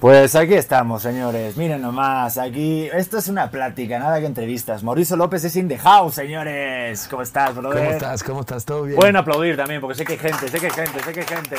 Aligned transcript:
Pues 0.00 0.34
aquí 0.34 0.52
estamos, 0.52 1.02
señores. 1.02 1.56
Miren 1.56 1.80
nomás, 1.80 2.36
aquí. 2.36 2.86
Esto 2.92 3.16
es 3.16 3.28
una 3.28 3.50
plática, 3.50 3.98
nada 3.98 4.20
que 4.20 4.26
entrevistas. 4.26 4.84
Mauricio 4.84 5.16
López 5.16 5.42
es 5.44 5.56
in 5.56 5.68
the 5.68 5.78
house, 5.78 6.16
señores. 6.16 7.08
¿Cómo 7.08 7.22
estás, 7.22 7.54
brother? 7.54 7.78
¿Cómo 7.78 7.90
estás? 7.92 8.22
¿Cómo 8.22 8.40
estás? 8.40 8.64
¿Todo 8.66 8.82
bien? 8.82 8.96
Pueden 8.96 9.16
aplaudir 9.16 9.56
también, 9.56 9.80
porque 9.80 9.94
sé 9.96 10.04
que 10.04 10.12
hay 10.12 10.18
gente, 10.18 10.48
sé 10.48 10.60
que 10.60 10.66
hay 10.66 10.72
gente, 10.72 11.02
sé 11.02 11.12
que 11.14 11.20
hay 11.20 11.26
gente. 11.26 11.56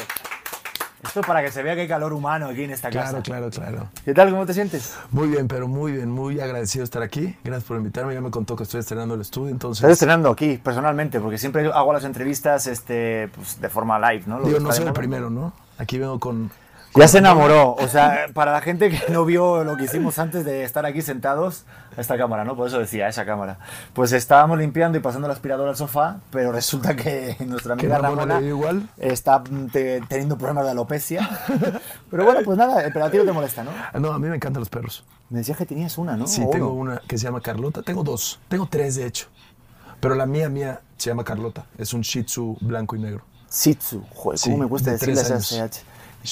Esto 1.04 1.21
para 1.21 1.42
que 1.42 1.52
se 1.52 1.63
vea 1.63 1.73
que 1.73 1.81
hay 1.81 1.88
calor 1.88 2.13
humano 2.13 2.47
aquí 2.47 2.63
en 2.63 2.71
esta 2.71 2.89
claro, 2.89 3.08
casa. 3.08 3.23
Claro, 3.23 3.50
claro, 3.50 3.89
¿Qué 4.05 4.13
tal? 4.13 4.30
¿Cómo 4.30 4.46
te 4.46 4.54
sientes? 4.54 4.96
Muy 5.10 5.30
bien, 5.30 5.48
pero 5.48 5.68
muy 5.68 5.94
bien, 5.94 6.12
muy 6.12 6.40
agradecido 6.40 6.82
de 6.82 6.86
estar 6.86 7.02
aquí. 7.02 7.36
Gracias 7.44 7.64
por 7.64 7.78
invitarme. 7.78 8.14
Ya 8.14 8.22
me 8.22 8.30
contó 8.30 8.56
que 8.56 8.64
estoy 8.64 8.82
estrenando 8.82 9.16
el 9.16 9.22
estudio, 9.22 9.50
entonces. 9.50 9.84
Estás 9.84 9.94
estrenando 9.94 10.30
aquí, 10.30 10.60
personalmente, 10.64 11.20
porque 11.20 11.40
siempre 11.40 11.72
hago 11.72 11.92
las 11.92 12.04
entrevistas 12.04 12.68
este, 12.68 13.30
pues, 13.36 13.60
de 13.60 13.70
forma 13.70 13.98
live, 14.12 14.26
¿no? 14.28 14.40
Lo 14.40 14.48
Digo, 14.48 14.60
no 14.60 14.72
soy 14.72 14.86
el 14.86 14.94
primero, 14.94 15.32
¿no? 15.32 15.54
Aquí 15.80 15.98
vengo 15.98 16.20
con. 16.20 16.52
Ya 16.98 17.07
se 17.07 17.18
enamoró. 17.20 17.75
O 17.75 17.88
sea, 17.88 18.27
para 18.34 18.52
la 18.52 18.61
gente 18.61 18.89
que 18.89 19.11
no 19.11 19.23
vio 19.25 19.63
lo 19.63 19.77
que 19.77 19.84
hicimos 19.86 20.18
antes 20.20 20.44
de 20.45 20.63
estar 20.63 20.85
aquí 20.85 21.02
sentados, 21.02 21.66
esta 21.98 22.17
cámara, 22.17 22.44
¿no? 22.44 22.55
Por 22.55 22.67
eso 22.67 22.80
decía, 22.80 23.08
esa 23.08 23.26
cámara. 23.26 23.59
Pues 23.94 24.12
estábamos 24.12 24.58
limpiando 24.58 24.98
y 24.98 25.02
pasando 25.02 25.27
la 25.27 25.34
aspiradora 25.34 25.70
al 25.72 25.75
sofá, 25.77 26.17
pero 26.31 26.52
resulta 26.52 26.95
que 26.95 27.36
nuestra 27.45 27.73
amiga 27.73 27.98
Ramona 27.98 28.41
igual. 28.41 28.88
está 28.98 29.44
te- 29.72 30.02
teniendo 30.08 30.38
problemas 30.38 30.66
de 30.66 30.72
alopecia. 30.72 31.30
Pero 32.09 32.23
bueno, 32.25 32.39
pues 32.45 32.58
nada, 32.58 32.84
pero 32.94 33.05
a 33.05 33.09
ti 33.11 33.17
no 33.17 33.25
te 33.25 33.31
molesta, 33.31 33.64
¿no? 33.64 33.72
Ah, 33.72 34.00
No, 34.00 34.11
a 34.11 34.20
mí 34.20 34.27
me 34.27 34.36
encantan 34.36 34.61
los 34.61 34.70
perros. 34.70 35.03
Me 35.30 35.39
decías 35.39 35.58
que 35.58 35.66
tenías 35.66 35.98
una, 35.98 36.16
¿no? 36.16 36.25
Sí, 36.27 36.41
O 36.45 36.50
tengo 36.50 36.72
uno. 36.72 36.94
una 36.94 37.02
que 37.08 37.17
se 37.17 37.25
llama 37.25 37.41
Carlota. 37.41 37.81
Tengo 37.81 38.03
dos. 38.03 38.39
Tengo 38.48 38.67
tres, 38.67 38.95
de 38.95 39.05
hecho. 39.05 39.27
Pero 40.00 40.16
la 40.16 40.25
mía, 40.25 40.48
mía, 40.50 40.81
se 40.98 41.09
llama 41.09 41.23
Carlota. 41.23 41.66
Es 41.77 41.94
un 41.94 42.02
Shih 42.02 42.23
Tzu 42.23 42.58
blanco 42.61 42.95
y 42.95 43.00
negro. 43.00 43.23
Shih 43.52 43.75
Tzu. 43.75 44.03
Joder, 44.14 44.39
¿cómo 44.39 44.55
Sí, 44.55 44.61
me 44.61 44.67
cuesta 44.67 44.91
de 44.91 44.98
decirle 44.98 45.22
esa. 45.22 45.39
CH? 45.39 45.81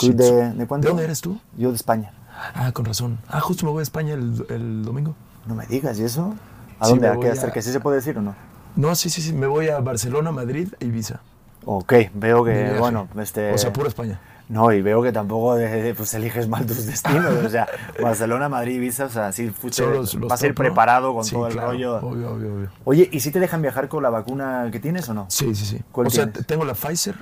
¿De, 0.01 0.13
de? 0.13 0.53
¿De 0.53 0.65
dónde 0.65 1.03
eres 1.03 1.21
tú? 1.21 1.39
Yo 1.57 1.69
de 1.69 1.75
España. 1.75 2.11
Ah, 2.53 2.71
con 2.73 2.85
razón. 2.85 3.17
Ah, 3.27 3.39
justo 3.39 3.65
me 3.65 3.71
voy 3.71 3.79
a 3.79 3.83
España 3.83 4.13
el, 4.13 4.45
el 4.49 4.83
domingo. 4.85 5.15
No 5.45 5.55
me 5.55 5.65
digas, 5.67 5.97
¿y 5.99 6.03
eso? 6.03 6.33
¿A 6.79 6.85
Sí, 6.85 6.91
dónde? 6.91 7.07
¿A 7.07 7.17
qué 7.19 7.29
a- 7.29 7.33
hacer? 7.33 7.51
¿Que 7.51 7.61
sí 7.61 7.71
se 7.71 7.79
puede 7.79 7.97
decir 7.97 8.17
o 8.17 8.21
no? 8.21 8.35
No, 8.75 8.93
sí, 8.95 9.09
sí, 9.09 9.21
sí. 9.21 9.31
Me 9.33 9.47
voy 9.47 9.69
a 9.69 9.79
Barcelona, 9.79 10.31
Madrid 10.31 10.69
e 10.79 10.85
Ibiza. 10.85 11.21
Ok, 11.63 11.93
veo 12.13 12.43
que, 12.43 12.75
bueno, 12.77 13.07
este... 13.19 13.53
O 13.53 13.57
sea, 13.57 13.71
pura 13.73 13.87
España. 13.87 14.19
No, 14.49 14.71
y 14.71 14.81
veo 14.83 15.01
que 15.01 15.11
tampoco 15.11 15.55
pues, 15.97 16.13
eliges 16.13 16.47
mal 16.47 16.65
tus 16.67 16.85
destinos. 16.85 17.25
O 17.45 17.49
sea, 17.49 17.67
Barcelona, 18.01 18.49
Madrid, 18.49 18.75
Ibiza, 18.75 19.05
o 19.05 19.09
sea, 19.09 19.31
sí, 19.31 19.51
Son 19.71 19.93
los- 19.93 20.13
los 20.13 20.29
vas 20.29 20.43
a 20.43 20.45
ir 20.45 20.53
top, 20.53 20.65
preparado 20.65 21.13
con 21.15 21.23
Sí, 21.23 21.31
todo 21.33 21.47
el 21.47 21.53
claro, 21.53 21.69
rollo. 21.69 21.95
Obvio, 21.97 22.31
obvio, 22.33 22.53
obvio. 22.53 22.69
Oye, 22.83 23.09
¿y 23.11 23.21
si 23.21 23.31
te 23.31 23.39
dejan 23.39 23.61
viajar 23.63 23.87
con 23.87 24.03
la 24.03 24.09
vacuna 24.11 24.67
que 24.71 24.79
tienes 24.79 25.09
o 25.09 25.13
no? 25.15 25.25
Sí, 25.29 25.55
sí, 25.55 25.65
sí. 25.65 25.81
¿Cuál 25.91 26.07
o 26.07 26.09
sea, 26.11 26.25
tienes? 26.25 26.41
t- 26.41 26.43
tengo 26.43 26.65
la 26.65 26.75
Pfizer. 26.75 27.15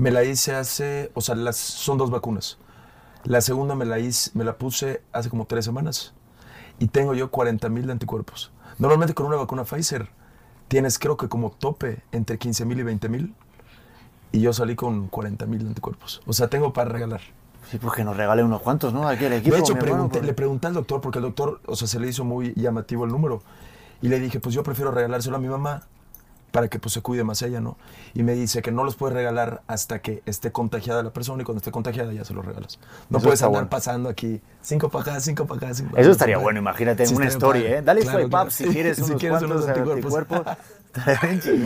Me 0.00 0.10
la 0.10 0.24
hice 0.24 0.54
hace. 0.54 1.10
O 1.14 1.20
sea, 1.20 1.34
las, 1.34 1.56
son 1.56 1.98
dos 1.98 2.10
vacunas. 2.10 2.58
La 3.24 3.42
segunda 3.42 3.74
me 3.74 3.84
la, 3.84 3.98
hice, 3.98 4.30
me 4.34 4.44
la 4.44 4.56
puse 4.56 5.02
hace 5.12 5.28
como 5.28 5.44
tres 5.44 5.64
semanas. 5.64 6.14
Y 6.78 6.88
tengo 6.88 7.14
yo 7.14 7.30
40 7.30 7.68
mil 7.68 7.86
de 7.86 7.92
anticuerpos. 7.92 8.50
Normalmente 8.78 9.12
con 9.12 9.26
una 9.26 9.36
vacuna 9.36 9.64
Pfizer 9.64 10.08
tienes, 10.68 10.98
creo 10.98 11.18
que 11.18 11.28
como 11.28 11.50
tope, 11.50 12.02
entre 12.12 12.38
15 12.38 12.64
mil 12.64 12.80
y 12.80 12.82
20 12.82 13.08
mil. 13.10 13.34
Y 14.32 14.40
yo 14.40 14.52
salí 14.54 14.74
con 14.74 15.08
40 15.08 15.44
mil 15.44 15.64
de 15.64 15.68
anticuerpos. 15.68 16.22
O 16.26 16.32
sea, 16.32 16.48
tengo 16.48 16.72
para 16.72 16.88
regalar. 16.90 17.20
Sí, 17.70 17.76
pues 17.76 17.92
que 17.92 18.02
nos 18.02 18.16
regale 18.16 18.42
unos 18.42 18.62
cuantos, 18.62 18.94
¿no? 18.94 19.06
Aquí 19.06 19.26
el 19.26 19.34
equipo. 19.34 19.54
de 19.54 19.60
hecho, 19.60 19.74
hermano, 19.76 20.08
porque- 20.08 20.26
le 20.26 20.32
pregunté 20.32 20.68
al 20.68 20.74
doctor, 20.74 21.02
porque 21.02 21.18
el 21.18 21.24
doctor, 21.24 21.60
o 21.66 21.76
sea, 21.76 21.86
se 21.86 22.00
le 22.00 22.08
hizo 22.08 22.24
muy 22.24 22.54
llamativo 22.54 23.04
el 23.04 23.10
número. 23.10 23.42
Y 24.00 24.08
le 24.08 24.18
dije, 24.18 24.40
pues 24.40 24.54
yo 24.54 24.62
prefiero 24.62 24.92
regalárselo 24.92 25.36
a 25.36 25.40
mi 25.40 25.48
mamá 25.48 25.82
para 26.50 26.68
que 26.68 26.78
pues 26.78 26.92
se 26.92 27.00
cuide 27.00 27.24
más 27.24 27.42
ella, 27.42 27.60
¿no? 27.60 27.76
Y 28.14 28.22
me 28.22 28.34
dice 28.34 28.62
que 28.62 28.72
no 28.72 28.84
los 28.84 28.96
puedes 28.96 29.14
regalar 29.14 29.62
hasta 29.66 30.00
que 30.00 30.22
esté 30.26 30.52
contagiada 30.52 31.02
la 31.02 31.10
persona 31.10 31.42
y 31.42 31.44
cuando 31.44 31.58
esté 31.58 31.70
contagiada 31.70 32.12
ya 32.12 32.24
se 32.24 32.34
los 32.34 32.44
regalas. 32.44 32.78
No 33.08 33.18
Eso 33.18 33.24
puedes 33.24 33.42
andar 33.42 33.52
bueno. 33.62 33.70
pasando 33.70 34.08
aquí 34.08 34.40
cinco 34.62 34.88
para 34.88 35.12
acá, 35.12 35.20
cinco 35.20 35.46
para 35.46 35.66
acá, 35.66 35.74
cinco 35.74 35.90
para 35.90 36.02
Eso 36.02 36.10
estaría 36.10 36.36
bueno, 36.38 36.62
para 36.62 36.70
imagínate 36.70 37.04
en 37.04 37.16
una 37.16 37.30
padre. 37.30 37.78
¿eh? 37.78 37.82
Dale 37.82 38.00
Claro, 38.00 38.18
swipe 38.18 38.26
up 38.26 38.30
claro. 38.30 38.50
si 38.50 38.64
quieres 38.64 38.96
Si 39.00 39.02
unos 39.02 39.20
quieres 39.20 39.38
cuantos 39.38 39.64
unos 39.64 39.78
anticuerpos. 39.78 40.42
Sí, 41.40 41.64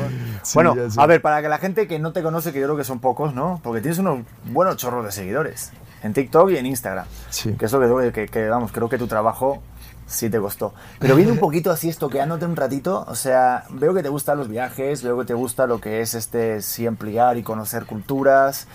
bueno, 0.53 0.75
a 0.99 1.07
ver, 1.07 1.23
para 1.23 1.41
que 1.41 1.49
la 1.49 1.57
gente 1.57 1.89
que 1.89 1.99
no 1.99 2.13
te 2.13 2.23
conoce, 2.23 2.53
que 2.53 2.61
yo 2.61 2.67
creo 2.67 2.77
que 2.77 2.85
son 2.85 3.01
pocos, 3.01 3.35
¿no? 3.35 3.59
Porque 3.63 3.81
tienes 3.81 3.99
unos 3.99 4.19
buenos 4.45 4.77
chorros 4.77 5.03
de 5.03 5.13
seguidores 5.13 5.73
en 6.03 6.13
TikTok 6.13 6.51
y 6.51 6.59
en 6.59 6.67
Instagram. 6.67 7.07
Sí. 7.31 7.55
Que 7.55 7.65
eso 7.65 7.81
que, 7.81 7.87
creo 7.87 8.13
que, 8.13 8.29
que, 8.29 8.49
vamos, 8.49 8.71
creo 8.71 8.91
que 8.91 8.99
tu 8.99 9.07
trabajo 9.07 9.63
sí 10.07 10.31
te 10.31 10.39
costó. 10.39 10.75
Pero 10.99 11.17
viene 11.17 11.33
un 11.33 11.39
poquito 11.39 11.71
así 11.71 11.89
estoqueándote 11.89 12.45
un 12.47 12.57
ratito, 12.57 13.05
o 13.09 13.15
sea, 13.15 13.65
veo 13.71 13.95
que 13.95 14.03
te 14.03 14.09
gustan 14.09 14.39
los 14.39 14.49
viajes, 14.49 15.03
veo 15.03 15.19
que 15.19 15.25
te 15.25 15.35
gusta 15.35 15.67
lo 15.67 15.81
que 15.81 16.01
es 16.01 16.15
este 16.15 16.63
sí 16.63 16.87
ampliar 16.87 17.37
y 17.37 17.43
conocer 17.43 17.87
culturas. 17.87 18.67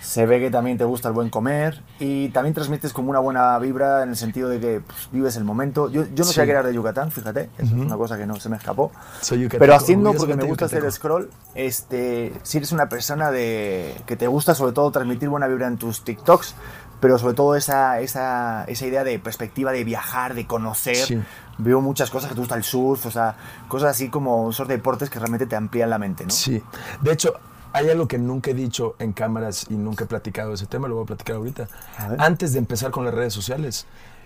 Se 0.00 0.26
ve 0.26 0.40
que 0.40 0.50
también 0.50 0.76
te 0.78 0.82
gusta 0.84 1.06
el 1.06 1.14
buen 1.14 1.30
comer 1.30 1.80
y 2.00 2.30
también 2.30 2.54
transmites 2.54 2.92
como 2.92 3.10
una 3.10 3.20
buena 3.20 3.56
vibra 3.60 4.02
en 4.02 4.08
el 4.08 4.16
sentido 4.16 4.48
de 4.48 4.58
que 4.58 4.80
pues, 4.84 5.08
vives 5.12 5.36
el 5.36 5.44
momento. 5.44 5.88
Yo, 5.88 6.02
yo 6.06 6.10
no 6.18 6.24
Sí. 6.24 6.32
sabía 6.34 6.46
que 6.46 6.50
eras 6.50 6.64
de 6.66 6.74
Yucatán, 6.74 7.12
fíjate, 7.12 7.50
eso 7.56 7.66
es 7.76 7.80
una 7.80 7.96
cosa 7.96 8.18
que 8.18 8.26
no 8.26 8.34
se 8.40 8.48
me 8.48 8.56
escapó. 8.56 8.90
Soy 9.20 9.46
Pero 9.48 9.76
haciendo, 9.76 10.12
porque 10.14 10.34
me 10.34 10.42
gusta 10.42 10.64
hacer 10.64 10.80
yucateco. 10.80 10.96
scroll, 10.96 11.30
este, 11.54 12.32
si 12.42 12.58
eres 12.58 12.72
una 12.72 12.88
persona 12.88 13.30
de 13.30 13.94
que 14.04 14.16
te 14.16 14.26
gusta 14.26 14.56
sobre 14.56 14.72
todo 14.72 14.90
transmitir 14.90 15.28
buena 15.28 15.46
vibra 15.46 15.68
en 15.68 15.76
tus 15.78 16.02
TikToks, 16.02 16.56
pero 17.02 17.18
sobre 17.18 17.34
todo 17.34 17.56
esa, 17.56 17.98
esa, 17.98 18.62
esa 18.68 18.86
idea 18.86 19.02
de 19.02 19.18
perspectiva 19.18 19.72
de 19.72 19.82
viajar, 19.82 20.34
de 20.34 20.46
conocer. 20.46 20.94
Sí. 20.94 21.18
Veo 21.58 21.80
muchas 21.80 22.10
cosas 22.10 22.28
que 22.28 22.36
te 22.36 22.40
gusta 22.40 22.54
el 22.54 22.62
surf, 22.62 23.06
o 23.06 23.10
sea, 23.10 23.34
cosas 23.66 23.90
así 23.90 24.08
como 24.08 24.50
esos 24.50 24.68
deportes 24.68 25.10
que 25.10 25.18
realmente 25.18 25.46
te 25.46 25.56
amplían 25.56 25.90
la 25.90 25.98
mente, 25.98 26.22
¿no? 26.22 26.30
Sí. 26.30 26.62
De 27.00 27.12
hecho, 27.12 27.34
hay 27.72 27.90
algo 27.90 28.06
que 28.06 28.18
nunca 28.18 28.52
he 28.52 28.54
dicho 28.54 28.94
en 29.00 29.12
cámaras 29.12 29.66
y 29.68 29.74
nunca 29.74 30.04
he 30.04 30.06
platicado 30.06 30.50
de 30.50 30.54
ese 30.54 30.66
tema, 30.66 30.86
lo 30.86 30.94
voy 30.94 31.02
a 31.02 31.06
platicar 31.08 31.34
ahorita. 31.34 31.66
A. 31.98 32.24
Antes 32.24 32.52
de 32.52 32.60
empezar 32.60 32.92
con 32.92 33.04
las 33.04 33.12
redes 33.12 33.32
sociales, 33.32 33.84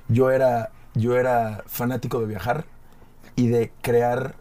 yo 0.09 0.31
era, 0.31 0.69
yo 0.93 1.17
era 1.17 1.65
fanático 1.67 2.21
de 2.21 2.27
viajar 2.27 2.67
y 3.37 3.49
de 3.49 3.73
crear, 3.81 4.35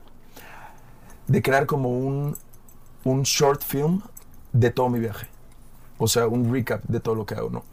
de 1.27 1.41
crear 1.41 1.67
como 1.67 1.87
un, 1.87 2.37
un 3.05 3.23
short 3.23 3.63
film 3.63 4.01
de 4.51 4.71
todo 4.71 4.89
mi 4.89 4.99
viaje. 4.99 5.27
O 5.97 6.09
sea, 6.09 6.27
un 6.27 6.51
recap 6.51 6.83
de 6.83 6.99
todo 6.99 7.15
lo 7.15 7.25
que 7.25 7.35
hago, 7.35 7.49
¿no? 7.49 7.63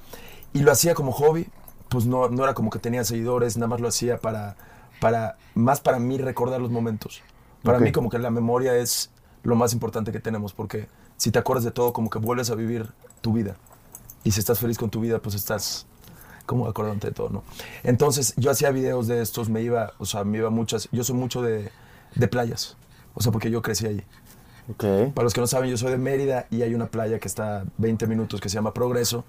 Y 0.53 0.61
lo 0.61 0.73
hacía 0.73 0.95
como 0.95 1.13
hobby, 1.13 1.49
pues 1.89 2.07
no, 2.07 2.29
no 2.29 2.45
era 2.45 2.55
como 2.55 2.71
que 2.71 2.79
tenía 2.79 3.05
seguidores, 3.05 3.57
nada 3.57 3.69
más 3.69 3.81
lo 3.81 3.89
hacía 3.89 4.19
para, 4.19 4.57
para, 5.01 5.37
más 5.55 5.81
para 5.81 5.99
mí 5.99 6.19
recordar 6.19 6.61
los 6.61 6.71
momentos. 6.71 7.23
Para 7.63 7.79
Ok. 7.79 7.85
mí 7.85 7.93
como 7.93 8.11
que 8.11 8.19
la 8.19 8.31
memoria 8.31 8.77
es 8.77 9.11
lo 9.43 9.55
más 9.57 9.73
importante 9.73 10.13
que 10.13 10.21
tenemos, 10.21 10.53
porque 10.53 10.89
si 11.17 11.31
te 11.31 11.39
acuerdas 11.39 11.65
de 11.65 11.71
todo, 11.71 11.93
como 11.93 12.11
que 12.11 12.19
vuelves 12.19 12.51
a 12.51 12.55
vivir 12.55 12.93
tu 13.21 13.33
vida. 13.33 13.57
Y 14.25 14.33
si 14.33 14.41
estás 14.41 14.59
feliz 14.59 14.79
con 14.79 14.91
tu 14.91 15.01
vida, 15.01 15.19
pues 15.21 15.35
estás 15.35 15.87
como 16.47 16.67
acordándote 16.69 17.09
de 17.09 17.13
todo, 17.15 17.29
¿no? 17.31 17.45
Entonces 17.83 18.35
yo 18.37 18.51
hacía 18.51 18.71
videos 18.71 19.07
de 19.07 19.23
estos, 19.23 19.49
me 19.49 19.63
iba, 19.63 19.93
o 19.99 20.05
sea, 20.07 20.25
me 20.25 20.39
iba 20.39 20.51
muchas, 20.51 20.89
yo 20.93 21.05
soy 21.05 21.17
mucho 21.17 21.41
de, 21.43 21.71
de 22.15 22.29
playas, 22.29 22.77
o 23.15 23.23
sea, 23.23 23.33
porque 23.33 23.51
yo 23.51 23.63
crecí 23.63 23.87
ahí. 23.87 24.05
Ok. 24.71 25.13
Para 25.15 25.25
los 25.25 25.35
que 25.35 25.41
no 25.41 25.47
saben, 25.47 25.71
yo 25.71 25.77
soy 25.77 25.91
de 25.91 25.99
Mérida 25.99 26.47
y 26.51 26.63
hay 26.63 26.75
una 26.75 26.87
playa 26.87 27.19
que 27.19 27.29
está 27.29 27.61
a 27.61 27.65
20 27.79 28.07
minutos 28.07 28.41
que 28.41 28.49
se 28.49 28.55
llama 28.55 28.73
Progreso, 28.75 29.25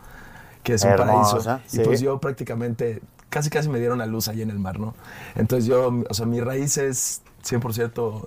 que 0.63 0.73
es 0.75 0.83
un 0.83 0.91
Hermosa, 0.91 1.37
paraíso. 1.37 1.61
sí. 1.67 1.81
Y 1.81 1.83
pues 1.83 2.01
yo 2.01 2.19
prácticamente, 2.19 3.01
casi 3.29 3.49
casi 3.49 3.69
me 3.69 3.79
dieron 3.79 3.99
la 3.99 4.05
luz 4.05 4.27
ahí 4.27 4.41
en 4.41 4.49
el 4.49 4.59
mar, 4.59 4.79
¿no? 4.79 4.95
Entonces 5.35 5.65
yo, 5.65 5.91
o 6.09 6.13
sea, 6.13 6.25
mi 6.25 6.39
raíz 6.39 6.77
es 6.77 7.21
100% 7.43 8.25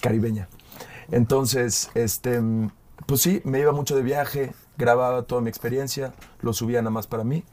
caribeña. 0.00 0.48
Entonces, 1.10 1.90
este, 1.94 2.40
pues 3.06 3.20
sí, 3.20 3.42
me 3.44 3.60
iba 3.60 3.72
mucho 3.72 3.96
de 3.96 4.02
viaje, 4.02 4.54
grababa 4.78 5.22
toda 5.22 5.40
mi 5.40 5.48
experiencia, 5.48 6.14
lo 6.40 6.52
subía 6.52 6.80
nada 6.80 6.90
más 6.90 7.06
para 7.06 7.24
mí. 7.24 7.44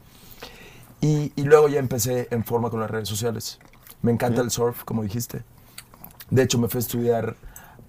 Y, 1.00 1.32
y 1.34 1.42
luego 1.44 1.68
ya 1.68 1.78
empecé 1.78 2.28
en 2.30 2.44
forma 2.44 2.70
con 2.70 2.80
las 2.80 2.90
redes 2.90 3.08
sociales. 3.08 3.58
Me 4.02 4.12
encanta 4.12 4.40
el 4.42 4.50
surf, 4.50 4.84
como 4.84 5.02
dijiste. 5.02 5.42
De 6.30 6.42
hecho, 6.42 6.58
me 6.58 6.68
fui 6.68 6.78
a 6.78 6.80
estudiar 6.82 7.36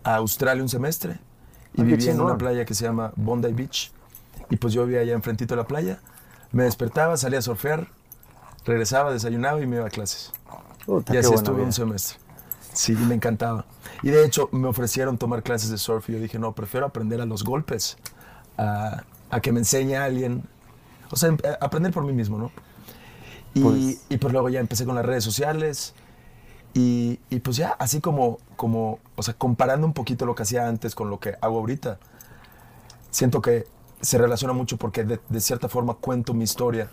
a 0.04 0.16
Australia 0.16 0.64
un 0.64 0.70
semestre 0.70 1.20
y 1.74 1.82
Ah, 1.82 1.84
viví 1.84 2.08
en 2.08 2.20
una 2.20 2.38
playa 2.38 2.66
que 2.66 2.74
se 2.74 2.86
llama 2.86 3.14
Bondi 3.16 3.52
Beach. 3.54 3.92
Y 4.52 4.58
pues 4.58 4.74
yo 4.74 4.86
vivía 4.86 5.02
allá 5.02 5.14
enfrentito 5.14 5.56
de 5.56 5.62
la 5.62 5.68
playa. 5.68 6.00
Me 6.52 6.64
despertaba, 6.64 7.18
salía 7.18 7.40
a 7.40 7.42
surfear, 7.42 7.88
regresaba, 8.66 9.12
desayunaba 9.12 9.60
y 9.62 9.66
me 9.68 9.78
iba 9.78 9.88
a 9.88 9.90
clases. 9.90 10.32
Puta, 10.86 11.16
y 11.16 11.18
así 11.18 11.34
estuve 11.34 11.56
vida. 11.58 11.66
un 11.66 11.74
semestre. 11.74 12.18
Sí, 12.74 12.94
me 12.94 13.16
encantaba. 13.16 13.66
Y 14.04 14.10
de 14.10 14.26
hecho 14.26 14.50
me 14.52 14.68
ofrecieron 14.68 15.18
tomar 15.18 15.42
clases 15.44 15.70
de 15.72 15.78
surf 15.78 16.10
y 16.10 16.14
yo 16.14 16.20
dije, 16.20 16.38
no, 16.40 16.54
prefiero 16.54 16.86
aprender 16.86 17.20
a 17.22 17.26
los 17.26 17.44
golpes, 17.44 17.98
a, 18.58 19.04
a 19.30 19.40
que 19.42 19.52
me 19.52 19.60
enseñe 19.60 19.96
a 19.96 20.06
alguien. 20.06 20.44
O 21.12 21.16
sea, 21.16 21.30
em- 21.30 21.38
a- 21.44 21.64
aprender 21.66 21.92
por 21.92 22.04
mí 22.06 22.14
mismo, 22.14 22.38
¿no? 22.38 22.52
Y 23.54 23.62
Pues- 23.62 24.02
y 24.10 24.18
pues 24.18 24.32
luego 24.34 24.50
ya 24.50 24.60
empecé 24.60 24.86
con 24.86 24.96
las 24.96 25.06
redes 25.06 25.24
sociales. 25.24 25.94
Y, 26.74 27.20
y 27.30 27.40
pues 27.42 27.58
ya, 27.58 27.72
así 27.80 28.00
como, 28.00 28.38
como, 28.56 29.00
o 29.18 29.24
sea, 29.24 29.34
comparando 29.34 29.86
un 29.86 29.92
poquito 29.94 30.26
lo 30.26 30.36
que 30.36 30.44
hacía 30.44 30.68
antes 30.70 30.96
con 30.96 31.10
lo 31.10 31.20
que 31.20 31.36
hago 31.42 31.60
ahorita, 31.60 32.00
siento 33.10 33.42
que 33.42 33.68
se 34.02 34.18
relaciona 34.18 34.54
mucho 34.54 34.78
porque 34.78 35.04
de, 35.04 35.20
de 35.30 35.40
cierta 35.40 35.68
forma 35.70 35.96
cuento 35.96 36.34
mi 36.34 36.44
historia. 36.44 36.90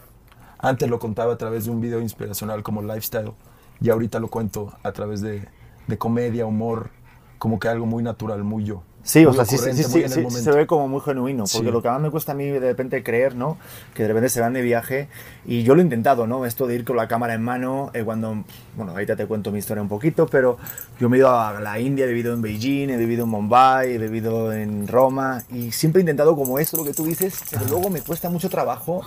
Antes 0.58 0.88
lo 0.88 0.98
contaba 0.98 1.34
a 1.34 1.38
través 1.38 1.64
de 1.64 1.70
un 1.70 1.80
video 1.80 2.00
inspiracional 2.00 2.62
como 2.62 2.82
lifestyle 2.82 3.32
y 3.80 3.90
ahorita 3.90 4.18
lo 4.18 4.28
cuento 4.28 4.72
a 4.82 4.92
través 4.92 5.20
de, 5.20 5.48
de 5.86 5.98
comedia, 5.98 6.46
humor, 6.46 6.90
como 7.38 7.58
que 7.58 7.68
algo 7.68 7.86
muy 7.86 8.02
natural, 8.02 8.42
muy 8.44 8.64
yo. 8.64 8.82
Sí, 9.08 9.24
o 9.24 9.32
sea, 9.32 9.46
sí, 9.46 9.56
sí, 9.56 9.72
sí, 9.72 9.84
sí, 10.06 10.30
se 10.30 10.52
ve 10.52 10.66
como 10.66 10.86
muy 10.86 11.00
genuino, 11.00 11.44
porque 11.50 11.70
lo 11.70 11.80
que 11.80 11.88
más 11.88 11.98
me 11.98 12.10
cuesta 12.10 12.32
a 12.32 12.34
mí 12.34 12.44
de 12.44 12.60
repente 12.60 13.02
creer, 13.02 13.36
¿no? 13.36 13.56
Que 13.94 14.02
de 14.02 14.08
repente 14.08 14.28
se 14.28 14.42
van 14.42 14.52
de 14.52 14.60
viaje 14.60 15.08
y 15.46 15.62
yo 15.62 15.74
lo 15.74 15.80
he 15.80 15.84
intentado, 15.84 16.26
¿no? 16.26 16.44
Esto 16.44 16.66
de 16.66 16.74
ir 16.74 16.84
con 16.84 16.98
la 16.98 17.08
cámara 17.08 17.32
en 17.32 17.42
mano, 17.42 17.90
eh, 17.94 18.04
cuando, 18.04 18.44
bueno, 18.76 18.92
ahorita 18.92 19.16
te 19.16 19.24
cuento 19.24 19.50
mi 19.50 19.60
historia 19.60 19.80
un 19.80 19.88
poquito, 19.88 20.26
pero 20.26 20.58
yo 21.00 21.08
me 21.08 21.16
he 21.16 21.20
ido 21.20 21.30
a 21.30 21.58
la 21.58 21.80
India, 21.80 22.04
he 22.04 22.08
vivido 22.08 22.34
en 22.34 22.42
Beijing, 22.42 22.90
he 22.90 22.98
vivido 22.98 23.24
en 23.24 23.30
Mumbai, 23.30 23.94
he 23.94 23.98
vivido 23.98 24.52
en 24.52 24.86
Roma 24.86 25.42
y 25.50 25.72
siempre 25.72 26.00
he 26.00 26.02
intentado 26.02 26.36
como 26.36 26.58
esto, 26.58 26.76
lo 26.76 26.84
que 26.84 26.92
tú 26.92 27.06
dices, 27.06 27.40
pero 27.50 27.64
luego 27.64 27.88
me 27.88 28.02
cuesta 28.02 28.28
mucho 28.28 28.50
trabajo 28.50 29.00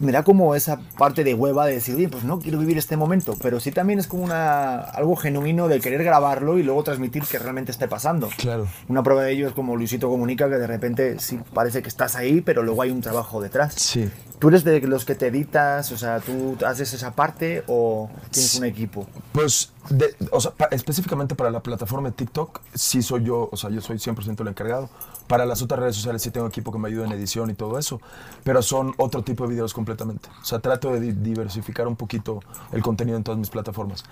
me 0.00 0.12
da 0.12 0.24
como 0.24 0.54
esa 0.54 0.80
parte 0.98 1.24
de 1.24 1.34
hueva 1.34 1.66
de 1.66 1.74
decir, 1.74 1.94
oye, 1.94 2.08
pues 2.08 2.24
no 2.24 2.40
quiero 2.40 2.58
vivir 2.58 2.78
este 2.78 2.96
momento, 2.96 3.36
pero 3.40 3.60
sí 3.60 3.70
también 3.70 3.98
es 3.98 4.06
como 4.06 4.24
una, 4.24 4.80
algo 4.80 5.14
genuino 5.16 5.68
de 5.68 5.80
querer 5.80 6.02
grabarlo 6.02 6.58
y 6.58 6.62
luego 6.62 6.82
transmitir 6.82 7.22
que 7.24 7.38
realmente 7.38 7.70
esté 7.70 7.86
pasando. 7.86 8.28
Claro. 8.36 8.66
Una 8.88 9.02
prueba 9.02 9.22
de 9.22 9.32
ello 9.32 9.48
es 9.48 9.52
como 9.52 9.76
Luisito 9.76 10.08
Comunica, 10.08 10.48
que 10.48 10.56
de 10.56 10.66
repente 10.66 11.18
sí 11.18 11.38
parece 11.54 11.82
que 11.82 11.88
estás 11.88 12.16
ahí, 12.16 12.40
pero 12.40 12.62
luego 12.62 12.82
hay 12.82 12.90
un 12.90 13.00
trabajo 13.00 13.40
detrás. 13.40 13.74
Sí. 13.74 14.10
¿Tú 14.38 14.48
eres 14.48 14.64
de 14.64 14.80
los 14.80 15.04
que 15.04 15.14
te 15.14 15.26
editas? 15.26 15.92
O 15.92 15.98
sea, 15.98 16.18
¿tú 16.20 16.56
haces 16.66 16.94
esa 16.94 17.14
parte 17.14 17.62
o 17.66 18.08
tienes 18.30 18.54
un 18.54 18.64
equipo? 18.64 19.06
Pues, 19.32 19.70
de- 19.90 20.14
o 20.32 20.40
sea, 20.40 20.52
pa- 20.52 20.68
específicamente 20.70 21.34
para 21.34 21.50
la 21.50 21.62
plataforma 21.62 22.08
de 22.08 22.14
TikTok, 22.14 22.60
sí 22.74 23.02
soy 23.02 23.24
yo, 23.24 23.48
o 23.52 23.56
sea, 23.56 23.70
yo 23.70 23.80
soy 23.80 23.98
100% 23.98 24.42
el 24.42 24.48
encargado. 24.48 24.88
Para 25.26 25.44
las 25.46 25.62
otras 25.62 25.80
redes 25.80 25.96
sociales 25.96 26.22
sí 26.22 26.30
tengo 26.30 26.46
equipo 26.46 26.72
que 26.72 26.78
me 26.78 26.88
ayuda 26.88 27.06
en 27.06 27.12
edición 27.12 27.50
y 27.50 27.54
todo 27.54 27.78
eso, 27.78 28.00
pero 28.44 28.62
son 28.62 28.94
otro 28.96 29.22
tipo 29.22 29.44
de 29.44 29.50
videos 29.50 29.74
completamente. 29.74 30.28
O 30.40 30.44
sea, 30.44 30.60
trato 30.60 30.92
de 30.92 31.00
di- 31.00 31.12
diversificar 31.12 31.86
un 31.88 31.96
poquito 31.96 32.40
el 32.72 32.82
contenido 32.82 33.16
en 33.18 33.24
todas 33.24 33.38
mis 33.38 33.50
plataformas. 33.50 34.04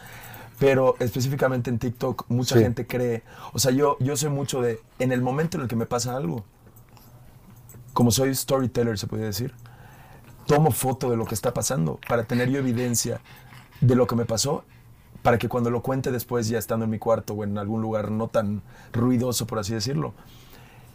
Pero 0.59 0.97
específicamente 0.99 1.71
en 1.71 1.79
TikTok, 1.79 2.25
mucha 2.29 2.57
Sí. 2.57 2.63
gente 2.63 2.87
cree, 2.87 3.23
o 3.53 3.59
sea, 3.61 3.71
yo, 3.71 3.97
yo 4.01 4.17
soy 4.17 4.29
mucho 4.31 4.61
de, 4.61 4.81
en 4.99 5.13
el 5.13 5.23
momento 5.23 5.57
en 5.57 5.63
el 5.63 5.69
que 5.69 5.77
me 5.77 5.87
pasa 5.87 6.17
algo, 6.17 6.45
como 7.93 8.11
soy 8.11 8.35
storyteller, 8.35 8.99
se 8.99 9.07
podría 9.07 9.27
decir, 9.27 9.55
tomo 10.47 10.71
foto 10.71 11.11
de 11.11 11.17
lo 11.17 11.25
que 11.27 11.35
está 11.35 11.53
pasando 11.55 11.99
para 12.09 12.25
tener 12.25 12.49
yo 12.49 12.59
evidencia 12.59 13.21
de 13.81 13.95
lo 13.95 14.07
que 14.07 14.17
me 14.17 14.25
pasó, 14.25 14.65
para 15.29 15.37
que 15.37 15.47
cuando 15.47 15.69
lo 15.69 15.83
cuente 15.83 16.11
después, 16.11 16.49
ya 16.49 16.57
estando 16.57 16.87
en 16.87 16.91
mi 16.91 16.99
cuarto 16.99 17.35
o 17.35 17.45
en 17.45 17.59
algún 17.59 17.83
lugar 17.83 18.11
no 18.11 18.29
tan 18.29 18.63
ruidoso, 18.95 19.47
por 19.47 19.59
así 19.59 19.75
decirlo, 19.75 20.15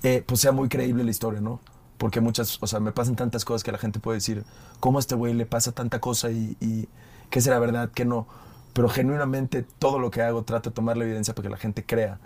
eh, 0.02 0.24
pues 0.26 0.40
sea 0.40 0.52
muy 0.52 0.70
creíble 0.70 1.04
la 1.04 1.12
historia, 1.12 1.40
¿no? 1.40 1.60
Porque 2.00 2.20
muchas, 2.20 2.58
o 2.60 2.66
sea, 2.66 2.80
me 2.80 2.92
pasan 2.92 3.16
tantas 3.16 3.46
cosas 3.46 3.64
que 3.64 3.72
la 3.72 3.78
gente 3.78 4.00
puede 4.00 4.18
decir, 4.18 4.44
¿cómo 4.80 4.98
a 4.98 5.02
este 5.02 5.14
güey 5.14 5.36
le 5.36 5.46
pasa 5.46 5.72
tanta 5.72 6.00
cosa 6.00 6.32
y, 6.32 6.58
y 6.60 6.90
qué 7.30 7.42
será 7.42 7.60
verdad, 7.60 7.92
qué 7.94 8.06
no? 8.06 8.26
Pero 8.74 8.90
genuinamente 8.90 9.68
todo 9.78 10.00
lo 10.00 10.10
que 10.10 10.24
hago 10.24 10.42
trato 10.42 10.72
de 10.72 10.74
tomar 10.74 10.98
la 10.98 11.04
evidencia 11.04 11.36
para 11.36 11.44
que 11.44 11.52
la 11.52 11.58
gente 11.58 11.86
crea 11.86 12.18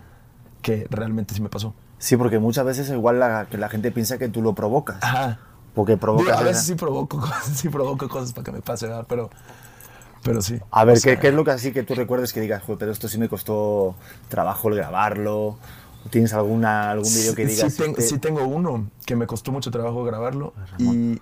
que 0.62 0.88
realmente 0.89 1.36
sí 1.36 1.42
me 1.42 1.50
pasó. 1.50 1.74
Sí, 1.98 2.15
porque 2.15 2.39
muchas 2.39 2.63
veces 2.63 2.89
igual 2.89 3.19
la, 3.19 3.48
que 3.51 3.57
la 3.57 3.68
gente 3.68 3.92
piensa 3.92 4.18
que 4.18 4.30
tú 4.30 4.42
lo 4.42 4.56
provocas. 4.56 5.04
Ajá. 5.04 5.39
Porque 5.75 5.95
Digo, 5.95 6.00
provocas... 6.00 6.39
a 6.39 6.44
veces 6.44 6.63
sí 6.63 6.75
provoco 6.75 7.19
cosas, 7.19 7.44
sí 7.54 7.68
provoco 7.68 8.07
cosas 8.07 8.31
para 8.31 8.45
que 8.45 8.51
me 8.54 8.62
pase, 8.62 8.88
¿verdad? 8.88 9.06
Pero, 9.09 9.30
pero 10.23 10.41
sí. 10.41 10.59
A 10.71 10.85
ver, 10.85 10.99
sea, 10.99 11.15
¿qué, 11.15 11.21
qué 11.21 11.27
es 11.29 11.33
lo 11.33 11.43
que 11.43 11.51
así 11.51 11.71
que 11.71 11.83
tú 11.83 11.95
recuerdes 11.95 12.33
que 12.33 12.41
digas, 12.41 12.61
"Joder, 12.63 12.79
pero 12.79 12.91
esto 12.91 13.07
sí 13.07 13.17
me 13.17 13.29
costó 13.29 13.95
trabajo 14.29 14.69
el 14.69 14.75
grabarlo? 14.75 15.57
¿Tienes 16.09 16.33
alguna, 16.33 16.91
algún 16.91 17.13
vídeo 17.13 17.35
que 17.35 17.45
digas? 17.45 17.73
Sí, 17.73 17.77
tengo, 17.83 17.97
este- 17.97 18.09
sí 18.09 18.19
tengo 18.19 18.45
uno 18.45 18.89
que 19.05 19.15
me 19.15 19.27
costó 19.27 19.51
mucho 19.51 19.71
trabajo 19.71 20.03
grabarlo. 20.03 20.53
Y 20.77 21.21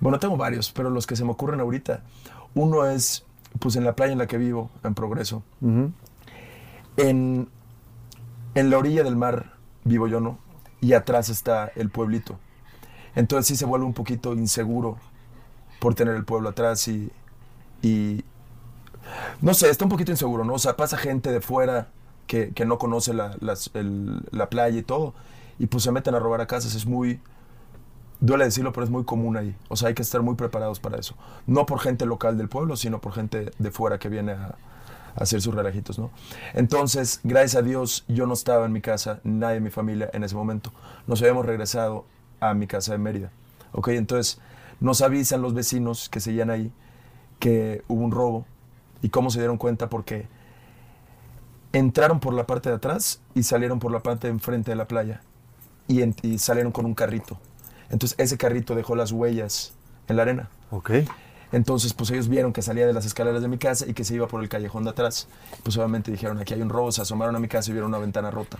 bueno, 0.00 0.18
tengo 0.18 0.36
varios, 0.36 0.72
pero 0.72 0.90
los 0.90 1.06
que 1.06 1.16
se 1.16 1.24
me 1.24 1.30
ocurren 1.30 1.60
ahorita. 1.60 2.02
Uno 2.54 2.86
es, 2.86 3.24
pues 3.60 3.76
en 3.76 3.84
la 3.84 3.94
playa 3.94 4.12
en 4.12 4.18
la 4.18 4.26
que 4.26 4.36
vivo, 4.38 4.70
en 4.82 4.94
Progreso. 4.94 5.42
En, 6.96 7.48
en 8.54 8.70
la 8.70 8.78
orilla 8.78 9.02
del 9.04 9.16
mar 9.16 9.54
vivo 9.84 10.06
yo, 10.08 10.20
¿no? 10.20 10.38
Y 10.80 10.92
atrás 10.92 11.28
está 11.28 11.70
el 11.76 11.90
pueblito. 11.90 12.38
Entonces 13.14 13.46
sí 13.46 13.56
se 13.56 13.64
vuelve 13.64 13.86
un 13.86 13.94
poquito 13.94 14.34
inseguro 14.34 14.98
por 15.80 15.94
tener 15.94 16.14
el 16.14 16.24
pueblo 16.24 16.48
atrás 16.50 16.86
y, 16.88 17.10
y 17.84 18.24
no 19.42 19.52
sé, 19.52 19.68
está 19.68 19.84
un 19.84 19.90
poquito 19.90 20.10
inseguro, 20.10 20.44
¿no? 20.44 20.54
O 20.54 20.58
sea, 20.58 20.74
pasa 20.74 20.96
gente 20.96 21.30
de 21.30 21.40
fuera 21.42 21.88
que, 22.26 22.50
que 22.54 22.64
no 22.64 22.78
conoce 22.78 23.12
la, 23.12 23.36
la 23.40 24.48
playa 24.48 24.78
y 24.78 24.82
todo, 24.82 25.12
y 25.58 25.66
pues 25.66 25.84
se 25.84 25.92
meten 25.92 26.14
a 26.14 26.18
robar 26.18 26.40
a 26.40 26.46
casas. 26.46 26.74
Es 26.74 26.86
muy, 26.86 27.20
duele 28.20 28.46
decirlo, 28.46 28.72
pero 28.72 28.84
es 28.84 28.90
muy 28.90 29.04
común 29.04 29.36
ahí. 29.36 29.54
O 29.68 29.76
sea, 29.76 29.88
hay 29.88 29.94
que 29.94 30.00
estar 30.02 30.22
muy 30.22 30.34
preparados 30.34 30.80
para 30.80 30.98
eso. 30.98 31.14
No 31.46 31.66
por 31.66 31.78
gente 31.78 32.06
local 32.06 32.38
del 32.38 32.48
pueblo, 32.48 32.76
sino 32.76 33.00
por 33.02 33.12
gente 33.12 33.50
de 33.58 33.70
fuera 33.70 33.98
que 33.98 34.08
viene 34.08 34.32
a, 34.32 34.56
a 35.14 35.20
hacer 35.20 35.42
sus 35.42 35.54
relajitos, 35.54 35.98
¿no? 35.98 36.10
Entonces, 36.54 37.20
gracias 37.22 37.56
a 37.56 37.62
Dios, 37.62 38.04
yo 38.08 38.26
no 38.26 38.32
estaba 38.32 38.64
en 38.64 38.72
mi 38.72 38.80
casa, 38.80 39.20
nadie 39.24 39.56
de 39.56 39.60
mi 39.60 39.70
familia 39.70 40.08
en 40.14 40.24
ese 40.24 40.34
momento. 40.34 40.72
Nos 41.06 41.20
habíamos 41.20 41.44
regresado 41.44 42.06
a 42.40 42.54
mi 42.54 42.66
casa 42.66 42.92
de 42.92 42.98
Mérida. 42.98 43.30
¿Ok? 43.72 43.88
Entonces, 43.88 44.40
nos 44.80 45.02
avisan 45.02 45.42
los 45.42 45.52
vecinos 45.52 46.08
que 46.08 46.20
seguían 46.20 46.48
ahí 46.48 46.72
que 47.38 47.82
hubo 47.88 48.02
un 48.02 48.10
robo. 48.12 48.46
¿Y 49.02 49.08
cómo 49.10 49.30
se 49.30 49.38
dieron 49.38 49.58
cuenta? 49.58 49.88
Porque 49.90 50.26
entraron 51.72 52.20
por 52.20 52.34
la 52.34 52.46
parte 52.46 52.68
de 52.68 52.76
atrás 52.76 53.20
y 53.34 53.42
salieron 53.42 53.78
por 53.78 53.90
la 53.92 54.00
parte 54.00 54.26
de 54.28 54.32
enfrente 54.32 54.70
de 54.70 54.76
la 54.76 54.86
playa. 54.86 55.20
Y, 55.88 56.02
en- 56.02 56.14
y 56.22 56.38
salieron 56.38 56.72
con 56.72 56.86
un 56.86 56.94
carrito. 56.94 57.38
Entonces, 57.90 58.18
ese 58.18 58.38
carrito 58.38 58.74
dejó 58.74 58.96
las 58.96 59.12
huellas 59.12 59.74
en 60.08 60.16
la 60.16 60.22
arena. 60.22 60.48
Ok. 60.70 60.90
Entonces, 61.52 61.92
pues 61.92 62.10
ellos 62.10 62.28
vieron 62.28 62.52
que 62.52 62.62
salía 62.62 62.86
de 62.86 62.92
las 62.92 63.04
escaleras 63.04 63.42
de 63.42 63.48
mi 63.48 63.58
casa 63.58 63.86
y 63.86 63.92
que 63.94 64.02
se 64.04 64.14
iba 64.14 64.26
por 64.26 64.42
el 64.42 64.48
callejón 64.48 64.84
de 64.84 64.90
atrás. 64.90 65.28
Pues 65.62 65.76
obviamente 65.76 66.10
dijeron, 66.10 66.38
aquí 66.38 66.54
hay 66.54 66.62
un 66.62 66.68
robo, 66.70 66.90
se 66.90 67.02
asomaron 67.02 67.36
a 67.36 67.38
mi 67.38 67.48
casa 67.48 67.70
y 67.70 67.74
vieron 67.74 67.90
una 67.90 67.98
ventana 67.98 68.30
rota. 68.30 68.58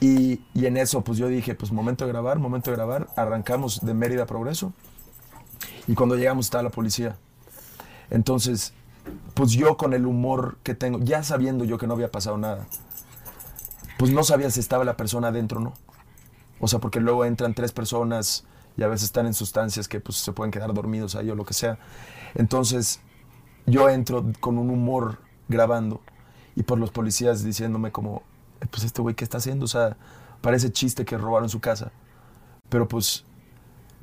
Y, 0.00 0.40
y 0.54 0.66
en 0.66 0.76
eso, 0.76 1.02
pues 1.02 1.18
yo 1.18 1.28
dije, 1.28 1.54
pues 1.54 1.70
momento 1.72 2.04
de 2.06 2.12
grabar, 2.12 2.38
momento 2.38 2.70
de 2.70 2.76
grabar. 2.76 3.08
Arrancamos 3.16 3.84
de 3.84 3.94
Mérida 3.94 4.22
a 4.22 4.26
Progreso. 4.26 4.72
Y 5.86 5.94
cuando 5.94 6.16
llegamos 6.16 6.46
estaba 6.46 6.62
la 6.62 6.70
policía. 6.70 7.16
Entonces, 8.10 8.72
pues 9.34 9.52
yo 9.52 9.76
con 9.76 9.94
el 9.94 10.06
humor 10.06 10.58
que 10.62 10.74
tengo, 10.74 10.98
ya 11.00 11.22
sabiendo 11.22 11.64
yo 11.64 11.78
que 11.78 11.86
no 11.86 11.94
había 11.94 12.10
pasado 12.10 12.38
nada, 12.38 12.66
pues 13.98 14.12
no 14.12 14.22
sabía 14.24 14.50
si 14.50 14.60
estaba 14.60 14.84
la 14.84 14.96
persona 14.96 15.28
adentro 15.28 15.60
o 15.60 15.62
no. 15.62 15.74
O 16.60 16.68
sea, 16.68 16.78
porque 16.78 17.00
luego 17.00 17.24
entran 17.24 17.54
tres 17.54 17.72
personas 17.72 18.44
y 18.76 18.82
a 18.82 18.88
veces 18.88 19.04
están 19.04 19.26
en 19.26 19.34
sustancias 19.34 19.88
que 19.88 20.00
pues 20.00 20.18
se 20.18 20.32
pueden 20.32 20.50
quedar 20.50 20.72
dormidos 20.72 21.14
ahí 21.14 21.30
o 21.30 21.34
lo 21.34 21.44
que 21.44 21.54
sea. 21.54 21.78
Entonces, 22.34 23.00
yo 23.66 23.88
entro 23.88 24.24
con 24.40 24.58
un 24.58 24.70
humor 24.70 25.18
grabando 25.48 26.00
y 26.56 26.62
por 26.62 26.78
los 26.78 26.90
policías 26.90 27.44
diciéndome 27.44 27.92
como, 27.92 28.22
"Eh, 28.60 28.66
pues 28.70 28.84
este 28.84 29.02
güey, 29.02 29.14
¿qué 29.14 29.24
está 29.24 29.38
haciendo? 29.38 29.64
O 29.64 29.68
sea, 29.68 29.96
parece 30.40 30.72
chiste 30.72 31.04
que 31.04 31.18
robaron 31.18 31.48
su 31.48 31.60
casa. 31.60 31.92
Pero 32.68 32.88
pues, 32.88 33.24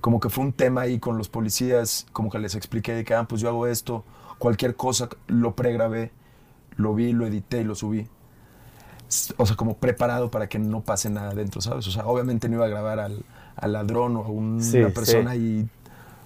como 0.05 0.19
que 0.19 0.29
fue 0.29 0.43
un 0.43 0.53
tema 0.53 0.81
ahí 0.81 0.99
con 0.99 1.17
los 1.17 1.29
policías, 1.29 2.05
como 2.13 2.29
que 2.29 2.37
les 2.37 2.53
expliqué 2.53 2.93
de 2.93 3.03
que, 3.03 3.15
ah, 3.15 3.23
pues 3.27 3.41
yo 3.41 3.49
hago 3.49 3.65
esto, 3.65 4.03
cualquier 4.37 4.75
cosa, 4.75 5.09
lo 5.25 5.55
pregrabé, 5.55 6.11
lo 6.75 6.93
vi, 6.93 7.11
lo 7.11 7.25
edité 7.25 7.61
y 7.61 7.63
lo 7.63 7.73
subí. 7.73 8.07
O 9.37 9.47
sea, 9.47 9.55
como 9.55 9.77
preparado 9.77 10.29
para 10.29 10.47
que 10.47 10.59
no 10.59 10.81
pase 10.81 11.09
nada 11.09 11.33
dentro, 11.33 11.59
¿sabes? 11.59 11.87
O 11.87 11.91
sea, 11.91 12.05
obviamente 12.05 12.47
no 12.47 12.57
iba 12.57 12.65
a 12.65 12.69
grabar 12.69 12.99
al, 12.99 13.25
al 13.55 13.73
ladrón 13.73 14.15
o 14.17 14.23
a 14.25 14.29
una 14.29 14.61
Sí, 14.61 14.77
persona 14.93 15.33
sí. 15.33 15.39
y 15.39 15.69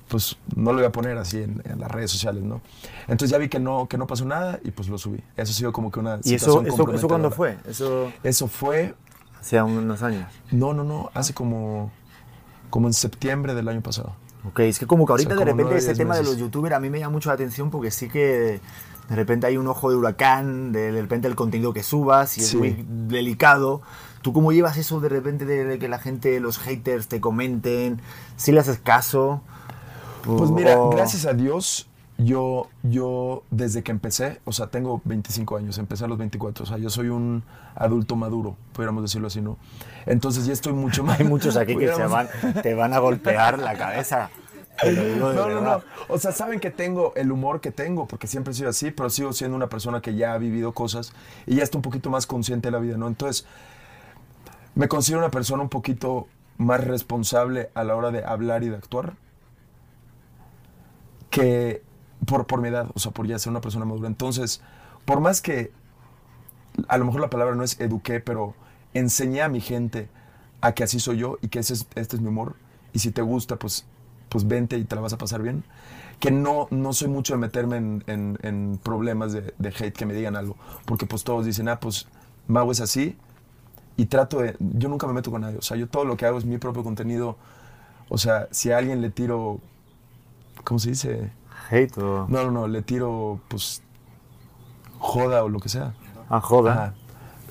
pues 0.10 0.36
no 0.58 0.74
lo 0.74 0.80
iba 0.80 0.90
a 0.90 0.92
poner 0.92 1.18
así 1.18 1.38
en, 1.38 1.62
en 1.64 1.80
las 1.80 1.90
redes 1.90 2.12
sociales, 2.12 2.44
¿no? 2.44 2.60
Entonces 3.08 3.30
ya 3.30 3.38
vi 3.38 3.48
que 3.48 3.62
no, 3.62 3.88
que 3.88 3.98
no 3.98 4.08
pasó 4.08 4.26
nada 4.26 4.60
y 4.62 4.72
pues 4.72 4.90
lo 4.90 4.98
subí. 4.98 5.24
Eso 5.38 5.52
ha 5.54 5.56
sido 5.56 5.72
como 5.72 5.90
que 5.90 6.02
una 6.02 6.20
¿Y 6.26 6.34
eso, 6.34 6.52
situación 6.64 6.66
eso, 6.68 6.94
eso 6.96 7.08
cuándo 7.08 7.32
fue? 7.32 7.58
Eso 7.66 8.12
Eso 8.24 8.48
fue, 8.50 8.94
hace 9.40 9.62
unos 9.62 10.04
años. 10.04 10.30
no, 10.52 10.74
no, 10.74 10.84
no, 10.84 11.12
hace 11.14 11.34
como, 11.34 11.94
como 12.70 12.88
en 12.88 12.94
septiembre 12.94 13.54
del 13.56 13.68
año 13.68 13.82
pasado. 13.82 14.14
Ok, 14.48 14.60
es 14.62 14.80
que 14.80 14.88
como 14.88 15.06
que 15.06 15.12
ahorita 15.14 15.34
O 15.34 15.38
sea, 15.38 15.46
de 15.46 15.52
repente 15.52 15.78
ese 15.78 15.94
tema 15.96 16.16
de 16.16 16.22
meses. 16.22 16.36
los 16.36 16.38
youtubers 16.42 16.74
a 16.76 16.80
mí 16.80 16.90
me 16.90 17.00
llama 17.00 17.12
mucho 17.14 17.30
la 17.30 17.36
atención 17.36 17.70
porque 17.70 17.92
sí 17.92 18.08
que 18.08 18.62
de 19.10 19.16
repente 19.16 19.48
hay 19.48 19.58
un 19.58 19.68
ojo 19.68 19.90
de 19.90 19.98
huracán, 19.98 20.72
de, 20.72 20.92
de 20.94 21.02
repente 21.02 21.28
el 21.28 21.36
contenido 21.36 21.74
que 21.74 21.84
subas 21.84 22.38
y 22.38 22.42
es 22.42 22.48
Sí. 22.50 22.58
muy 22.58 22.86
delicado. 22.88 23.82
¿Tú 24.22 24.32
cómo 24.34 24.52
llevas 24.52 24.78
eso 24.78 25.00
de 25.00 25.10
repente 25.10 25.46
de, 25.46 25.66
de 25.66 25.80
que 25.80 25.88
la 25.90 26.00
gente, 26.00 26.40
los 26.40 26.58
haters 26.60 27.08
te 27.08 27.20
comenten? 27.20 28.02
¿Si 28.38 28.52
le 28.52 28.60
haces 28.60 28.80
caso? 28.80 29.42
Pues 30.24 30.52
mira, 30.52 30.78
gracias 30.92 31.26
a 31.26 31.34
Dios, 31.34 31.89
yo, 32.20 32.68
yo 32.84 33.44
desde 33.50 33.82
que 33.82 33.92
empecé, 33.92 34.42
o 34.44 34.52
sea, 34.52 34.68
tengo 34.68 35.02
25 35.06 35.56
años, 35.56 35.78
empecé 35.78 36.04
a 36.04 36.08
los 36.08 36.18
24, 36.18 36.64
o 36.64 36.68
sea, 36.68 36.78
yo 36.78 36.90
soy 36.90 37.08
un 37.08 37.44
adulto 37.76 38.18
maduro, 38.18 38.58
pudiéramos 38.74 39.04
decirlo 39.04 39.28
así, 39.28 39.40
¿no? 39.40 39.58
Entonces 40.06 40.46
ya 40.46 40.52
estoy 40.52 40.74
mucho 40.74 41.04
más... 41.06 41.20
Hay 41.20 41.26
muchos 41.26 41.56
aquí 41.56 41.78
que 41.78 41.94
se 41.94 42.06
van, 42.06 42.28
te 42.62 42.74
van 42.74 42.94
a 42.94 43.00
golpear 43.00 43.58
la 43.60 43.78
cabeza. 43.78 44.30
Te 44.82 44.92
lo 44.92 45.06
digo 45.06 45.30
de 45.30 45.36
No, 45.36 45.50
no, 45.50 45.62
no. 45.62 45.82
O 46.10 46.18
sea, 46.18 46.34
saben 46.34 46.60
que 46.60 46.72
tengo 46.72 47.14
el 47.16 47.32
humor 47.32 47.62
que 47.62 47.72
tengo, 47.72 48.06
porque 48.06 48.28
siempre 48.28 48.52
he 48.52 48.56
sido 48.56 48.70
así, 48.70 48.92
pero 48.92 49.10
sigo 49.10 49.32
siendo 49.32 49.56
una 49.56 49.68
persona 49.68 50.02
que 50.02 50.16
ya 50.16 50.34
ha 50.34 50.38
vivido 50.38 50.74
cosas 50.74 51.14
y 51.46 51.56
ya 51.56 51.64
está 51.64 51.78
un 51.78 51.82
poquito 51.82 52.10
más 52.10 52.28
consciente 52.28 52.68
de 52.68 52.74
la 52.74 52.80
vida, 52.80 52.98
¿no? 52.98 53.08
Entonces, 53.08 53.46
me 54.76 54.90
considero 54.90 55.20
una 55.20 55.32
persona 55.32 55.64
un 55.64 55.70
poquito 55.70 56.28
más 56.58 56.84
responsable 56.84 57.70
a 57.76 57.86
la 57.86 57.96
hora 57.96 58.12
de 58.12 58.26
hablar 58.26 58.64
y 58.64 58.70
de 58.70 58.76
actuar 58.76 59.14
que 61.30 61.82
por, 62.30 62.48
por 62.48 62.62
mi 62.62 62.70
edad, 62.70 62.90
o 62.94 63.00
sea, 63.00 63.12
por 63.12 63.28
ya 63.28 63.40
ser 63.40 63.52
una 63.52 63.62
persona 63.62 63.86
madura. 63.86 64.08
Entonces, 64.08 64.62
por 65.06 65.20
más 65.22 65.42
que 65.42 65.72
a 66.88 66.98
lo 66.98 67.06
mejor 67.06 67.22
la 67.22 67.30
palabra 67.30 67.56
no 67.56 67.64
es 67.64 67.80
eduqué, 67.80 68.20
pero 68.20 68.56
enseñé 68.94 69.42
a 69.42 69.50
mi 69.50 69.62
gente 69.62 70.08
a 70.62 70.74
que 70.74 70.84
así 70.84 71.00
soy 71.00 71.18
yo 71.18 71.38
y 71.42 71.48
que 71.50 71.60
ese 71.60 71.74
es- 71.74 71.88
este 71.96 72.16
es 72.16 72.22
mi 72.22 72.30
humor. 72.30 72.56
Y 72.94 73.00
si 73.00 73.12
te 73.12 73.22
gusta, 73.22 73.58
pues, 73.58 73.86
pues 74.30 74.48
vente 74.48 74.78
y 74.78 74.84
te 74.86 74.96
la 74.96 75.02
vas 75.02 75.14
a 75.14 75.18
pasar 75.18 75.42
bien. 75.42 75.64
Que 76.20 76.32
no, 76.32 76.68
no 76.72 76.94
soy 76.94 77.08
mucho 77.08 77.34
de 77.34 77.40
meterme 77.40 77.78
en, 77.78 78.04
en- 78.08 78.80
problemas 78.84 79.32
de, 79.34 79.54
de 79.58 79.70
hate, 79.70 79.94
que 79.94 80.06
me 80.06 80.14
digan 80.14 80.36
algo. 80.36 80.56
Porque 80.86 81.06
pues 81.06 81.24
todos 81.24 81.46
dicen, 81.46 81.70
ah, 81.70 81.80
pues 81.80 82.08
Mau 82.48 82.72
es 82.72 82.82
así. 82.82 83.16
Y 83.98 84.08
trato 84.08 84.40
de... 84.40 84.56
Yo 84.60 84.90
nunca 84.90 85.08
me 85.08 85.14
meto 85.14 85.32
con 85.32 85.42
nadie. 85.42 85.58
O 85.58 85.62
sea, 85.62 85.78
yo 85.78 85.88
todo 85.88 86.06
lo 86.06 86.18
que 86.18 86.26
hago 86.26 86.38
es 86.40 86.46
mi 86.46 86.58
propio 86.58 86.84
contenido. 86.84 87.38
O 88.10 88.18
sea, 88.20 88.48
si 88.52 88.72
a 88.72 88.78
alguien 88.80 89.02
le 89.02 89.10
tiro... 89.12 89.60
¿Cómo 90.64 90.80
se 90.80 90.90
dice? 90.90 91.32
Hate 91.70 91.98
o... 91.98 92.26
No, 92.28 92.44
no, 92.44 92.52
no, 92.52 92.68
le 92.68 92.82
tiro, 92.82 93.40
pues, 93.48 93.82
joda 94.98 95.44
o 95.44 95.50
lo 95.50 95.60
que 95.60 95.70
sea. 95.70 95.94
Ah, 96.30 96.42
joda. 96.42 96.74
Ajá. 96.74 96.94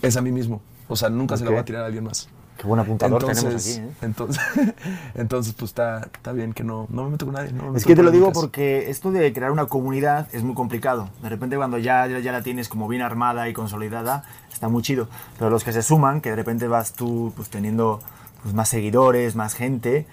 Es 0.03 0.17
a 0.17 0.23
mí 0.23 0.33
mismo. 0.33 0.61
O 0.89 0.97
sea, 0.97 1.11
nunca 1.11 1.37
se 1.37 1.45
la 1.45 1.51
voy 1.51 1.59
a 1.59 1.65
tirar 1.65 1.83
a 1.83 1.87
alguien 1.87 2.05
más. 2.05 2.29
Qué 2.59 2.67
buen 2.67 2.81
apuntador 2.81 3.21
tenemos 3.21 3.45
Entonces, 3.45 3.79
aquí, 3.79 3.87
¿eh? 3.87 3.93
entonces, 4.03 4.43
entonces, 5.15 5.55
pues 5.55 5.71
está, 5.71 6.01
está 6.13 6.33
bien 6.33 6.53
que 6.53 6.65
no, 6.65 6.89
no 6.91 7.05
me 7.05 7.11
meto 7.11 7.25
con 7.25 7.35
nadie. 7.35 7.53
no 7.53 7.71
me 7.71 7.79
Es 7.79 7.85
que 7.85 7.95
te 7.95 8.03
lo 8.03 8.11
digo 8.11 8.33
porque 8.33 8.91
esto 8.91 9.13
de 9.13 9.33
crear 9.33 9.53
una 9.53 9.67
comunidad 9.67 10.27
es 10.33 10.43
muy 10.43 10.55
complicado. 10.57 11.09
De 11.23 11.29
repente 11.29 11.57
cuando 11.57 11.79
ya, 11.79 12.05
ya, 12.09 12.19
ya 12.19 12.33
la 12.33 12.43
tienes 12.43 12.69
como 12.69 12.89
bien 12.89 13.03
armada 13.03 13.49
y 13.49 13.53
consolidada, 13.53 14.25
está 14.53 14.69
muy 14.69 14.83
chido. 14.83 15.09
Pero 15.39 15.51
los 15.51 15.63
que 15.63 15.73
se 15.73 15.83
suman, 15.83 16.21
que 16.21 16.31
de 16.31 16.37
repente 16.37 16.67
vas 16.67 16.95
tú 16.95 17.33
pues, 17.37 17.49
teniendo 17.49 18.01
pues, 18.43 18.55
más 18.55 18.69
seguidores, 18.69 19.37
más 19.37 19.55
gente, 19.55 20.09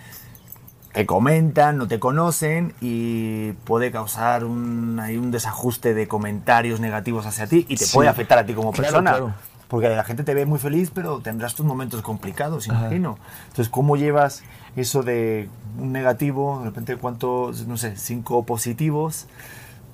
te 0.95 1.05
comentan, 1.05 1.77
no 1.77 1.87
te 1.87 1.99
conocen 1.99 2.73
y 2.81 3.51
puede 3.65 3.91
causar 3.91 4.45
un, 4.45 4.97
ahí 4.99 5.17
un 5.17 5.29
desajuste 5.29 5.93
de 5.93 6.07
comentarios 6.07 6.79
negativos 6.79 7.25
hacia 7.25 7.47
ti 7.47 7.65
y 7.69 7.75
te 7.75 7.85
Sí. 7.85 7.93
puede 7.93 8.07
afectar 8.09 8.37
a 8.39 8.45
ti 8.45 8.53
como 8.53 8.71
Claro, 8.71 8.83
persona. 8.87 9.11
claro. 9.11 9.33
Porque 9.67 9.89
la 9.89 10.03
gente 10.05 10.23
te 10.23 10.33
ve 10.33 10.45
muy 10.45 10.57
feliz, 10.57 10.91
pero 10.93 11.19
tendrás 11.19 11.53
tus 11.55 11.65
momentos 11.65 12.01
complicados, 12.01 12.69
Ajá. 12.69 12.79
imagino. 12.81 13.17
Entonces, 13.47 13.67
¿cómo 13.69 13.97
llevas 13.97 14.43
eso 14.77 15.03
de 15.03 15.49
un 15.77 15.91
negativo, 15.91 16.59
de 16.59 16.65
repente 16.65 16.95
cuántos, 16.95 17.67
no 17.67 17.75
sé, 17.75 17.97
cinco 17.97 18.45
positivos? 18.45 19.27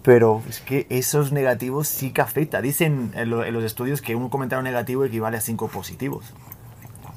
Pero 0.04 0.42
es 0.50 0.60
que 0.60 0.86
esos 0.90 1.32
negativos 1.32 1.88
sí 1.88 2.12
que 2.12 2.22
afecta. 2.22 2.62
Dicen 2.62 3.12
en, 3.16 3.30
lo- 3.30 3.44
en 3.46 3.54
los 3.54 3.64
estudios 3.64 4.02
que 4.02 4.16
un 4.16 4.30
comentario 4.30 4.62
negativo 4.62 5.04
equivale 5.06 5.38
a 5.38 5.42
cinco 5.42 5.68
positivos. 5.68 6.26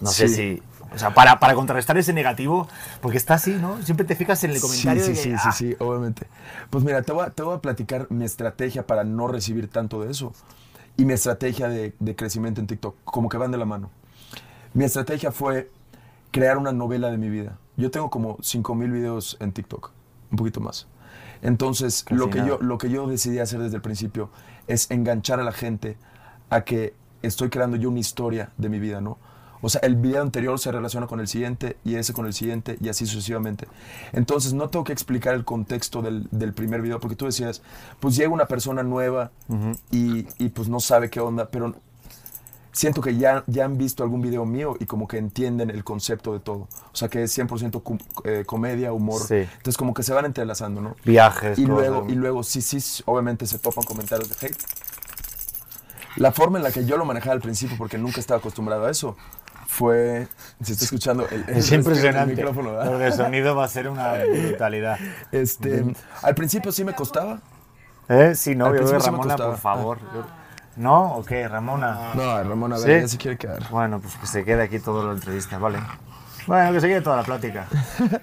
No 0.00 0.08
sé 0.10 0.28
si... 0.28 0.62
O 0.94 0.98
sea, 0.98 1.12
para, 1.12 1.38
para 1.40 1.54
contrarrestar 1.54 1.98
ese 1.98 2.12
negativo, 2.12 2.68
porque 3.00 3.16
está 3.18 3.34
así, 3.34 3.52
¿no? 3.54 3.82
Siempre 3.82 4.06
te 4.06 4.14
fijas 4.16 4.42
en 4.44 4.52
el 4.52 4.60
comentario 4.60 5.02
Sí, 5.04 5.16
sí, 5.16 5.30
que, 5.30 5.36
sí, 5.36 5.42
"Ah, 5.44 5.52
sí, 5.52 5.68
sí, 5.70 5.76
obviamente. 5.80 6.26
Pues 6.70 6.84
mira, 6.84 7.02
te 7.02 7.12
voy, 7.12 7.26
a, 7.26 7.30
te 7.30 7.42
voy 7.42 7.56
a 7.56 7.58
platicar 7.58 8.06
mi 8.10 8.24
estrategia 8.24 8.86
para 8.86 9.04
no 9.04 9.26
recibir 9.28 9.68
tanto 9.68 10.02
de 10.02 10.10
eso. 10.10 10.32
Y 10.96 11.04
mi 11.04 11.12
estrategia 11.14 11.68
de, 11.68 11.94
de 11.98 12.14
crecimiento 12.16 12.60
en 12.60 12.68
TikTok, 12.68 12.94
como 13.04 13.28
que 13.28 13.36
van 13.36 13.50
de 13.50 13.58
la 13.58 13.64
mano. 13.64 13.90
Mi 14.72 14.84
estrategia 14.84 15.32
fue 15.32 15.70
crear 16.30 16.56
una 16.58 16.72
novela 16.72 17.10
de 17.10 17.18
mi 17.18 17.28
vida. 17.28 17.58
Yo 17.76 17.90
tengo 17.90 18.10
como 18.10 18.38
5000 18.40 18.90
videos 18.92 19.36
en 19.40 19.52
TikTok, 19.52 19.90
un 20.30 20.36
poquito 20.36 20.60
más. 20.60 20.86
Entonces, 21.42 22.04
Casi 22.04 22.14
lo 22.14 22.30
que, 22.30 22.38
nada. 22.38 22.48
yo, 22.50 22.58
lo 22.60 22.78
que 22.78 22.88
yo 22.88 23.06
decidí 23.06 23.38
hacer 23.40 23.60
desde 23.60 23.76
el 23.76 23.82
principio 23.82 24.30
es 24.66 24.90
enganchar 24.90 25.40
a 25.40 25.42
la 25.44 25.52
gente 25.52 25.96
a 26.50 26.62
que 26.62 26.94
estoy 27.22 27.50
creando 27.50 27.76
yo 27.76 27.90
una 27.90 27.98
historia 28.00 28.50
de 28.56 28.68
mi 28.68 28.78
vida, 28.78 29.00
¿no? 29.00 29.18
O 29.62 29.68
sea, 29.68 29.80
el 29.82 29.96
video 29.96 30.20
anterior 30.23 30.58
se 30.58 30.70
relaciona 30.70 31.06
con 31.06 31.20
el 31.20 31.28
siguiente 31.28 31.76
y 31.84 31.94
ese 31.94 32.12
con 32.12 32.26
el 32.26 32.34
siguiente 32.34 32.76
y 32.80 32.88
así 32.90 33.06
sucesivamente. 33.06 33.66
Entonces, 34.12 34.52
no 34.52 34.68
tengo 34.68 34.84
que 34.84 34.92
explicar 34.92 35.34
el 35.34 35.44
contexto 35.44 36.02
del, 36.02 36.28
del 36.30 36.52
primer 36.52 36.82
video 36.82 37.00
porque 37.00 37.16
tú 37.16 37.25
decías, 37.26 37.62
pues 38.00 38.14
llega 38.16 38.28
una 38.30 38.46
persona 38.46 38.82
nueva 38.82 39.30
y, 39.90 40.26
y, 40.38 40.49
pues 40.50 40.68
no 40.68 40.80
sabe 40.80 41.08
qué 41.08 41.20
onda, 41.20 41.49
pero 41.49 41.75
siento 42.73 43.00
que 43.00 43.16
ya, 43.16 43.44
ya 43.46 43.64
han 43.64 43.78
visto 43.78 44.02
algún 44.02 44.20
video 44.20 44.44
mío 44.44 44.76
y 44.80 44.87
como 44.87 45.06
que 45.08 45.16
entienden 45.16 45.70
el 45.70 45.82
concepto 45.84 46.32
de 46.32 46.40
todo. 46.40 46.66
O 46.92 46.96
sea, 46.96 47.08
que 47.08 47.23
es 47.23 47.38
100% 47.38 47.82
com- 47.82 47.99
eh, 48.25 48.42
comedia, 48.46 48.92
humor. 48.92 49.23
Sí. 49.23 49.34
Entonces, 49.37 49.76
como 49.76 49.94
que 49.94 50.02
se 50.02 50.12
van 50.12 50.25
entrelazando, 50.25 50.80
¿no? 50.80 50.96
Viajes, 51.04 51.58
Y 51.58 51.62
cosas. 51.66 51.76
luego, 51.88 52.06
y 52.11 52.14
luego 52.16 52.42
sí, 52.42 52.61
sí, 52.61 53.02
obviamente 53.06 53.46
se 53.46 53.58
topan 53.58 53.84
comentarios 53.84 54.28
de 54.28 54.46
hate. 54.46 54.56
La 56.16 56.30
forma 56.32 56.58
en 56.58 56.64
la 56.64 56.70
que 56.70 56.84
yo 56.84 56.96
lo 56.96 57.04
manejaba 57.04 57.32
al 57.32 57.40
principio, 57.40 57.76
porque 57.76 57.99
nunca 57.99 58.20
estaba 58.20 58.38
acostumbrado 58.38 58.87
a 58.87 58.90
eso, 58.90 59.16
fue. 59.75 60.28
Se 60.62 60.73
está 60.73 60.85
escuchando 60.85 61.26
el, 61.31 61.45
el- 61.49 61.57
Es 61.59 61.71
el 61.73 61.81
impresionante. 61.81 62.35
micrófono, 62.37 62.73
¿verdad? 62.73 62.93
Lo 62.93 62.99
de 62.99 63.12
sonido 63.12 63.54
va 63.57 63.64
a 63.64 63.69
ser 63.69 63.88
una 63.88 64.14
brutalidad. 64.14 64.99
Este, 65.33 65.85
al 66.23 66.35
principio 66.35 66.73
sí 66.73 66.85
me 66.85 66.95
costaba. 66.95 67.40
¿Eh? 68.09 68.35
Sí, 68.35 68.54
no, 68.54 68.66
Al 68.66 68.78
yo 68.81 68.87
sí 68.87 68.95
Ramona, 68.95 69.23
costaba. 69.35 69.50
por 69.50 69.61
favor. 69.61 69.99
Yo- 70.14 70.26
¿No? 70.76 71.14
¿O 71.16 71.25
qué? 71.25 71.47
Ramona. 71.49 72.12
No, 72.14 72.43
Ramón, 72.43 72.73
a 72.73 72.78
ver, 72.78 72.85
¿Sí? 72.85 73.00
ya 73.02 73.09
se 73.09 73.16
quiere 73.19 73.37
quedar. 73.38 73.69
Bueno, 73.71 74.00
pues 74.00 74.14
que 74.16 74.26
se 74.26 74.45
quede 74.45 74.62
aquí 74.64 74.78
toda 74.81 75.04
la 75.04 75.12
entrevista, 75.12 75.57
¿vale? 75.59 75.78
Bueno, 76.47 76.73
que 76.73 76.81
se 76.81 76.88
quede 76.88 77.00
toda 77.00 77.16
la 77.16 77.23
plática. 77.23 77.66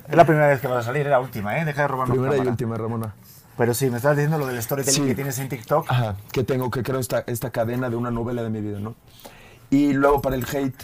Es 0.07 0.15
la 0.15 0.25
primera 0.25 0.47
vez 0.47 0.59
que 0.61 0.67
vas 0.67 0.79
a 0.79 0.83
salir, 0.83 1.03
es 1.03 1.09
la 1.09 1.19
última, 1.19 1.57
¿eh? 1.57 1.65
Deja 1.65 1.83
de 1.83 1.87
robarnos 1.87 2.17
Primera 2.17 2.43
y 2.43 2.47
última, 2.47 2.77
Ramona. 2.77 3.13
Pero 3.57 3.73
sí, 3.73 3.89
me 3.89 3.97
estabas 3.97 4.17
diciendo 4.17 4.37
lo 4.37 4.47
del 4.47 4.61
storytelling 4.61 5.01
Sí. 5.03 5.07
que 5.07 5.15
tienes 5.15 5.39
en 5.39 5.49
TikTok. 5.49 5.89
Ajá, 5.89 6.15
que 6.31 6.43
tengo, 6.43 6.69
que 6.69 6.83
creo 6.83 6.99
esta, 6.99 7.23
esta 7.27 7.49
cadena 7.51 7.89
de 7.89 7.95
una 7.95 8.11
novela 8.11 8.43
de 8.43 8.49
mi 8.49 8.61
vida, 8.61 8.79
¿no? 8.79 8.95
Y 9.69 9.93
luego 9.93 10.21
para 10.21 10.35
el 10.35 10.45
hate, 10.45 10.83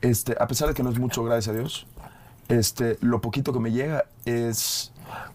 este, 0.00 0.36
a 0.38 0.46
pesar 0.46 0.68
de 0.68 0.74
que 0.74 0.82
no 0.82 0.90
es 0.90 0.98
mucho, 0.98 1.24
gracias 1.24 1.54
a 1.54 1.58
Dios, 1.58 1.86
este, 2.48 2.98
lo 3.00 3.20
poquito 3.20 3.52
que 3.52 3.60
me 3.60 3.70
llega 3.70 4.04
es 4.24 4.92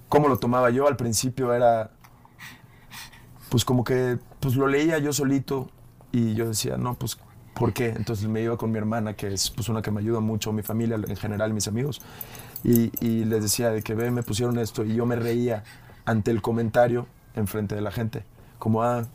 cómo 0.10 0.28
lo 0.28 0.38
tomaba 0.38 0.70
yo. 0.70 0.88
Al 0.88 0.98
principio 0.98 1.54
era, 1.54 1.92
pues 3.50 3.64
como 3.66 3.84
que, 3.84 4.18
pues 4.40 4.56
lo 4.56 4.68
leía 4.68 4.98
yo 5.00 5.14
solito 5.14 5.70
y 6.12 6.34
yo 6.36 6.48
decía, 6.48 6.78
no, 6.78 6.96
pues, 6.96 7.18
¿por 7.54 7.74
qué? 7.74 7.88
Entonces 7.90 8.28
me 8.28 8.42
iba 8.42 8.58
con 8.58 8.72
mi 8.72 8.78
hermana, 8.78 9.14
que 9.14 9.34
es 9.34 9.50
pues 9.50 9.70
una 9.70 9.82
que 9.82 9.92
me 9.92 10.02
ayuda 10.02 10.20
mucho, 10.20 10.52
mi 10.52 10.62
familia 10.62 10.96
en 10.96 11.16
general, 11.16 11.54
mis 11.54 11.68
amigos, 11.68 12.02
y, 12.64 12.92
y 13.06 13.26
les 13.26 13.42
decía 13.44 13.70
de 13.70 13.82
que, 13.82 13.96
ve, 13.96 14.12
me 14.12 14.24
pusieron 14.24 14.60
esto, 14.60 14.84
y 14.84 14.96
yo 14.96 15.06
me 15.06 15.16
reía 15.16 15.64
ante 16.06 16.32
el 16.32 16.42
comentario 16.42 17.08
enfrente 17.36 17.76
de 17.76 17.82
la 17.82 17.92
gente, 17.92 18.26
como, 18.60 18.84
ah, 18.84 19.06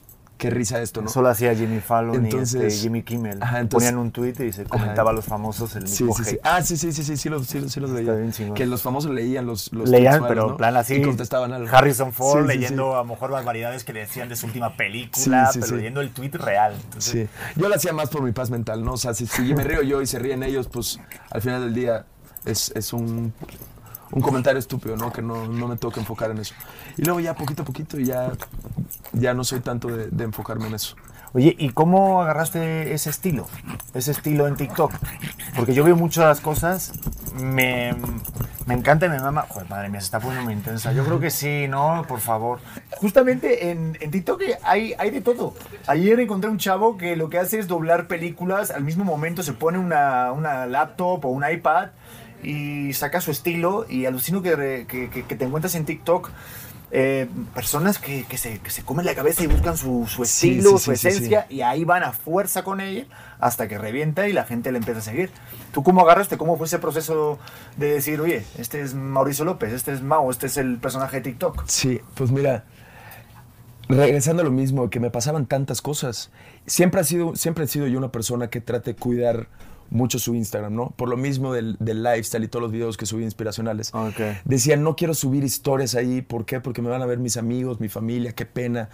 qué 0.41 0.51
risa 0.51 0.81
esto, 0.81 1.03
¿no? 1.03 1.09
Eso 1.11 1.21
lo 1.21 1.29
hacía 1.29 1.55
Jimmy 1.55 1.81
Fallon 1.81 2.27
y 2.27 2.35
este 2.35 2.71
Jimmy 2.71 3.03
Kimmel. 3.03 3.43
Ajá, 3.43 3.61
entonces- 3.61 3.91
Ponían 3.91 4.05
un 4.07 4.11
tweet 4.11 4.35
y 4.45 4.53
se 4.53 4.65
comentaba 4.65 5.11
a 5.11 5.13
los 5.13 5.27
famosos 5.27 5.77
el 5.77 5.83
mismo 5.83 6.15
sí, 6.17 6.25
sí. 6.25 6.39
Ah, 6.43 6.63
sí, 6.63 6.77
sí, 6.79 6.93
sí, 6.93 7.05
sí, 7.05 7.17
sí, 7.17 7.29
los, 7.29 7.47
sí, 7.47 7.69
sí 7.69 7.79
los 7.79 7.91
chingón. 8.35 8.55
Que 8.55 8.67
los 8.67 8.81
famosos 8.81 9.11
leían 9.11 9.47
los, 9.47 9.71
los 9.73 9.89
Leían, 9.89 10.25
pero 10.27 10.53
en 10.53 10.57
plan 10.57 10.77
así. 10.77 10.95
Y 10.95 11.03
contestaban 11.03 11.53
algo. 11.53 11.69
Harrison 11.71 12.13
Ford 12.13 12.47
leyendo 12.47 12.95
a 12.95 12.99
lo 12.99 13.05
mejor 13.05 13.31
barbaridades 13.31 13.85
que 13.85 13.93
le 13.93 14.01
decían 14.01 14.29
de 14.31 14.37
su 14.37 14.47
última 14.47 14.77
película, 14.77 15.51
pero 15.53 15.77
leyendo 15.77 16.01
el 16.01 16.11
tweet 16.11 16.33
real. 16.33 16.75
Entonces, 16.85 17.11
Sí, 17.11 17.29
yo 17.61 17.69
lo 17.69 17.75
hacía 17.75 17.93
más 17.93 18.09
por 18.09 18.23
mi 18.23 18.33
paz 18.33 18.51
mental, 18.51 18.83
¿no? 18.83 18.95
O 18.95 18.97
sea, 18.97 19.13
si, 19.15 19.27
si 19.27 19.55
me 19.55 19.63
río 19.63 19.83
yo 19.83 20.01
y 20.01 20.07
se 20.07 20.19
ríen 20.19 20.43
ellos, 20.43 20.69
pues 20.69 20.99
al 21.31 21.43
final 21.43 21.63
del 21.63 21.75
día 21.75 22.07
es, 22.45 22.73
es 22.75 22.93
un, 22.93 23.33
un 24.13 24.23
comentario 24.23 24.59
estúpido, 24.59 24.97
¿no? 24.97 25.13
Que 25.13 25.23
no, 25.23 25.47
no 25.47 25.69
me 25.69 25.77
tengo 25.77 25.93
que 25.93 26.01
enfocar 26.01 26.31
en 26.31 26.39
eso. 26.39 26.55
Y 26.97 27.03
luego 27.03 27.21
ya 27.21 27.35
poquito 27.35 27.63
a 27.63 27.65
poquito 27.65 27.99
ya, 27.99 28.33
ya 29.13 29.35
no 29.35 29.45
soy 29.45 29.61
tanto 29.61 29.89
de, 29.89 30.25
enfocarme 30.25 30.67
en 30.67 30.75
eso. 30.75 30.97
Oye, 31.33 31.55
¿y 31.57 31.71
cómo 31.71 32.23
agarraste 32.23 32.93
ese 32.93 33.09
estilo? 33.09 33.47
Ese 33.95 34.11
estilo 34.11 34.49
en 34.49 34.57
TikTok. 34.57 34.93
Porque 35.55 35.75
yo 35.75 35.85
veo 35.85 35.95
muchas 35.95 36.41
cosas, 36.41 36.93
me, 37.41 37.95
me 38.67 38.75
encanta 38.75 39.07
y 39.07 39.11
me 39.11 39.21
mama. 39.21 39.47
Joder, 39.49 39.69
madre 39.71 39.89
mía, 39.91 40.01
se 40.01 40.07
está 40.07 40.19
poniendo 40.19 40.45
muy 40.45 40.55
intensa. 40.55 40.93
Yo 40.93 41.05
creo 41.05 41.21
que 41.21 41.31
sí, 41.31 41.69
¿no? 41.69 42.05
Por 42.09 42.19
favor. 42.19 42.59
Justamente 42.97 43.71
en, 43.71 43.97
en 44.01 44.11
TikTok 44.11 44.43
hay, 44.65 44.95
hay 44.99 45.11
de 45.11 45.21
todo. 45.21 45.55
Ayer 45.87 46.19
encontré 46.19 46.51
un 46.51 46.59
chavo 46.59 46.99
que 46.99 47.15
lo 47.15 47.31
que 47.31 47.39
hace 47.39 47.61
es 47.61 47.69
doblar 47.69 48.09
películas. 48.09 48.73
Al 48.73 48.83
mismo 48.83 49.05
momento 49.05 49.45
se 49.45 49.53
pone 49.53 49.79
una, 49.79 50.33
una 50.33 50.67
laptop 50.67 51.25
o 51.25 51.29
un 51.29 51.49
iPad 51.49 51.91
y 52.43 52.93
saca 52.95 53.21
su 53.21 53.31
estilo. 53.31 53.87
Y 53.89 54.07
alucino 54.07 54.43
que, 54.43 54.87
que, 54.89 55.09
que- 55.11 55.37
te 55.37 55.45
encuentras 55.45 55.75
en 55.75 55.85
TikTok. 55.85 56.31
eh, 56.93 57.29
personas 57.55 57.99
que, 57.99 58.25
que 58.25 58.37
se, 58.37 58.59
que 58.59 58.71
se 58.71 58.83
comen 58.83 59.07
la 59.07 59.15
cabeza 59.15 59.45
y 59.45 59.47
buscan 59.47 59.77
su, 59.77 60.09
su 60.09 60.25
estilo, 60.25 60.71
sí, 60.77 60.85
su 60.87 60.91
sí, 60.91 60.97
sí, 60.97 61.07
esencia, 61.09 61.47
y 61.49 61.61
ahí 61.61 61.85
van 61.85 62.03
a 62.03 62.11
fuerza 62.11 62.65
con 62.65 62.81
ella 62.81 63.05
hasta 63.39 63.69
que 63.69 63.79
revienta 63.79 64.27
y 64.29 64.33
la 64.33 64.43
gente 64.45 64.73
le 64.73 64.79
empieza 64.79 64.99
a 64.99 65.03
seguir. 65.05 65.31
¿Tú 65.73 65.85
cómo 65.85 66.01
agarraste? 66.01 66.37
¿Cómo 66.37 66.57
fue 66.57 66.67
ese 66.67 66.81
proceso 66.81 67.39
de 67.77 67.93
decir, 67.93 68.21
oye, 68.21 68.45
este 68.59 68.81
es 68.81 68.95
Mauricio 68.95 69.45
López, 69.45 69.73
este 69.73 69.93
es 69.93 70.03
Mao, 70.03 70.33
este 70.33 70.47
es 70.49 70.57
el 70.57 70.79
personaje 70.79 71.19
de 71.19 71.23
TikTok? 71.31 71.63
Sí, 71.69 72.01
pues 72.17 72.33
mira, 72.33 72.65
regresando 73.89 74.43
a 74.43 74.45
lo 74.45 74.51
mismo, 74.51 74.91
que 74.91 75.01
me 75.01 75.11
pasaban 75.11 75.47
tantas 75.47 75.83
cosas. 75.83 76.31
Siempre, 76.67 77.01
ha 77.01 77.05
sido, 77.05 77.37
siempre 77.37 77.65
he 77.65 77.69
sido 77.69 77.87
yo 77.87 77.99
una 77.99 78.11
persona 78.11 78.51
que 78.51 78.61
trate 78.61 78.95
de 78.95 78.97
cuidar 78.99 79.47
mucho 79.91 80.19
su 80.19 80.35
Instagram, 80.35 80.75
¿no? 80.75 80.91
Por 80.91 81.09
lo 81.09 81.17
mismo 81.17 81.53
del, 81.53 81.77
del 81.81 82.03
lifestyle 82.03 82.45
y 82.45 82.49
todos 82.49 82.63
los 82.63 82.73
videos 82.73 82.97
que 82.97 83.07
subí 83.07 83.25
inspiracionales. 83.25 83.93
Ok. 83.95 84.21
Decía, 84.45 84.77
no 84.77 84.97
quiero 84.97 85.15
subir 85.15 85.45
historias 85.45 85.95
ahí. 85.95 86.23
¿Por 86.23 86.45
qué? 86.47 86.61
Porque 86.61 86.81
me 86.83 86.89
van 86.91 87.03
a 87.03 87.07
ver 87.07 87.19
mis 87.19 87.37
amigos, 87.37 87.81
mi 87.81 87.89
familia, 87.89 88.33
qué 88.33 88.47
pena. 88.47 88.89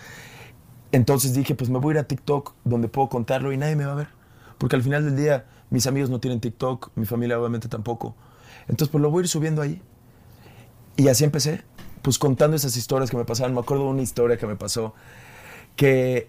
Entonces 0.93 1.35
dije, 1.35 1.55
pues 1.55 1.69
me 1.71 1.79
voy 1.79 1.93
a 1.93 1.95
ir 1.95 1.99
a 2.01 2.05
TikTok 2.05 2.55
donde 2.65 2.89
puedo 2.89 3.09
contarlo 3.09 3.53
y 3.53 3.57
nadie 3.57 3.77
me 3.77 3.85
va 3.85 3.93
a 3.93 3.97
ver. 3.97 4.09
Porque 4.59 4.77
al 4.77 4.83
final 4.83 5.05
del 5.05 5.17
día 5.17 5.45
mis 5.69 5.87
amigos 5.87 6.09
no 6.11 6.21
tienen 6.21 6.41
TikTok, 6.41 6.91
mi 6.95 7.05
familia 7.05 7.39
obviamente 7.39 7.69
tampoco. 7.69 8.15
Entonces 8.69 8.89
pues 8.89 9.03
lo 9.03 9.11
voy 9.11 9.21
a 9.21 9.23
ir 9.25 9.29
subiendo 9.29 9.61
ahí. 9.63 9.83
Y 10.97 11.09
así 11.09 11.25
empecé, 11.25 11.63
pues 12.01 12.19
contando 12.19 12.57
esas 12.57 12.77
historias 12.77 13.11
que 13.11 13.17
me 13.19 13.25
pasaban. 13.27 13.53
Me 13.53 13.61
acuerdo 13.61 13.85
de 13.85 13.91
una 13.91 14.03
historia 14.03 14.39
que 14.39 14.47
me 14.47 14.57
pasó, 14.57 14.95
que, 15.75 16.29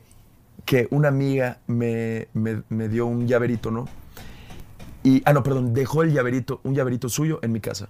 que 0.66 0.88
una 0.92 1.08
amiga 1.08 1.60
me, 1.68 2.28
me- 2.34 2.64
me 2.68 2.90
dio 2.90 3.06
un 3.06 3.28
llaverito, 3.28 3.72
¿no? 3.72 3.88
Y, 5.08 5.22
ah, 5.24 5.32
no, 5.32 5.42
perdón, 5.42 5.74
dejó 5.74 6.04
el 6.04 6.12
llaverito, 6.12 6.60
un 6.66 6.76
llaverito 6.76 7.08
suyo 7.08 7.40
en 7.42 7.54
mi 7.54 7.62
casa, 7.62 7.88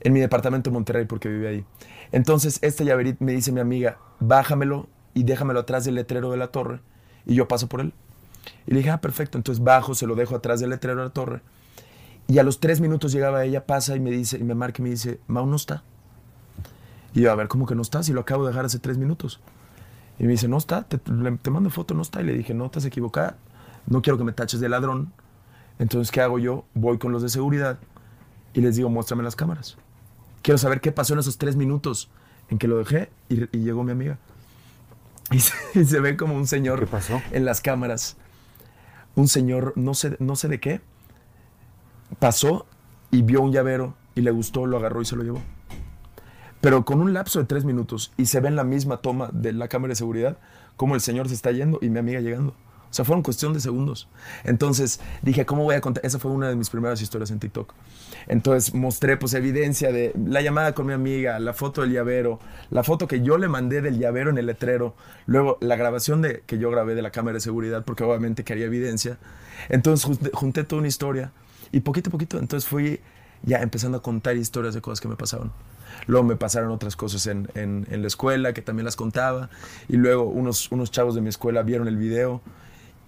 en 0.00 0.12
mi 0.12 0.20
departamento 0.20 0.68
de 0.68 0.74
Monterrey, 0.74 1.06
porque 1.06 1.26
vive 1.30 1.48
ahí. 1.48 1.64
Entonces, 2.12 2.58
este 2.60 2.84
llaverito 2.84 3.24
me 3.24 3.32
dice 3.32 3.50
mi 3.50 3.60
amiga, 3.60 3.96
bájamelo 4.20 4.90
y 5.14 5.22
déjamelo 5.22 5.60
atrás 5.60 5.86
del 5.86 5.94
letrero 5.94 6.30
de 6.30 6.36
la 6.36 6.48
torre, 6.48 6.80
y 7.24 7.34
yo 7.34 7.48
paso 7.48 7.66
por 7.66 7.80
él. 7.80 7.94
Y 8.66 8.72
le 8.72 8.76
dije, 8.80 8.90
ah, 8.90 9.00
perfecto. 9.00 9.38
Entonces 9.38 9.64
bajo, 9.64 9.94
se 9.94 10.06
lo 10.06 10.16
dejo 10.16 10.36
atrás 10.36 10.60
del 10.60 10.68
letrero 10.68 10.98
de 10.98 11.06
la 11.06 11.14
torre. 11.14 11.40
Y 12.26 12.36
a 12.36 12.42
los 12.42 12.60
tres 12.60 12.82
minutos 12.82 13.10
llegaba 13.10 13.42
ella, 13.46 13.64
pasa 13.64 13.96
y 13.96 14.00
me 14.00 14.10
dice, 14.10 14.36
y 14.36 14.44
me 14.44 14.54
marca 14.54 14.82
y 14.82 14.84
me 14.84 14.90
dice, 14.90 15.20
Mau 15.28 15.46
no 15.46 15.56
está. 15.56 15.82
Y 17.14 17.22
yo, 17.22 17.32
a 17.32 17.36
ver, 17.36 17.48
¿cómo 17.48 17.64
que 17.64 17.74
no 17.74 17.80
está? 17.80 18.02
Si 18.02 18.12
lo 18.12 18.20
acabo 18.20 18.44
de 18.44 18.50
dejar 18.50 18.66
hace 18.66 18.80
tres 18.80 18.98
minutos. 18.98 19.40
Y 20.18 20.24
me 20.24 20.32
dice, 20.32 20.46
no 20.46 20.58
está, 20.58 20.82
te, 20.82 20.98
te 20.98 21.50
mando 21.50 21.70
foto, 21.70 21.94
no 21.94 22.02
está. 22.02 22.20
Y 22.20 22.24
le 22.24 22.34
dije, 22.34 22.52
no, 22.52 22.66
estás 22.66 22.84
equivocada, 22.84 23.38
no 23.86 24.02
quiero 24.02 24.18
que 24.18 24.24
me 24.24 24.32
taches 24.32 24.60
de 24.60 24.68
ladrón. 24.68 25.10
Entonces, 25.78 26.10
¿qué 26.10 26.20
hago 26.20 26.38
yo? 26.38 26.64
Voy 26.74 26.98
con 26.98 27.12
los 27.12 27.22
de 27.22 27.28
seguridad 27.28 27.78
y 28.52 28.60
les 28.60 28.76
digo, 28.76 28.88
muéstrame 28.90 29.22
las 29.22 29.36
cámaras. 29.36 29.76
Quiero 30.42 30.58
saber 30.58 30.80
qué 30.80 30.92
pasó 30.92 31.12
en 31.14 31.20
esos 31.20 31.38
tres 31.38 31.56
minutos 31.56 32.10
en 32.48 32.58
que 32.58 32.68
lo 32.68 32.78
dejé 32.78 33.10
y, 33.28 33.46
llegó 33.58 33.84
mi 33.84 33.92
amiga. 33.92 34.18
Y 35.74 35.84
se, 35.84 36.00
ve 36.00 36.16
como 36.16 36.34
un 36.34 36.46
señor 36.46 36.86
pasó? 36.86 37.20
en 37.32 37.44
las 37.44 37.60
cámaras. 37.60 38.16
Un 39.14 39.28
señor, 39.28 39.74
no 39.76 39.92
sé, 39.92 40.16
no 40.20 40.36
sé 40.36 40.48
de 40.48 40.58
qué, 40.58 40.80
pasó 42.18 42.66
y 43.10 43.22
vio 43.22 43.42
un 43.42 43.52
llavero 43.52 43.94
y 44.14 44.22
le 44.22 44.30
gustó, 44.30 44.66
lo 44.66 44.78
agarró 44.78 45.02
y 45.02 45.04
se 45.04 45.16
lo 45.16 45.22
llevó. 45.22 45.42
Pero 46.60 46.84
con 46.84 47.00
un 47.00 47.12
lapso 47.12 47.38
de 47.38 47.44
tres 47.44 47.64
minutos 47.64 48.12
y 48.16 48.26
se 48.26 48.40
ve 48.40 48.48
en 48.48 48.56
la 48.56 48.64
misma 48.64 48.98
toma 48.98 49.28
de 49.32 49.52
la 49.52 49.68
cámara 49.68 49.92
de 49.92 49.96
seguridad 49.96 50.38
como 50.76 50.94
el 50.94 51.00
señor 51.00 51.28
se 51.28 51.34
está 51.34 51.52
yendo 51.52 51.78
y 51.82 51.90
mi 51.90 51.98
amiga 51.98 52.20
llegando. 52.20 52.54
O 52.90 52.94
sea, 52.94 53.04
fueron 53.04 53.22
cuestión 53.22 53.52
de 53.52 53.60
segundos. 53.60 54.08
Entonces 54.44 55.00
dije, 55.22 55.44
¿cómo 55.44 55.64
voy 55.64 55.74
a 55.74 55.80
contar? 55.80 56.04
Esa 56.06 56.18
fue 56.18 56.30
una 56.30 56.48
de 56.48 56.56
mis 56.56 56.70
primeras 56.70 57.02
historias 57.02 57.30
en 57.30 57.38
TikTok. 57.38 57.74
Entonces 58.26 58.74
mostré 58.74 59.16
pues 59.16 59.34
evidencia 59.34 59.92
de 59.92 60.12
la 60.26 60.40
llamada 60.40 60.72
con 60.72 60.86
mi 60.86 60.94
amiga, 60.94 61.38
la 61.38 61.52
foto 61.52 61.82
del 61.82 61.92
llavero, 61.92 62.40
la 62.70 62.82
foto 62.82 63.06
que 63.06 63.20
yo 63.20 63.36
le 63.36 63.48
mandé 63.48 63.82
del 63.82 63.98
llavero 63.98 64.30
en 64.30 64.38
el 64.38 64.46
letrero, 64.46 64.94
luego 65.26 65.58
la 65.60 65.76
grabación 65.76 66.22
de, 66.22 66.42
que 66.46 66.58
yo 66.58 66.70
grabé 66.70 66.94
de 66.94 67.02
la 67.02 67.10
cámara 67.10 67.34
de 67.34 67.40
seguridad, 67.40 67.84
porque 67.84 68.04
obviamente 68.04 68.42
quería 68.44 68.66
evidencia. 68.66 69.18
Entonces 69.68 70.18
junté 70.32 70.64
toda 70.64 70.80
una 70.80 70.88
historia 70.88 71.32
y 71.72 71.80
poquito 71.80 72.08
a 72.08 72.12
poquito, 72.12 72.38
entonces 72.38 72.68
fui 72.68 73.00
ya 73.42 73.58
empezando 73.58 73.98
a 73.98 74.02
contar 74.02 74.36
historias 74.36 74.74
de 74.74 74.80
cosas 74.80 75.00
que 75.00 75.08
me 75.08 75.16
pasaban. 75.16 75.52
Luego 76.06 76.26
me 76.26 76.36
pasaron 76.36 76.70
otras 76.70 76.96
cosas 76.96 77.26
en, 77.26 77.48
en, 77.54 77.86
en, 77.90 78.02
la 78.02 78.08
escuela 78.08 78.52
que 78.52 78.62
también 78.62 78.84
las 78.84 78.96
contaba. 78.96 79.50
Y 79.88 79.96
luego 79.96 80.24
unos, 80.24 80.70
unos 80.70 80.90
chavos 80.90 81.14
de 81.14 81.20
mi 81.20 81.28
escuela 81.28 81.62
vieron 81.62 81.88
el 81.88 81.96
video 81.96 82.42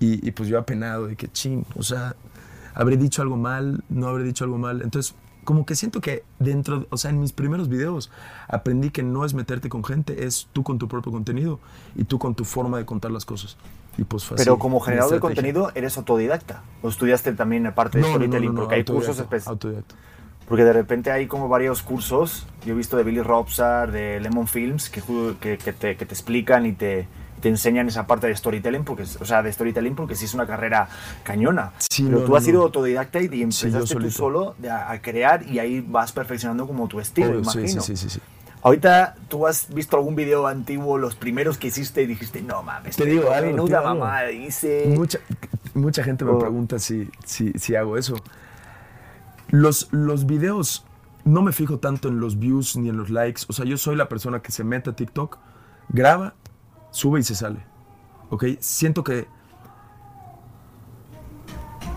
y, 0.00 0.26
y 0.26 0.30
pues 0.32 0.48
yo 0.48 0.58
apenado 0.58 1.06
de 1.06 1.14
que 1.14 1.28
ching, 1.28 1.64
o 1.76 1.82
sea, 1.82 2.16
habré 2.74 2.96
dicho 2.96 3.22
algo 3.22 3.36
mal, 3.36 3.84
no 3.88 4.08
habré 4.08 4.24
dicho 4.24 4.44
algo 4.44 4.58
mal. 4.58 4.82
Entonces, 4.82 5.14
como 5.44 5.66
que 5.66 5.74
siento 5.74 6.00
que 6.00 6.24
dentro, 6.38 6.86
o 6.90 6.96
sea, 6.96 7.10
en 7.10 7.20
mis 7.20 7.32
primeros 7.32 7.68
videos 7.68 8.10
aprendí 8.48 8.90
que 8.90 9.02
no 9.02 9.24
es 9.24 9.34
meterte 9.34 9.68
con 9.68 9.84
gente, 9.84 10.24
es 10.24 10.48
tú 10.52 10.62
con 10.62 10.78
tu 10.78 10.88
propio 10.88 11.12
contenido 11.12 11.60
y 11.94 12.04
tú 12.04 12.18
con 12.18 12.34
tu 12.34 12.44
forma 12.44 12.78
de 12.78 12.84
contar 12.84 13.10
las 13.10 13.24
cosas. 13.24 13.56
Y 13.98 14.04
pues 14.04 14.24
fue 14.24 14.36
Pero 14.36 14.58
como 14.58 14.80
generador 14.80 15.14
de 15.14 15.20
contenido, 15.20 15.72
¿eres 15.74 15.96
autodidacta? 15.98 16.62
¿O 16.82 16.88
estudiaste 16.88 17.32
también 17.32 17.66
aparte 17.66 17.98
de 17.98 18.04
storytelling? 18.04 18.54
porque 18.54 18.76
hay 18.76 18.84
cursos 18.84 19.18
específicos. 19.18 19.84
Porque 20.48 20.64
de 20.64 20.72
repente 20.72 21.12
hay 21.12 21.28
como 21.28 21.48
varios 21.48 21.82
cursos, 21.82 22.46
yo 22.64 22.74
he 22.74 22.76
visto 22.76 22.96
de 22.96 23.04
Billy 23.04 23.22
Robsar, 23.22 23.92
de 23.92 24.18
Lemon 24.18 24.48
Films, 24.48 24.90
que, 24.90 25.00
que, 25.40 25.58
que, 25.58 25.72
te, 25.72 25.96
que 25.96 26.06
te 26.06 26.14
explican 26.14 26.66
y 26.66 26.72
te, 26.72 27.06
te 27.40 27.48
enseñan 27.48 27.88
esa 27.88 28.06
parte 28.06 28.26
de 28.26 28.36
storytelling, 28.36 28.84
porque, 28.84 29.02
o 29.02 29.24
sea, 29.24 29.42
de 29.42 29.52
storytelling 29.52 29.94
porque 29.94 30.14
sí 30.14 30.26
es 30.26 30.34
una 30.34 30.46
carrera 30.46 30.88
cañona. 31.22 31.72
Pero 31.96 32.24
tú 32.24 32.36
has 32.36 32.44
sido 32.44 32.62
autodidacta 32.62 33.20
y, 33.20 33.42
empezaste 33.42 33.96
tú 33.96 34.10
solo 34.10 34.54
a, 34.70 34.98
crear 35.00 35.46
y 35.46 35.58
ahí 35.58 35.80
vas 35.80 36.12
perfeccionando 36.12 36.66
como 36.66 36.88
tu 36.88 37.00
estilo, 37.00 37.38
imagino. 37.38 37.80
Sí, 37.82 37.96
sí, 37.96 38.08
sí, 38.08 38.20
Ahorita 38.62 39.16
tú 39.28 39.46
has 39.46 39.72
visto 39.72 39.96
algún 39.96 40.14
video 40.14 40.46
antiguo, 40.46 40.98
los 40.98 41.14
primeros 41.14 41.56
que 41.56 41.68
hiciste 41.68 42.02
y 42.02 42.06
dijiste, 42.06 42.42
no 42.42 42.62
mames, 42.62 42.96
te 42.96 43.06
digo, 43.06 43.30
algo, 43.30 43.50
menuda 43.50 43.80
mamá, 43.80 44.30
hice... 44.30 44.92
Mucha, 44.94 45.18
mucha 45.72 46.04
gente 46.04 46.26
me 46.26 46.32
oh. 46.32 46.38
pregunta 46.38 46.78
si, 46.78 47.08
si, 47.24 47.52
si, 47.54 47.74
hago 47.74 47.96
eso. 47.96 48.16
Los, 49.48 49.88
los 49.92 50.26
videos, 50.26 50.84
no 51.24 51.40
me 51.40 51.52
fijo 51.52 51.78
tanto 51.78 52.08
en 52.08 52.20
los 52.20 52.38
views 52.38 52.76
ni 52.76 52.90
en 52.90 52.98
los 52.98 53.08
likes. 53.08 53.42
O 53.48 53.54
sea, 53.54 53.64
yo 53.64 53.78
soy 53.78 53.96
la 53.96 54.10
persona 54.10 54.42
que 54.42 54.52
se 54.52 54.62
mete 54.62 54.90
a 54.90 54.92
TikTok, 54.92 55.38
graba 55.88 56.34
sube 56.90 57.20
y 57.20 57.22
se 57.22 57.34
sale. 57.34 57.64
¿Ok? 58.30 58.44
Siento 58.60 59.02
que 59.04 59.28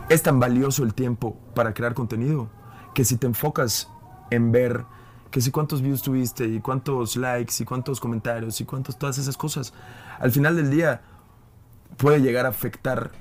es 0.10 0.24
tan 0.24 0.40
valioso 0.40 0.84
el 0.84 0.94
tiempo 0.94 1.38
para 1.56 1.74
crear 1.74 1.94
contenido 1.94 2.50
que 2.94 3.06
si 3.06 3.18
te 3.18 3.28
enfocas 3.28 3.90
en 4.30 4.52
ver 4.52 4.86
que 5.32 5.42
si 5.42 5.50
cuántos 5.50 5.82
views 5.82 6.04
tuviste 6.04 6.46
y 6.46 6.60
cuántos 6.60 7.16
likes 7.18 7.56
y 7.60 7.66
cuántos 7.66 8.00
comentarios 8.00 8.62
y 8.62 8.66
cuántas 8.66 9.00
todas 9.00 9.18
esas 9.18 9.36
cosas, 9.36 9.74
al 10.20 10.32
final 10.32 10.56
del 10.56 10.70
día 10.70 11.02
puede 11.98 12.22
llegar 12.22 12.46
a 12.46 12.50
afectar 12.50 13.12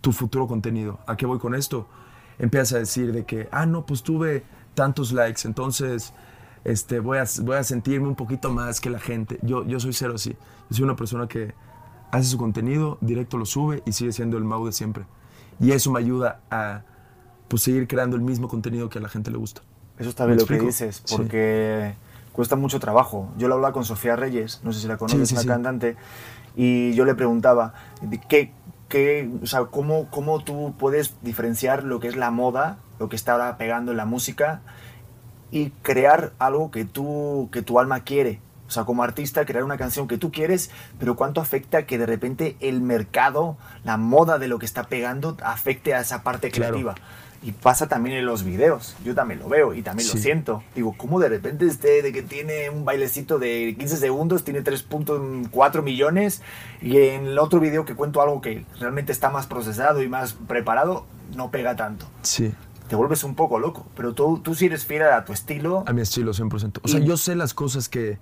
tu 0.00 0.10
futuro 0.10 0.48
contenido. 0.48 0.98
¿A 1.06 1.16
qué 1.16 1.24
voy 1.24 1.38
con 1.38 1.54
esto? 1.54 1.86
Empiezas 2.40 2.72
a 2.72 2.78
decir 2.78 3.12
de 3.12 3.24
que, 3.24 3.48
ah, 3.52 3.64
no, 3.64 3.86
pues 3.86 4.02
tuve 4.02 4.44
tantos 4.74 5.12
likes, 5.12 5.42
entonces 5.44 6.12
este, 6.64 7.00
voy, 7.00 7.18
a, 7.18 7.24
voy 7.42 7.56
a 7.56 7.64
sentirme 7.64 8.08
un 8.08 8.14
poquito 8.14 8.50
más 8.50 8.80
que 8.80 8.90
la 8.90 8.98
gente. 8.98 9.38
Yo, 9.42 9.64
yo 9.64 9.80
soy 9.80 9.92
cero 9.92 10.14
así. 10.16 10.30
Yo 10.70 10.76
soy 10.76 10.84
una 10.84 10.96
persona 10.96 11.26
que 11.28 11.54
hace 12.10 12.28
su 12.28 12.38
contenido, 12.38 12.98
directo 13.00 13.38
lo 13.38 13.46
sube 13.46 13.82
y 13.86 13.92
sigue 13.92 14.12
siendo 14.12 14.38
el 14.38 14.44
Mau 14.44 14.64
de 14.64 14.72
siempre. 14.72 15.04
Y 15.60 15.72
eso 15.72 15.90
me 15.90 15.98
ayuda 15.98 16.40
a 16.50 16.82
pues, 17.48 17.62
seguir 17.62 17.88
creando 17.88 18.16
el 18.16 18.22
mismo 18.22 18.48
contenido 18.48 18.88
que 18.88 18.98
a 18.98 19.02
la 19.02 19.08
gente 19.08 19.30
le 19.30 19.38
gusta. 19.38 19.62
Eso 19.98 20.10
está 20.10 20.26
bien 20.26 20.38
lo 20.38 20.46
que 20.46 20.60
dices, 20.60 21.02
porque 21.10 21.94
cuesta 22.32 22.54
mucho 22.54 22.78
trabajo. 22.78 23.32
Yo 23.36 23.48
lo 23.48 23.54
hablaba 23.54 23.72
con 23.72 23.84
Sofía 23.84 24.14
Reyes, 24.14 24.60
no 24.62 24.72
sé 24.72 24.80
si 24.80 24.86
la 24.86 24.96
conoces, 24.96 25.32
una 25.32 25.44
cantante, 25.44 25.96
y 26.54 26.94
yo 26.94 27.04
le 27.04 27.16
preguntaba, 27.16 27.74
¿qué, 28.28 28.52
qué, 28.88 29.28
o 29.42 29.46
sea, 29.46 29.64
cómo, 29.64 30.08
¿cómo 30.10 30.44
tú 30.44 30.74
puedes 30.78 31.16
diferenciar 31.22 31.82
lo 31.82 31.98
que 31.98 32.06
es 32.06 32.16
la 32.16 32.30
moda, 32.30 32.78
lo 33.00 33.08
que 33.08 33.16
está 33.16 33.32
ahora 33.32 33.58
pegando 33.58 33.90
en 33.90 33.96
la 33.96 34.04
música, 34.04 34.60
y 35.50 35.70
crear 35.82 36.32
algo 36.38 36.70
que, 36.70 36.84
tú, 36.84 37.48
que 37.52 37.62
tu 37.62 37.78
alma 37.78 38.00
quiere. 38.00 38.40
O 38.68 38.70
sea, 38.70 38.84
como 38.84 39.02
artista, 39.02 39.46
crear 39.46 39.64
una 39.64 39.78
canción 39.78 40.06
que 40.08 40.18
tú 40.18 40.30
quieres, 40.30 40.70
pero 40.98 41.16
cuánto 41.16 41.40
afecta 41.40 41.86
que 41.86 41.96
de 41.96 42.04
repente 42.04 42.56
el 42.60 42.82
mercado, 42.82 43.56
la 43.82 43.96
moda 43.96 44.38
de 44.38 44.46
lo 44.46 44.58
que 44.58 44.66
está 44.66 44.84
pegando, 44.84 45.38
afecte 45.42 45.94
a 45.94 46.00
esa 46.00 46.22
parte 46.22 46.50
creativa. 46.50 46.94
Y 47.40 47.52
pasa 47.52 47.86
también 47.86 48.16
en 48.16 48.26
los 48.26 48.42
videos. 48.42 48.96
Yo 49.04 49.14
también 49.14 49.40
lo 49.40 49.48
veo 49.48 49.72
y 49.72 49.80
también 49.80 50.08
lo 50.08 50.16
siento. 50.16 50.64
Digo, 50.74 50.94
¿cómo 50.98 51.20
de 51.20 51.28
repente 51.28 51.66
este 51.66 52.02
de 52.02 52.12
que 52.12 52.22
tiene 52.22 52.68
un 52.68 52.84
bailecito 52.84 53.38
de 53.38 53.76
15 53.78 53.96
segundos 53.96 54.44
tiene 54.44 54.62
3.4 54.62 55.82
millones 55.82 56.42
y 56.82 56.98
en 56.98 57.26
el 57.26 57.38
otro 57.38 57.60
video 57.60 57.84
que 57.84 57.94
cuento 57.94 58.20
algo 58.20 58.40
que 58.40 58.66
realmente 58.80 59.12
está 59.12 59.30
más 59.30 59.46
procesado 59.46 60.02
y 60.02 60.08
más 60.08 60.32
preparado, 60.34 61.06
no 61.36 61.50
pega 61.52 61.76
tanto? 61.76 62.06
Sí 62.22 62.52
te 62.88 62.96
vuelves 62.96 63.22
un 63.24 63.34
poco 63.34 63.58
loco. 63.58 63.86
Pero 63.94 64.14
tú, 64.14 64.38
tú 64.38 64.54
sí 64.54 64.66
eres 64.66 64.84
fiel 64.84 65.02
a 65.02 65.24
tu 65.24 65.32
estilo. 65.32 65.84
A 65.86 65.92
mi 65.92 66.00
estilo, 66.00 66.32
100%. 66.32 66.80
O 66.82 66.88
sea, 66.88 67.00
yo 67.00 67.16
sé 67.16 67.36
las 67.36 67.54
cosas 67.54 67.88
que... 67.88 68.18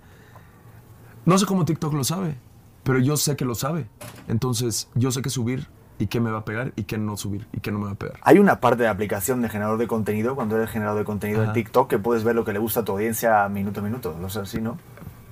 No 1.25 1.39
sé 1.39 1.47
cómo 1.47 1.65
TikTok 1.65 1.93
lo 1.93 2.05
sabe, 2.05 2.37
pero 2.85 2.99
yo 2.99 3.17
sé 3.17 3.37
que 3.37 3.45
lo 3.45 3.55
sabe. 3.55 3.89
Entonces, 4.29 4.89
yo 4.95 5.11
sé 5.11 5.23
qué 5.23 5.31
subir 5.31 5.69
y 5.99 6.07
qué 6.07 6.21
me 6.21 6.31
va 6.31 6.39
a 6.39 6.45
pegar 6.45 6.73
y 6.77 6.85
qué 6.85 6.99
no 6.99 7.17
subir 7.17 7.49
y 7.53 7.61
qué 7.61 7.73
no 7.73 7.79
me 7.79 7.87
va 7.87 7.93
a 7.93 7.97
pegar. 7.97 8.19
Hay 8.23 8.39
una 8.39 8.61
parte 8.61 8.85
de 8.85 8.89
aplicación 8.89 9.43
de 9.43 9.49
generador 9.49 9.79
de 9.79 9.89
contenido, 9.89 10.37
cuando 10.37 10.57
eres 10.57 10.71
generador 10.71 11.01
de 11.01 11.05
contenido 11.05 11.43
en 11.43 11.53
TikTok, 11.53 11.89
que 11.89 11.99
puedes 11.99 12.23
ver 12.23 12.37
lo 12.37 12.45
que 12.45 12.53
le 12.53 12.59
gusta 12.59 12.81
a 12.81 12.85
tu 12.85 12.93
audiencia 12.93 13.49
minuto 13.49 13.81
a 13.81 13.83
minuto. 13.83 14.17
¿Lo 14.21 14.29
sé 14.29 14.41
así, 14.41 14.61
no? 14.61 14.79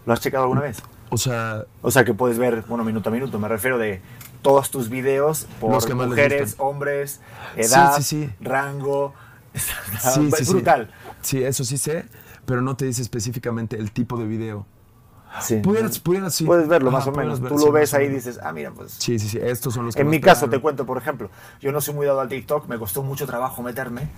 ¿Lo 0.07 0.12
has 0.12 0.20
checado 0.20 0.44
alguna 0.44 0.62
vez? 0.62 0.83
O 1.11 1.16
sea... 1.16 1.64
O 1.83 1.90
sea, 1.90 2.05
que 2.05 2.14
puedes 2.14 2.38
ver, 2.38 2.64
bueno, 2.66 2.83
minuto 2.83 3.11
a 3.11 3.12
minuto. 3.12 3.38
Me 3.38 3.49
refiero 3.49 3.79
de 3.79 4.01
todos 4.42 4.70
tus 4.70 4.90
videos 4.90 5.47
por 5.61 5.70
mujeres, 5.94 6.57
hombres, 6.59 7.20
edad, 7.57 7.99
rango 8.40 9.14
sí, 10.00 10.30
es 10.38 10.48
brutal. 10.48 10.90
Sí, 11.22 11.42
eso 11.42 11.64
sí 11.64 11.78
sé, 11.78 12.06
pero 12.44 12.60
no 12.60 12.76
te 12.76 12.84
dice 12.84 13.02
específicamente 13.02 13.76
el 13.76 13.92
tipo 13.92 14.16
de 14.18 14.26
video. 14.26 14.66
Sí. 15.40 15.56
Pudieras, 15.56 15.98
Puedes 15.98 16.68
verlo 16.68 16.90
más 16.90 17.06
o 17.06 17.12
menos. 17.12 17.40
Tú 17.40 17.58
lo 17.58 17.72
ves 17.72 17.92
ahí 17.94 18.06
y 18.06 18.08
dices, 18.08 18.38
ah, 18.42 18.52
mira, 18.52 18.70
pues. 18.70 18.92
Sí, 18.92 19.18
sí, 19.18 19.28
sí. 19.28 19.38
Estos 19.42 19.74
son 19.74 19.86
los 19.86 19.96
que 19.96 20.02
En 20.02 20.08
mi 20.08 20.20
caso, 20.20 20.48
te 20.48 20.60
cuento, 20.60 20.86
por 20.86 20.96
ejemplo, 20.96 21.28
yo 21.60 21.72
no 21.72 21.80
soy 21.80 21.94
muy 21.94 22.06
dado 22.06 22.20
al 22.20 22.28
TikTok, 22.28 22.68
me 22.68 22.78
costó 22.78 23.02
mucho 23.02 23.26
trabajo 23.26 23.62
meterme. 23.62 24.08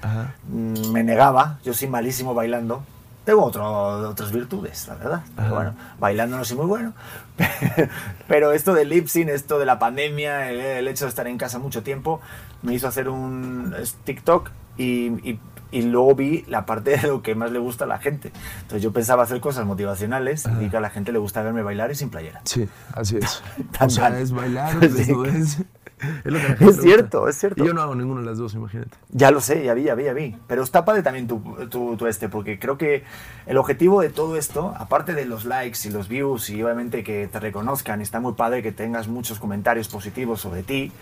Mm, 0.48 0.90
me 0.92 1.02
negaba, 1.02 1.58
yo 1.64 1.72
soy 1.72 1.88
malísimo 1.88 2.34
bailando. 2.34 2.84
Tengo 3.24 3.44
otro, 3.44 4.08
otras 4.10 4.30
virtudes, 4.30 4.86
la 4.86 4.94
verdad. 4.94 5.22
bueno, 5.50 5.74
bailando 5.98 6.36
no 6.36 6.44
soy 6.44 6.58
muy 6.58 6.66
bueno. 6.66 6.92
Pero 8.28 8.52
esto 8.52 8.72
del 8.72 8.90
lip 8.90 9.08
sync, 9.08 9.30
esto 9.30 9.58
de 9.58 9.66
la 9.66 9.78
pandemia, 9.80 10.50
el, 10.50 10.60
el 10.60 10.88
hecho 10.88 11.06
de 11.06 11.08
estar 11.08 11.26
en 11.26 11.38
casa 11.38 11.58
mucho 11.58 11.82
tiempo, 11.82 12.20
me 12.62 12.74
hizo 12.74 12.86
hacer 12.86 13.08
un 13.08 13.74
TikTok 14.04 14.50
y, 14.76 15.38
y 15.70 15.82
luego 15.82 16.14
vi 16.14 16.44
la 16.48 16.64
parte 16.64 16.96
de 16.96 17.08
lo 17.08 17.22
que 17.22 17.34
más 17.34 17.50
le 17.50 17.58
gusta 17.58 17.84
a 17.84 17.88
la 17.88 17.98
gente. 17.98 18.32
Entonces 18.62 18.82
yo 18.82 18.92
pensaba 18.92 19.24
hacer 19.24 19.40
cosas 19.40 19.66
motivacionales 19.66 20.44
y 20.60 20.68
que 20.68 20.76
a 20.76 20.80
la 20.80 20.90
gente 20.90 21.12
le 21.12 21.18
gusta 21.18 21.42
verme 21.42 21.62
bailar 21.62 21.90
y 21.90 21.94
sin 21.94 22.10
playera. 22.10 22.40
Sí, 22.44 22.68
así 22.94 23.18
es. 23.18 23.42
O 23.80 23.90
sea, 23.90 24.18
es 24.18 24.32
bailar, 24.32 24.78
desnudez. 24.80 25.58
Es, 25.58 26.24
lo 26.24 26.38
que 26.38 26.46
a 26.46 26.48
la 26.50 26.56
gente 26.56 26.64
Es 26.72 26.80
cierto, 26.80 27.28
es 27.28 27.38
cierto. 27.38 27.62
Y 27.62 27.66
yo 27.66 27.74
no 27.74 27.82
hago 27.82 27.94
ninguna 27.94 28.20
de 28.20 28.26
las 28.26 28.38
dos, 28.38 28.54
imagínate. 28.54 28.96
Ya 29.10 29.30
lo 29.30 29.40
sé, 29.40 29.64
ya 29.64 29.74
vi, 29.74 29.84
ya 29.84 29.94
vi, 29.94 30.04
ya 30.04 30.12
vi. 30.12 30.36
Pero 30.46 30.62
está 30.62 30.84
padre 30.84 31.02
también 31.02 31.26
tu, 31.26 31.40
tu, 31.68 31.96
tu 31.96 32.06
este, 32.06 32.28
porque 32.28 32.58
creo 32.58 32.78
que 32.78 33.04
el 33.46 33.56
objetivo 33.56 34.00
de 34.00 34.10
todo 34.10 34.36
esto, 34.36 34.74
aparte 34.78 35.14
de 35.14 35.24
los 35.24 35.44
likes 35.44 35.80
y 35.84 35.90
los 35.90 36.08
views 36.08 36.50
y 36.50 36.62
obviamente 36.62 37.02
que 37.02 37.28
te 37.28 37.40
reconozcan, 37.40 38.00
y 38.00 38.02
está 38.02 38.20
muy 38.20 38.34
padre 38.34 38.62
que 38.62 38.72
tengas 38.72 39.08
muchos 39.08 39.38
comentarios 39.38 39.88
positivos 39.88 40.40
sobre 40.40 40.62
ti, 40.62 40.92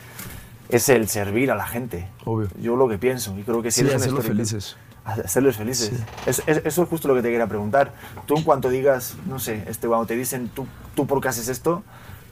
es 0.76 0.88
el 0.88 1.08
servir 1.08 1.50
a 1.50 1.54
la 1.54 1.66
gente. 1.66 2.08
Obvio. 2.24 2.48
Yo 2.60 2.76
lo 2.76 2.88
que 2.88 2.98
pienso, 2.98 3.36
y 3.38 3.42
creo 3.42 3.62
que 3.62 3.70
si 3.70 3.80
Sí, 3.80 3.86
eres 3.86 3.96
hacerlos 4.02 4.24
felices. 4.26 4.76
Hacerlos 5.04 5.56
felices. 5.56 5.92
Es- 6.26 6.42
es- 6.46 6.62
eso 6.64 6.82
es 6.82 6.88
justo 6.88 7.08
lo 7.08 7.14
que 7.14 7.22
te 7.22 7.28
quería 7.30 7.46
preguntar. 7.46 7.92
Tú 8.26 8.36
en 8.36 8.42
cuanto 8.42 8.70
digas, 8.70 9.16
no 9.26 9.38
sé, 9.38 9.64
este, 9.68 9.86
cuando 9.86 10.06
te 10.06 10.16
dicen, 10.16 10.48
tú, 10.48 10.66
tú 10.94 11.06
por 11.06 11.20
qué 11.20 11.28
haces 11.28 11.48
esto, 11.48 11.82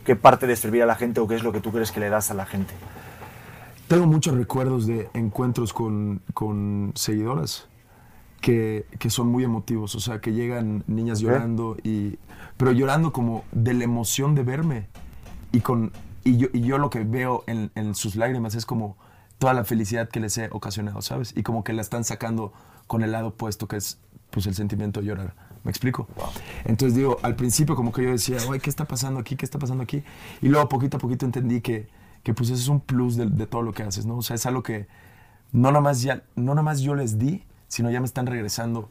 ¿qué 0.07 0.16
parte 0.16 0.46
de 0.46 0.57
servir 0.57 0.83
a 0.83 0.87
la 0.87 0.94
gente 0.94 1.20
o 1.20 1.28
qué 1.28 1.35
es 1.35 1.42
lo 1.42 1.52
que 1.52 1.61
tú 1.61 1.70
crees 1.70 1.92
que 1.92 2.00
le 2.00 2.09
das 2.09 2.31
a 2.31 2.35
la 2.35 2.46
gente? 2.46 2.72
Tengo 3.88 4.07
muchos 4.07 4.35
recuerdos 4.37 4.87
de 4.87 5.11
encuentros 5.12 5.74
con, 5.74 6.22
con 6.33 6.92
seguidoras 6.94 7.68
que, 8.40 8.87
que 8.98 9.11
son 9.11 9.28
muy 9.28 9.44
emotivos. 9.44 9.94
O 9.94 10.00
sea, 10.00 10.20
que 10.22 10.33
llegan 10.33 10.83
niñas 10.87 11.20
llorando, 11.20 11.76
y, 11.85 12.18
pero 12.57 12.72
llorando 12.72 13.12
como 13.12 13.44
de 13.52 13.74
la 13.74 13.85
emoción 13.85 14.35
de 14.35 14.42
verme. 14.44 14.87
Y, 15.52 15.61
con, 15.61 15.92
y, 16.24 16.37
yo, 16.37 16.48
y 16.52 16.61
yo 16.61 16.78
lo 16.78 16.90
que 16.90 17.04
veo 17.04 17.44
en, 17.46 17.70
en 17.74 17.94
sus 17.94 18.16
lágrimas 18.16 18.54
es 18.54 18.66
como 18.66 18.96
toda 19.38 19.54
la 19.54 19.64
felicidad 19.64 20.08
que 20.08 20.20
les 20.20 20.38
he 20.38 20.48
ocasionado, 20.52 21.02
¿sabes? 21.02 21.32
Y 21.37 21.42
como 21.42 21.64
que 21.64 21.72
la 21.72 21.82
están 21.82 22.04
sacando 22.04 22.52
con 22.87 23.02
el 23.02 23.12
lado 23.12 23.28
opuesto, 23.28 23.66
que 23.66 23.76
es 23.76 23.98
pues, 24.30 24.46
el 24.46 24.54
sentimiento 24.54 25.00
de 25.00 25.06
llorar. 25.06 25.35
¿Me 25.64 25.70
explico? 25.70 26.08
Entonces 26.64 26.96
digo, 26.96 27.18
al 27.22 27.37
principio 27.37 27.76
como 27.76 27.92
que 27.92 28.02
yo 28.02 28.11
decía, 28.11 28.38
"Ay, 28.50 28.58
¿qué 28.58 28.68
está 28.68 28.85
pasando 28.85 29.20
aquí? 29.20 29.37
¿Qué 29.37 29.44
está 29.44 29.58
pasando 29.58 29.85
aquí? 29.85 30.02
Y 30.40 30.48
luego 30.48 30.68
poquito 30.68 30.96
a 30.96 31.00
poquito 31.00 31.24
entendí 31.24 31.61
que, 31.61 31.88
que 32.24 32.35
pues 32.35 32.50
ese 32.50 32.62
es 32.62 32.68
un 32.68 32.80
plus 32.80 33.16
de, 33.16 33.26
de 33.26 33.46
todo 33.46 33.62
lo 33.62 33.72
que 33.72 33.85
haces, 33.85 34.04
¿no? 34.04 34.16
O 34.16 34.22
sea, 34.22 34.35
es 34.35 34.44
algo 34.46 34.62
que 34.62 34.88
no 35.52 35.68
nada 35.70 35.80
más, 35.80 36.02
ya, 36.02 36.22
no 36.35 36.54
nada 36.54 36.62
más 36.62 36.80
yo 36.80 36.94
les 36.94 37.18
di, 37.18 37.44
sino 37.68 37.90
ya 37.90 38.00
me 38.00 38.06
están 38.06 38.26
regresando 38.26 38.90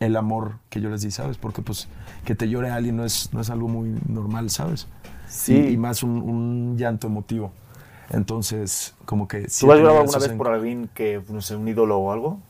el 0.00 0.16
amor 0.16 0.58
que 0.70 0.80
yo 0.80 0.88
les 0.90 1.02
di, 1.02 1.10
¿sabes? 1.10 1.36
Porque 1.38 1.60
pues 1.60 1.88
que 2.24 2.34
te 2.34 2.48
llore 2.48 2.70
alguien 2.70 2.96
no 2.96 3.04
es, 3.04 3.32
no 3.32 3.40
es 3.40 3.50
algo 3.50 3.68
muy 3.68 3.98
normal, 4.08 4.48
¿sabes? 4.50 4.86
Sí. 5.28 5.54
Y, 5.54 5.72
y 5.72 5.76
más 5.76 6.02
un, 6.02 6.10
un 6.22 6.76
llanto 6.76 7.06
emotivo. 7.06 7.52
Entonces, 8.10 8.94
como 9.04 9.28
que... 9.28 9.42
¿Tú 9.42 9.50
siempre 9.50 9.76
has 9.78 9.82
llorado 9.82 10.00
alguna 10.00 10.18
vez 10.18 10.32
por 10.32 10.48
alguien 10.48 10.90
que, 10.94 11.22
no 11.28 11.40
sé, 11.42 11.56
un 11.56 11.68
ídolo 11.68 11.98
o 11.98 12.12
algo? 12.12 12.40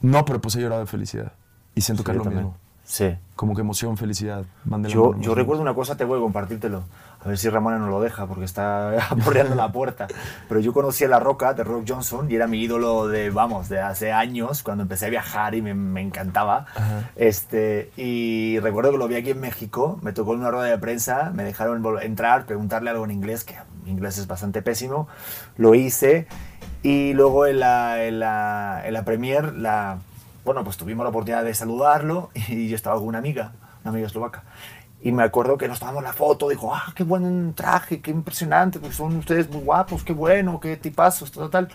No, 0.00 0.24
pero 0.24 0.40
pues 0.40 0.56
he 0.56 0.60
llorado 0.60 0.80
de 0.80 0.86
felicidad. 0.86 1.32
Y 1.74 1.80
siento 1.80 2.02
que 2.02 2.12
Sí, 2.12 2.18
es 2.18 2.24
lo 2.24 2.30
mismo. 2.30 2.56
Sí. 2.84 3.16
Como 3.36 3.54
que 3.54 3.60
emoción, 3.60 3.96
felicidad. 3.96 4.44
Yo, 4.88 5.14
yo 5.20 5.34
recuerdo 5.34 5.62
una 5.62 5.74
cosa, 5.74 5.96
te 5.96 6.04
voy 6.04 6.18
a 6.18 6.22
compartírtelo. 6.22 6.84
A 7.24 7.28
ver 7.28 7.36
si 7.36 7.48
Ramona 7.48 7.78
no 7.78 7.88
lo 7.88 8.00
deja, 8.00 8.26
porque 8.26 8.44
está 8.44 9.06
aporreando 9.10 9.54
la 9.54 9.72
puerta. 9.72 10.06
Pero 10.48 10.60
yo 10.60 10.72
conocí 10.72 11.04
a 11.04 11.08
La 11.08 11.18
Roca, 11.20 11.54
de 11.54 11.64
Rock 11.64 11.84
Johnson, 11.88 12.30
y 12.30 12.36
era 12.36 12.46
mi 12.46 12.62
ídolo 12.62 13.08
de, 13.08 13.30
vamos, 13.30 13.68
de 13.68 13.80
hace 13.80 14.12
años, 14.12 14.62
cuando 14.62 14.82
empecé 14.82 15.06
a 15.06 15.10
viajar 15.10 15.54
y 15.54 15.62
me, 15.62 15.74
me 15.74 16.00
encantaba. 16.00 16.66
Ajá. 16.74 17.10
Este, 17.16 17.90
y 17.96 18.58
recuerdo 18.60 18.92
que 18.92 18.98
lo 18.98 19.08
vi 19.08 19.16
aquí 19.16 19.30
en 19.30 19.40
México, 19.40 19.98
me 20.02 20.12
tocó 20.12 20.34
en 20.34 20.40
una 20.40 20.50
rueda 20.50 20.66
de 20.66 20.78
prensa, 20.78 21.30
me 21.34 21.44
dejaron 21.44 21.84
entrar, 22.02 22.46
preguntarle 22.46 22.90
algo 22.90 23.04
en 23.04 23.10
inglés, 23.10 23.44
que 23.44 23.56
mi 23.84 23.90
inglés 23.90 24.18
es 24.18 24.26
bastante 24.26 24.62
pésimo. 24.62 25.08
Lo 25.56 25.74
hice, 25.74 26.28
y 26.82 27.12
luego 27.14 27.46
en 27.46 27.60
la, 27.60 28.04
en 28.04 28.20
la, 28.20 28.82
en 28.84 28.94
la 28.94 29.04
premier, 29.04 29.54
la, 29.54 29.98
bueno, 30.44 30.62
pues 30.64 30.76
tuvimos 30.76 31.04
la 31.04 31.10
oportunidad 31.10 31.44
de 31.44 31.54
saludarlo 31.54 32.30
y 32.48 32.68
yo 32.68 32.76
estaba 32.76 32.96
con 32.96 33.06
una 33.06 33.18
amiga, 33.18 33.52
una 33.82 33.90
amiga 33.90 34.06
eslovaca. 34.06 34.44
Y 35.00 35.12
me 35.12 35.22
acuerdo 35.22 35.56
que 35.56 35.68
nos 35.68 35.78
tomamos 35.78 36.02
la 36.02 36.12
foto, 36.12 36.48
dijo, 36.48 36.74
ah, 36.74 36.92
qué 36.94 37.04
buen 37.04 37.54
traje, 37.54 38.00
qué 38.00 38.10
impresionante, 38.10 38.80
pues 38.80 38.96
son 38.96 39.16
ustedes 39.16 39.48
muy 39.48 39.62
guapos, 39.62 40.02
qué 40.02 40.12
bueno, 40.12 40.58
qué 40.58 40.76
tipazos, 40.76 41.30
todo 41.30 41.48
tal. 41.50 41.68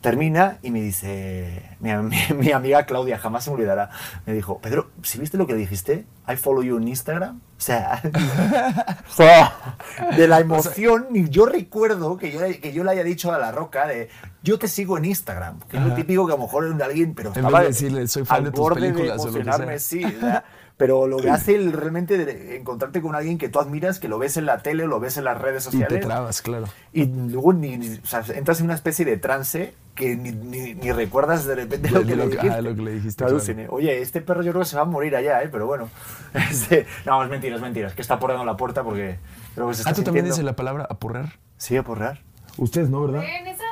Termina 0.00 0.58
y 0.62 0.70
me 0.70 0.80
dice, 0.80 1.76
mi, 1.80 1.90
mi- 1.96 2.34
mi 2.38 2.52
amiga 2.52 2.86
Claudia, 2.86 3.18
jamás 3.18 3.42
se 3.42 3.50
me 3.50 3.56
olvidará, 3.56 3.90
me 4.26 4.32
dijo, 4.32 4.58
Pedro, 4.60 4.90
¿si 5.02 5.18
viste 5.18 5.36
lo 5.36 5.48
que 5.48 5.54
dijiste? 5.54 6.06
I 6.28 6.36
follow 6.36 6.62
you 6.62 6.76
en 6.76 6.86
Instagram. 6.86 7.38
O 7.38 7.60
sea, 7.60 8.00
de 10.16 10.28
la 10.28 10.38
emoción, 10.38 11.08
ni 11.10 11.28
yo 11.28 11.46
recuerdo 11.46 12.16
que 12.16 12.30
yo, 12.30 12.38
que 12.60 12.72
yo 12.72 12.84
le 12.84 12.92
haya 12.92 13.02
dicho 13.02 13.32
a 13.32 13.38
La 13.38 13.50
Roca 13.50 13.88
de, 13.88 14.08
yo 14.44 14.58
te 14.60 14.68
sigo 14.68 14.96
en 14.98 15.06
Instagram, 15.06 15.58
que 15.68 15.78
es 15.78 15.82
lo 15.82 15.92
típico 15.94 16.26
que 16.26 16.32
a 16.34 16.36
lo 16.36 16.42
mejor 16.42 16.66
en 16.66 16.80
alguien, 16.80 17.14
pero 17.14 17.30
En 17.30 17.36
estaba 17.36 17.58
vez 17.60 17.80
de 17.80 17.86
decirle, 17.86 18.06
"Soy 18.08 18.24
fan 18.24 18.36
al 18.38 18.44
de 18.44 18.50
tus 18.52 18.60
borde 18.60 18.80
películas", 18.80 19.20
o 19.20 19.26
lo 19.26 19.32
que 19.32 19.38
emocionarme, 19.40 19.78
sea. 19.80 20.08
sí, 20.10 20.16
sea, 20.20 20.44
pero 20.78 21.06
lo 21.06 21.18
que 21.18 21.28
hace 21.30 21.54
el 21.56 21.72
realmente 21.74 22.16
de 22.16 22.56
encontrarte 22.56 23.02
con 23.02 23.14
alguien 23.14 23.36
que 23.36 23.50
tú 23.50 23.60
admiras, 23.60 23.98
que 24.00 24.08
lo 24.08 24.18
ves 24.18 24.38
en 24.38 24.46
la 24.46 24.58
tele, 24.62 24.86
lo 24.86 24.98
ves 25.00 25.18
en 25.18 25.24
las 25.24 25.38
redes 25.38 25.64
Y 25.64 25.64
sociales, 25.66 26.00
te 26.00 26.06
trabas, 26.06 26.40
claro. 26.40 26.64
y 26.94 27.04
luego 27.04 27.52
ni, 27.52 27.76
ni- 27.76 27.98
o 28.02 28.06
sea, 28.06 28.24
entras 28.34 28.60
en 28.60 28.64
una 28.66 28.74
especie 28.74 29.04
de 29.04 29.18
trance 29.18 29.74
que 29.94 30.14
ni, 30.16 30.30
ni- 30.30 30.74
ni 30.74 30.92
recuerdas 30.92 31.44
de 31.44 31.56
repente 31.56 31.88
De- 31.88 31.94
lo 31.94 32.00
de 32.00 32.06
que, 32.06 32.16
lo 32.16 32.24
le 32.24 32.30
que- 32.30 32.36
dijiste. 32.36 32.56
ah, 32.56 32.62
lo 32.62 32.74
que 32.74 32.82
le 32.82 32.92
dijiste, 32.92 33.24
Claro, 33.24 33.40
sí, 33.40 33.52
Oye, 33.68 34.00
este 34.00 34.20
perro 34.20 34.42
yo 34.42 34.52
creo 34.52 34.62
que 34.62 34.68
se 34.68 34.76
va 34.76 34.82
a 34.82 34.86
morir 34.86 35.14
allá, 35.16 35.42
¿eh? 35.42 35.48
pero 35.50 35.66
bueno. 35.66 35.90
Este, 36.50 36.86
no, 37.04 37.22
es 37.24 37.28
mentira, 37.30 37.56
es 37.56 37.62
mentira. 37.62 37.88
Es 37.88 37.94
que 37.94 38.02
está 38.02 38.18
porreando 38.20 38.44
la 38.44 38.56
puerta 38.56 38.84
porque 38.84 39.18
creo 39.54 39.66
que 39.68 39.74
se 39.74 39.80
está 39.80 39.90
Ah, 39.90 39.94
¿tú 39.94 40.02
también 40.04 40.24
dices 40.26 40.44
la 40.44 40.54
palabra 40.54 40.86
aporrear? 40.88 41.32
Sí, 41.56 41.76
a 41.76 41.82
porrear. 41.82 42.20
Ustedes 42.56 42.88
no, 42.90 43.02
¿verdad? 43.06 43.24
En 43.24 43.46
esa 43.48 43.64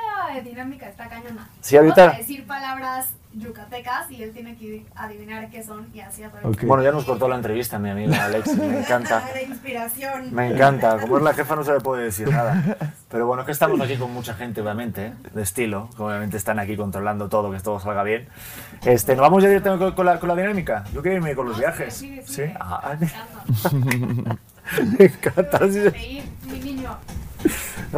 dinámica 0.42 0.88
está 0.88 1.08
cañona. 1.08 1.48
Sí, 1.60 1.76
ahorita- 1.76 1.96
Vamos 2.06 2.14
a 2.16 2.18
decir 2.18 2.46
palabras 2.46 3.08
yucatecas 3.37 4.11
y 4.11 4.22
él 4.22 4.33
tiene 4.33 4.57
que 4.57 4.87
adivinar 4.94 5.49
qué 5.51 5.62
son 5.62 5.87
y 5.94 6.01
así 6.01 6.22
a 6.22 6.31
través 6.31 6.46
Ok. 6.57 6.64
Bueno, 6.64 6.83
ya 6.83 6.90
nos 6.92 7.05
cortó 7.05 7.29
la 7.29 7.37
entrevista 7.37 7.79
mi 7.79 7.90
amiga 7.90 8.25
Alex, 8.25 8.57
me 8.57 8.79
encanta. 8.81 9.22
de 9.35 9.42
inspiración. 9.44 10.35
Me 10.35 10.49
encanta, 10.49 10.99
como 10.99 11.18
es 11.18 11.22
la 11.22 11.35
jefa 11.35 11.55
no 11.57 11.64
se 11.64 11.72
le 11.72 11.81
puede 11.81 12.05
decir 12.05 12.29
nada. 12.31 12.77
Pero 13.11 13.27
bueno, 13.27 13.42
es 13.42 13.46
que 13.46 13.53
estamos 13.53 13.81
aquí 13.81 13.96
con 13.96 14.12
mucha 14.12 14.35
gente, 14.35 14.61
obviamente, 14.61 15.12
de 15.35 15.42
estilo, 15.42 15.88
que 15.96 16.03
obviamente 16.03 16.37
están 16.37 16.59
aquí 16.59 16.77
controlando 16.77 17.29
todo, 17.29 17.51
que 17.53 17.61
todo 17.61 17.79
salga 17.79 18.03
bien. 18.03 18.27
Este, 18.85 19.12
¿Nos 19.14 19.22
vamos 19.22 19.42
ya 19.42 19.49
directamente 19.49 19.85
con, 19.85 19.94
con 19.94 20.07
la, 20.07 20.18
con 20.18 20.29
la 20.29 20.35
dinámica? 20.37 20.85
Yo 20.92 21.03
quiero 21.03 21.18
irme 21.18 21.35
con 21.35 21.49
los 21.49 21.59
viajes. 21.59 21.94
Sigue, 21.94 22.22
¿Sí? 22.27 22.35
sigue. 22.35 22.57
Ah, 22.59 22.96
Me 22.99 23.07
encanta. 23.07 24.37
me 24.99 25.05
encanta. 25.05 25.59
sí, 25.70 25.90
sí. 25.90 26.33
Mi 26.51 26.59
niño. 26.61 26.96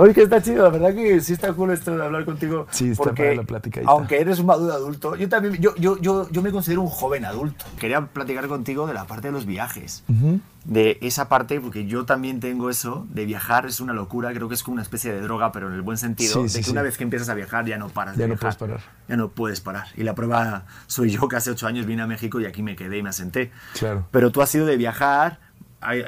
Es 0.06 0.14
que 0.14 0.22
está 0.22 0.40
chido, 0.42 0.62
la 0.64 0.70
verdad 0.70 0.94
que 0.94 1.20
sí 1.20 1.32
está 1.32 1.52
cool 1.52 1.70
esto 1.70 1.96
de 1.96 2.04
hablar 2.04 2.24
contigo. 2.24 2.66
Sí, 2.70 2.90
está 2.90 3.04
porque 3.04 3.22
padre 3.22 3.36
la 3.36 3.42
platicadita. 3.44 3.90
aunque 3.90 4.20
eres 4.20 4.38
un 4.38 4.46
maduro 4.46 4.72
adulto, 4.72 5.16
yo 5.16 5.28
también, 5.28 5.54
yo, 5.60 5.74
yo, 5.76 5.98
yo, 6.00 6.28
yo 6.30 6.42
me 6.42 6.50
considero 6.52 6.82
un 6.82 6.88
joven 6.88 7.24
adulto. 7.24 7.64
Quería 7.78 8.00
platicar 8.06 8.46
contigo 8.48 8.86
de 8.86 8.94
la 8.94 9.06
parte 9.06 9.28
de 9.28 9.32
los 9.32 9.46
viajes. 9.46 10.04
Ujú. 10.08 10.40
De 10.64 10.98
esa 11.00 11.28
parte, 11.30 11.60
porque 11.60 11.86
yo 11.86 12.04
también 12.04 12.40
tengo 12.40 12.68
eso, 12.68 13.06
de 13.10 13.24
viajar 13.24 13.64
es 13.64 13.80
una 13.80 13.94
locura, 13.94 14.32
creo 14.34 14.48
que 14.48 14.54
es 14.54 14.62
como 14.62 14.74
una 14.74 14.82
especie 14.82 15.10
de 15.12 15.20
droga, 15.22 15.50
pero 15.50 15.68
en 15.68 15.74
el 15.74 15.82
buen 15.82 15.96
sentido, 15.96 16.34
Sí, 16.34 16.42
de 16.42 16.48
sí, 16.50 16.58
que 16.58 16.64
sí. 16.64 16.70
una 16.72 16.82
vez 16.82 16.98
que 16.98 17.04
empiezas 17.04 17.28
a 17.30 17.34
viajar 17.34 17.64
ya 17.64 17.78
no 17.78 17.88
paras 17.88 18.16
Ya 18.16 18.22
de 18.24 18.28
no 18.28 18.34
viajar. 18.34 18.56
puedes 18.58 18.76
parar. 18.78 18.92
Ya 19.08 19.16
no 19.16 19.28
puedes 19.30 19.60
parar. 19.62 19.86
Y 19.96 20.02
la 20.02 20.14
prueba 20.14 20.64
soy 20.86 21.10
yo, 21.10 21.26
que 21.28 21.36
hace 21.36 21.50
ocho 21.52 21.66
años 21.66 21.86
vine 21.86 22.02
a 22.02 22.06
México 22.06 22.38
y 22.40 22.44
aquí 22.44 22.62
me 22.62 22.76
quedé 22.76 22.98
y 22.98 23.02
me 23.02 23.08
asenté. 23.08 23.50
Claro. 23.78 24.06
Pero 24.10 24.30
tú 24.30 24.42
has 24.42 24.50
sido 24.50 24.66
de 24.66 24.76
viajar, 24.76 25.40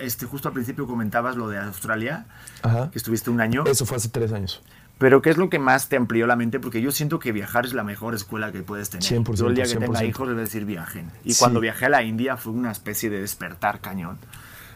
este, 0.00 0.26
justo 0.26 0.48
al 0.48 0.54
principio 0.54 0.86
comentabas 0.86 1.36
lo 1.36 1.48
de 1.48 1.58
Australia, 1.58 2.26
Ajá. 2.62 2.90
que 2.90 2.98
estuviste 2.98 3.30
un 3.30 3.40
año. 3.40 3.64
Eso 3.66 3.86
fue 3.86 3.96
hace 3.96 4.08
tres 4.08 4.32
años. 4.32 4.62
Pero 4.98 5.22
¿qué 5.22 5.30
es 5.30 5.38
lo 5.38 5.48
que 5.48 5.58
más 5.58 5.88
te 5.88 5.96
amplió 5.96 6.26
la 6.26 6.36
mente? 6.36 6.60
Porque 6.60 6.82
yo 6.82 6.92
siento 6.92 7.18
que 7.18 7.32
viajar 7.32 7.64
es 7.64 7.72
la 7.72 7.82
mejor 7.84 8.14
escuela 8.14 8.52
que 8.52 8.62
puedes 8.62 8.90
tener. 8.90 9.02
100%, 9.02 9.34
yo 9.34 9.46
el 9.48 9.54
día 9.54 9.64
que 9.64 9.76
tenga 9.76 9.98
100%. 10.00 10.06
hijos 10.08 10.26
les 10.28 10.34
voy 10.34 10.42
a 10.42 10.44
decir 10.44 10.64
viajen. 10.66 11.10
Y 11.24 11.32
Sí. 11.32 11.38
cuando 11.40 11.58
viajé 11.60 11.86
a 11.86 11.88
la 11.88 12.02
India 12.02 12.36
fue 12.36 12.52
una 12.52 12.70
especie 12.70 13.08
de 13.08 13.20
despertar 13.20 13.80
cañón. 13.80 14.18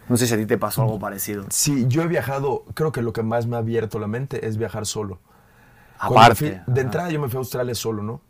No 0.08 0.16
sé 0.16 0.26
si 0.26 0.32
a 0.34 0.36
ti 0.38 0.46
te 0.46 0.56
pasó 0.56 0.82
algo 0.82 0.98
parecido. 0.98 1.44
Sí, 1.50 1.84
yo 1.88 2.02
he 2.02 2.06
viajado, 2.06 2.64
creo 2.74 2.90
que 2.92 3.02
lo 3.02 3.12
que 3.12 3.22
más 3.22 3.46
me 3.46 3.56
ha 3.56 3.58
abierto 3.58 3.98
la 3.98 4.06
mente 4.06 4.46
es 4.46 4.56
viajar 4.56 4.86
solo. 4.86 5.18
Aparte. 5.98 6.34
fui- 6.66 6.74
de 6.74 6.80
entrada 6.80 7.10
yo 7.10 7.20
me 7.20 7.28
fui 7.28 7.36
a 7.36 7.40
Australia 7.40 7.74
solo, 7.74 8.02
¿no? 8.02 8.20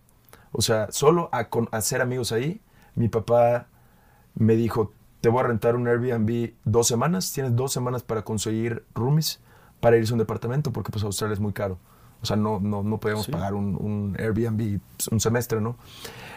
O 0.53 0.62
sea, 0.62 0.88
solo 0.90 1.29
a, 1.33 1.44
con- 1.44 1.68
a 1.72 1.79
hacer 1.79 2.00
amigos 2.00 2.31
ahí. 2.33 2.61
Mi 2.94 3.09
papá 3.09 3.66
me 4.37 4.55
dijo, 4.57 4.92
te 5.25 5.31
voy 5.31 5.41
a 5.41 5.45
rentar 5.45 5.75
un 5.75 5.89
Airbnb 5.89 6.53
dos 6.67 6.87
semanas. 6.87 7.33
Tienes 7.33 7.57
dos 7.57 7.73
semanas 7.73 8.03
para 8.03 8.25
conseguir 8.25 8.85
roomies 8.95 9.41
para 9.81 9.97
irse 9.97 10.13
a 10.13 10.17
un 10.17 10.19
departamento 10.19 10.71
porque 10.71 10.93
pues 10.93 11.03
Australia 11.03 11.33
es 11.33 11.41
muy 11.41 11.55
caro. 11.55 11.79
O 12.21 12.27
sea, 12.27 12.37
no, 12.37 12.61
no, 12.61 12.83
no 12.83 13.01
podíamos 13.01 13.25
Sí. 13.25 13.33
pagar 13.33 13.55
un, 13.55 13.75
un 13.75 14.17
Airbnb 14.19 14.81
un 15.11 15.21
semestre, 15.21 15.63
¿no? 15.63 15.79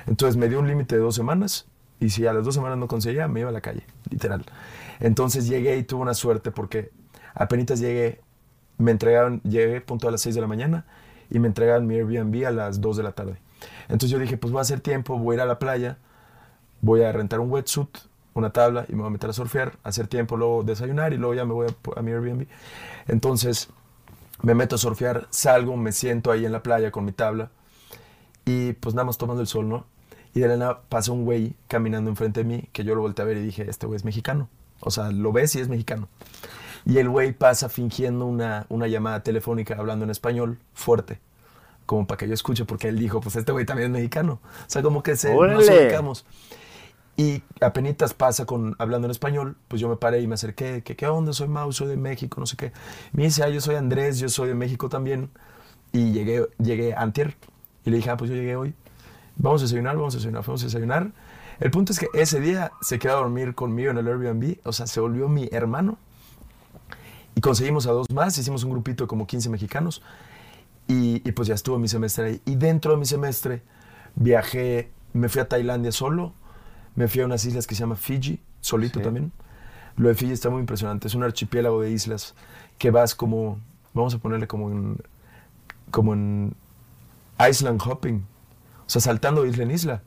Entonces 0.05 0.37
me 0.37 0.47
dio 0.47 0.59
un 0.61 0.69
límite 0.69 0.95
de 0.95 1.01
dos 1.01 1.15
semanas 1.15 1.67
y 1.99 2.11
si 2.11 2.25
a 2.27 2.31
las 2.31 2.45
dos 2.45 2.55
semanas 2.55 2.77
no 2.77 2.87
conseguía, 2.87 3.27
me 3.27 3.41
iba 3.41 3.49
a 3.49 3.51
la 3.51 3.59
calle, 3.59 3.83
literal. 4.09 4.45
Entonces 5.01 5.49
llegué 5.49 5.75
y 5.75 5.83
tuve 5.83 6.03
una 6.03 6.13
suerte 6.13 6.51
porque 6.51 6.93
apenas 7.33 7.81
llegué, 7.81 8.21
me 8.77 8.91
entregaron, 8.91 9.41
llegué 9.41 9.81
punto 9.81 10.07
a 10.07 10.11
las 10.11 10.21
6 10.21 10.33
de 10.33 10.39
la 10.39 10.47
mañana 10.47 10.85
y 11.29 11.39
me 11.39 11.49
entregaron 11.49 11.87
mi 11.87 11.95
Airbnb 11.95 12.45
a 12.47 12.51
las 12.51 12.79
2 12.79 12.95
de 12.95 13.03
la 13.03 13.11
tarde. 13.11 13.37
Entonces 13.89 14.11
yo 14.11 14.17
dije, 14.17 14.37
pues 14.37 14.53
voy 14.53 14.59
a 14.59 14.61
hacer 14.61 14.79
tiempo, 14.79 15.19
voy 15.19 15.33
a 15.33 15.35
ir 15.39 15.41
a 15.41 15.45
la 15.45 15.59
playa, 15.59 15.97
voy 16.79 17.01
a 17.03 17.11
rentar 17.11 17.41
un 17.41 17.51
wetsuit, 17.51 17.89
una 18.39 18.51
tabla 18.51 18.85
y 18.89 18.93
me 18.93 18.99
voy 18.99 19.07
a 19.07 19.11
meter 19.11 19.29
a 19.29 19.33
surfear, 19.33 19.77
hacer 19.83 20.07
tiempo, 20.07 20.37
luego 20.37 20.63
desayunar 20.63 21.13
y 21.13 21.17
luego 21.17 21.33
ya 21.33 21.45
me 21.45 21.53
voy 21.53 21.67
a, 21.67 21.99
a 21.99 22.01
mi 22.01 22.11
Airbnb. 22.11 22.47
Entonces 23.07 23.69
me 24.41 24.53
meto 24.55 24.75
a 24.75 24.77
surfear, 24.77 25.27
salgo, 25.29 25.77
me 25.77 25.91
siento 25.91 26.31
ahí 26.31 26.45
en 26.45 26.51
la 26.51 26.61
playa 26.63 26.91
con 26.91 27.05
mi 27.05 27.11
tabla 27.11 27.49
Y 28.45 28.73
pues 28.73 28.95
nada 28.95 29.05
más 29.05 29.17
tomando 29.17 29.41
el 29.41 29.47
sol, 29.47 29.67
¿no? 29.69 29.85
Y 30.33 30.39
de 30.41 30.47
la 30.49 30.57
nada 30.57 30.81
pasa 30.89 31.11
un 31.11 31.25
güey 31.25 31.55
caminando 31.67 32.09
enfrente 32.09 32.41
de 32.41 32.45
mí 32.45 32.69
que 32.71 32.83
yo 32.83 32.95
lo 32.95 33.01
volteé 33.01 33.23
a 33.23 33.25
ver 33.27 33.37
y 33.37 33.41
dije, 33.41 33.69
este 33.69 33.87
güey 33.87 33.97
es 33.97 34.05
mexicano. 34.05 34.49
O 34.81 34.91
sea, 34.91 35.11
lo 35.11 35.31
ves 35.31 35.55
y 35.55 35.59
es 35.59 35.69
mexicano. 35.69 36.09
Y 36.85 36.99
el 36.99 37.09
güey 37.09 37.33
pasa 37.33 37.69
fingiendo 37.69 38.25
una, 38.25 38.65
una 38.69 38.87
llamada 38.87 39.23
telefónica 39.23 39.75
hablando 39.77 40.05
en 40.05 40.11
español 40.11 40.59
fuerte, 40.73 41.19
como 41.85 42.07
para 42.07 42.17
que 42.19 42.27
yo 42.27 42.33
escuche, 42.33 42.65
porque 42.65 42.87
él 42.89 42.99
dijo, 42.99 43.19
pues 43.21 43.35
este 43.35 43.51
güey 43.51 43.65
también 43.65 43.91
es 43.91 43.93
mexicano. 43.93 44.39
O 44.43 44.69
sea, 44.69 44.81
como 44.83 45.03
que 45.03 45.15
se, 45.15 45.33
nos 45.47 45.67
ubicamos. 45.69 46.25
Y 47.19 47.41
apenas 47.61 48.13
pasa 48.13 48.45
con, 48.45 48.75
hablando 48.77 49.07
en 49.07 49.11
español, 49.11 49.57
pues 49.67 49.81
yo 49.81 49.89
me 49.89 49.95
paré 49.95 50.21
y 50.21 50.27
me 50.27 50.35
acerqué, 50.35 50.83
que 50.83 50.95
qué 50.95 51.07
onda, 51.07 51.33
soy 51.33 51.47
Mau, 51.47 51.73
soy 51.73 51.87
de 51.87 51.97
México, 51.97 52.39
no 52.39 52.45
sé 52.45 52.55
qué. 52.55 52.71
Me 53.11 53.23
dice, 53.23 53.41
ah, 53.43 53.49
yo 53.49 53.59
soy 53.59 53.73
Andrés, 53.73 54.19
yo 54.19 54.29
soy 54.29 54.49
de 54.49 54.53
México 54.53 54.87
también. 54.87 55.31
Y 55.91 56.11
llegué, 56.11 56.47
llegué 56.59 56.93
antier. 56.93 57.35
Y 57.83 57.89
le 57.89 57.97
dije, 57.97 58.11
ah, 58.11 58.17
pues 58.17 58.29
yo 58.29 58.35
llegué 58.35 58.55
hoy. 58.55 58.75
Vamos 59.35 59.61
a 59.61 59.65
desayunar, 59.65 59.95
vamos 59.95 60.13
a 60.13 60.17
desayunar, 60.17 60.43
vamos 60.45 60.61
a 60.61 60.65
desayunar. 60.65 61.11
El 61.59 61.71
punto 61.71 61.91
es 61.91 61.97
que 61.97 62.07
ese 62.13 62.39
día 62.39 62.71
se 62.81 62.99
quedó 62.99 63.13
a 63.13 63.21
dormir 63.21 63.55
conmigo 63.55 63.89
en 63.89 63.97
el 63.97 64.07
Airbnb, 64.07 64.57
o 64.63 64.71
sea, 64.71 64.85
se 64.85 64.99
volvió 64.99 65.27
mi 65.27 65.49
hermano. 65.51 65.97
Y 67.33 67.41
conseguimos 67.41 67.87
a 67.87 67.93
dos 67.93 68.11
más, 68.11 68.37
hicimos 68.37 68.63
un 68.63 68.69
grupito 68.69 69.05
de 69.05 69.07
como 69.07 69.25
15 69.25 69.49
mexicanos. 69.49 70.03
Y, 70.87 71.27
y 71.27 71.31
pues 71.31 71.47
ya 71.47 71.55
estuvo 71.55 71.79
mi 71.79 71.87
semestre 71.87 72.25
ahí. 72.27 72.41
Y 72.45 72.57
dentro 72.57 72.91
de 72.91 72.97
mi 72.97 73.05
semestre 73.05 73.63
viajé, 74.13 74.91
me 75.13 75.29
fui 75.29 75.41
a 75.41 75.47
Tailandia 75.47 75.91
solo, 75.91 76.33
me 76.97 77.07
fui 77.07 77.21
a 77.21 77.25
unas 77.25 77.45
islas 77.45 77.65
que 77.65 77.75
se 77.75 77.79
llama 77.81 77.95
Fiji, 77.95 78.41
solito 78.59 78.99
Sí. 78.99 79.03
también. 79.05 79.31
Lo 79.95 80.09
de 80.09 80.15
Fiji 80.15 80.33
está 80.33 80.49
muy 80.49 80.59
impresionante, 80.59 81.07
es 81.07 81.15
un 81.15 81.23
archipiélago 81.23 81.81
de 81.81 81.91
islas 81.91 82.35
que 82.77 82.91
vas 82.91 83.15
como, 83.15 83.59
vamos 83.93 84.13
a 84.13 84.17
ponerle 84.17 84.47
como 84.47 84.69
en, 84.69 84.97
como 85.91 86.13
en 86.13 86.53
island 87.49 87.81
hopping, 87.83 88.25
o 88.85 88.89
sea, 88.89 89.01
saltando 89.01 89.43
de 89.43 89.49
isla 89.49 89.63
en 89.63 89.71
isla, 89.71 90.01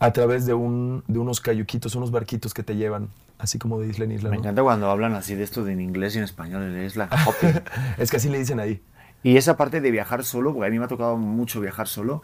a 0.00 0.12
través 0.12 0.44
de, 0.46 0.54
un, 0.54 1.04
de 1.08 1.18
unos 1.18 1.40
cayuquitos, 1.40 1.94
unos 1.94 2.10
barquitos 2.10 2.52
que 2.54 2.62
te 2.62 2.76
llevan, 2.76 3.08
así 3.38 3.58
como 3.58 3.78
de 3.80 3.88
isla 3.88 4.04
en 4.04 4.12
isla. 4.12 4.30
Me 4.30 4.36
¿no? 4.36 4.42
encanta 4.42 4.62
cuando 4.62 4.90
hablan 4.90 5.14
así 5.14 5.34
de 5.34 5.44
esto 5.44 5.64
de 5.64 5.72
en 5.72 5.80
inglés 5.80 6.14
y 6.14 6.18
en 6.18 6.24
español, 6.24 6.74
es 6.76 6.96
la 6.96 7.08
hopping. 7.26 7.60
Es 7.98 8.10
que 8.10 8.16
así 8.18 8.28
le 8.28 8.38
dicen 8.38 8.60
ahí. 8.60 8.82
y 9.22 9.36
esa 9.36 9.56
parte 9.56 9.80
de 9.80 9.90
viajar 9.90 10.22
solo, 10.24 10.52
porque 10.54 10.68
a 10.68 10.70
mí 10.70 10.78
me 10.78 10.84
ha 10.84 10.88
tocado 10.88 11.16
mucho 11.16 11.60
viajar 11.60 11.88
solo, 11.88 12.22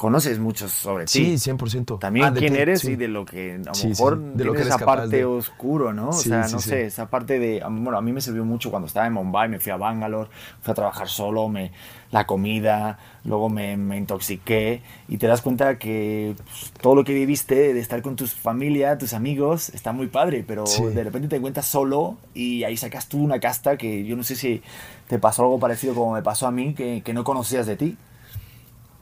conoces 0.00 0.38
mucho 0.38 0.66
sobre 0.66 1.04
ti. 1.04 1.36
Sí, 1.36 1.38
100%. 1.38 1.98
También 1.98 2.24
Ah, 2.28 2.32
quién 2.34 2.54
ti, 2.54 2.58
eres 2.58 2.80
sí. 2.80 2.92
y 2.92 2.96
de 2.96 3.06
lo 3.06 3.26
que 3.26 3.56
a 3.56 3.58
lo 3.58 3.74
Sí, 3.74 3.82
sí, 3.82 3.88
mejor 3.88 4.18
de 4.32 4.44
lo 4.46 4.54
que 4.54 4.62
esa 4.62 4.78
parte 4.78 5.18
de- 5.18 5.24
oscuro, 5.26 5.92
¿no? 5.92 6.08
O 6.08 6.12
Sí, 6.14 6.30
sea, 6.30 6.48
sí, 6.48 6.54
no 6.54 6.60
sí. 6.62 6.68
sé, 6.70 6.86
esa 6.86 7.10
parte 7.10 7.38
de... 7.38 7.60
Bueno, 7.68 7.98
a 7.98 8.00
mí 8.00 8.10
me 8.10 8.22
sirvió 8.22 8.46
mucho 8.46 8.70
cuando 8.70 8.86
estaba 8.86 9.06
en 9.06 9.12
Mumbai, 9.12 9.50
me 9.50 9.58
fui 9.60 9.70
a 9.72 9.76
Bangalore, 9.76 10.30
fui 10.62 10.72
a 10.72 10.74
trabajar 10.74 11.08
solo, 11.10 11.50
me, 11.50 11.70
la 12.12 12.26
comida, 12.26 12.98
luego 13.24 13.50
me, 13.50 13.76
me 13.76 13.98
intoxiqué 13.98 14.80
y 15.06 15.18
te 15.18 15.26
das 15.26 15.42
cuenta 15.42 15.78
que 15.78 16.34
pues, 16.44 16.72
todo 16.80 16.94
lo 16.94 17.04
que 17.04 17.12
viviste 17.12 17.74
de 17.74 17.80
estar 17.80 18.00
con 18.00 18.16
tu 18.16 18.26
familia, 18.26 18.96
tus 18.96 19.12
amigos, 19.12 19.68
está 19.68 19.92
muy 19.92 20.06
padre, 20.06 20.44
pero 20.48 20.66
Sí. 20.66 20.82
de 20.86 21.04
repente 21.04 21.28
te 21.28 21.36
encuentras 21.36 21.66
solo 21.66 22.16
y 22.32 22.64
ahí 22.64 22.78
sacas 22.78 23.06
tú 23.06 23.22
una 23.22 23.38
casta 23.38 23.76
que 23.76 24.04
yo 24.06 24.16
no 24.16 24.22
sé 24.22 24.34
si 24.34 24.62
te 25.08 25.18
pasó 25.18 25.42
algo 25.42 25.58
parecido 25.60 25.94
como 25.94 26.14
me 26.14 26.22
pasó 26.22 26.46
a 26.46 26.50
mí, 26.50 26.72
que, 26.72 27.02
que 27.04 27.12
no 27.12 27.22
conocías 27.22 27.66
de 27.66 27.76
ti. 27.76 27.98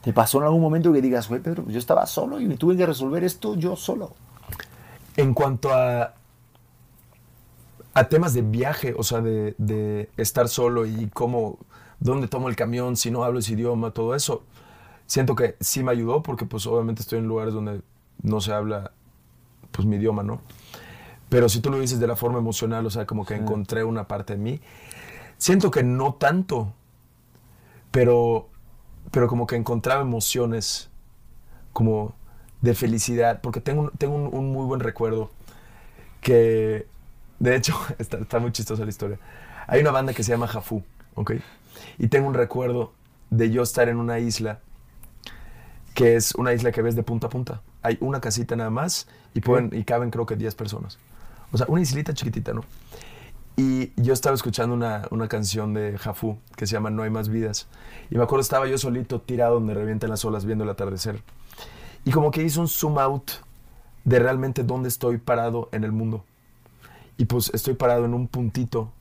¿Te 0.03 0.13
pasó 0.13 0.39
en 0.39 0.45
algún 0.45 0.61
momento 0.61 0.93
que 0.93 1.03
digas, 1.03 1.29
güey, 1.29 1.41
Pedro, 1.41 1.65
yo 1.69 1.79
estaba 1.79 2.07
solo 2.07 2.41
y 2.41 2.47
me 2.47 2.57
tuve 2.57 2.77
que 2.77 2.87
resolver 2.87 3.25
esto 3.25 3.55
yo 3.57 3.77
solo? 3.77 4.13
En 5.17 5.35
cuanto 5.35 5.73
a, 5.73 6.15
a 7.95 8.09
temas 8.09 8.33
de 8.35 8.43
viaje, 8.43 8.95
o 8.97 9.03
sea, 9.03 9.21
de, 9.21 9.55
de 9.59 10.09
estar 10.17 10.49
solo 10.49 10.87
y 10.87 11.09
cómo, 11.13 11.59
dónde 11.99 12.29
tomo 12.29 12.49
el 12.49 12.57
camión, 12.57 12.97
si 12.97 13.11
no 13.11 13.25
hablo 13.25 13.41
ese 13.41 13.55
idioma, 13.55 13.91
todo 13.91 14.15
eso, 14.15 14.45
siento 15.07 15.35
que 15.35 15.57
sí 15.61 15.83
me 15.83 15.91
ayudó 15.91 16.23
porque 16.23 16.47
pues 16.47 16.67
obviamente 16.67 17.03
estoy 17.03 17.19
en 17.19 17.27
lugares 17.27 17.55
donde 17.55 17.81
no 18.23 18.41
se 18.41 18.53
habla 18.53 18.93
pues 19.73 19.87
mi 19.87 19.97
idioma, 19.97 20.23
¿no? 20.23 20.41
Pero 21.29 21.49
si 21.49 21.61
tú 21.61 21.71
lo 21.71 21.79
dices 21.79 22.01
de 22.01 22.07
la 22.07 22.17
forma 22.17 22.39
emocional, 22.39 22.87
o 22.87 22.91
sea, 22.91 23.07
como 23.07 23.27
que 23.27 23.35
encontré 23.35 23.85
una 23.85 24.09
parte 24.09 24.35
de 24.35 24.39
mí, 24.39 24.61
siento 25.37 25.71
que 25.71 25.83
no 25.83 26.15
tanto, 26.15 26.73
pero, 27.91 28.49
pero 29.11 29.29
como 29.29 29.47
que 29.47 29.57
encontraba 29.57 30.03
emociones 30.03 30.91
como 31.73 32.15
de 32.63 32.75
felicidad, 32.75 33.41
porque 33.43 33.61
tengo, 33.61 33.83
un- 33.83 33.91
tengo 33.99 34.15
un, 34.17 34.35
un 34.35 34.53
muy 34.53 34.67
buen 34.67 34.81
recuerdo 34.81 35.31
que, 36.21 36.87
de 37.39 37.57
hecho, 37.57 37.77
está, 37.99 38.19
está 38.19 38.39
muy 38.39 38.53
chistosa 38.53 38.85
la 38.85 38.91
historia. 38.91 39.19
Hay 39.67 39.81
una 39.81 39.91
banda 39.91 40.13
que 40.15 40.23
se 40.23 40.33
llama 40.33 40.49
Jafú, 40.49 40.83
¿ok? 41.15 41.33
Y 41.99 42.09
tengo 42.09 42.29
un 42.29 42.35
recuerdo 42.35 42.93
de 43.31 43.51
yo 43.51 43.63
estar 43.63 43.89
en 43.89 43.99
una 43.99 44.19
isla 44.19 44.61
que 45.95 46.17
es 46.17 46.35
una 46.35 46.53
isla 46.53 46.73
que 46.73 46.83
ves 46.83 46.95
de 46.97 47.03
punta 47.03 47.27
a 47.27 47.31
punta. 47.31 47.61
Hay 47.83 47.99
una 48.01 48.21
casita 48.21 48.57
nada 48.57 48.71
más 48.71 49.09
y, 49.35 49.41
pueden, 49.41 49.71
y 49.73 49.85
caben 49.85 50.11
creo 50.11 50.27
que 50.27 50.37
10 50.37 50.55
personas. 50.55 50.99
O 51.53 51.59
sea, 51.59 51.67
una 51.69 51.81
islita 51.81 52.15
chiquitita, 52.15 52.53
¿no? 52.53 52.63
Y 53.59 53.91
yo 54.01 54.13
estaba 54.13 54.37
escuchando 54.37 54.73
una, 54.73 55.09
una 55.11 55.27
canción 55.27 55.75
de 55.75 55.99
Jafú 55.99 56.39
que 56.55 56.65
se 56.65 56.75
llama 56.75 56.91
No 56.91 57.03
hay 57.03 57.11
más 57.11 57.29
vidas. 57.29 57.67
Y 58.09 58.15
me 58.15 58.23
acuerdo 58.23 58.43
estaba 58.43 58.69
yo 58.69 58.79
solito 58.79 59.21
tirado 59.21 59.55
donde 59.55 59.75
revientan 59.75 60.11
las 60.11 60.25
olas 60.25 60.45
viendo 60.45 60.63
el 60.63 60.71
atardecer. 60.71 61.21
Y 62.05 62.13
como 62.13 62.31
que 62.31 62.45
hice 62.45 62.61
un 62.61 62.69
zoom 62.69 63.01
out 63.01 63.33
de 64.05 64.21
realmente 64.21 64.63
dónde 64.63 64.89
estoy 64.89 65.19
parado 65.19 65.69
en 65.73 65.83
el 65.83 65.91
mundo. 65.91 66.25
Y 67.17 67.25
pues 67.25 67.51
estoy 67.53 67.75
parado 67.75 68.05
en 68.05 68.15
un 68.15 68.29
puntito, 68.29 68.93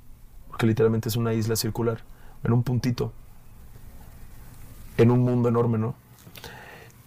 porque 0.47 0.65
literalmente 0.65 1.07
es 1.07 1.17
una 1.17 1.33
isla 1.33 1.55
circular, 1.55 1.99
en 2.43 2.51
un 2.51 2.63
puntito, 2.63 3.13
en 4.97 5.11
un 5.11 5.19
mundo 5.19 5.49
enorme, 5.49 5.77
¿no? 5.77 5.93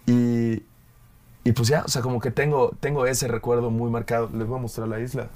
Y, 0.05 0.63
y 1.43 1.51
pues 1.51 1.67
ya, 1.67 1.83
o 1.85 1.89
sea, 1.89 2.01
como 2.01 2.21
que 2.21 2.31
tengo, 2.31 2.71
tengo 2.79 3.05
ese 3.07 3.27
recuerdo 3.27 3.71
muy 3.71 3.91
marcado. 3.91 4.29
Les 4.33 4.47
voy 4.47 4.57
a 4.57 4.61
mostrar 4.61 4.87
la 4.87 5.01
isla. 5.01 5.27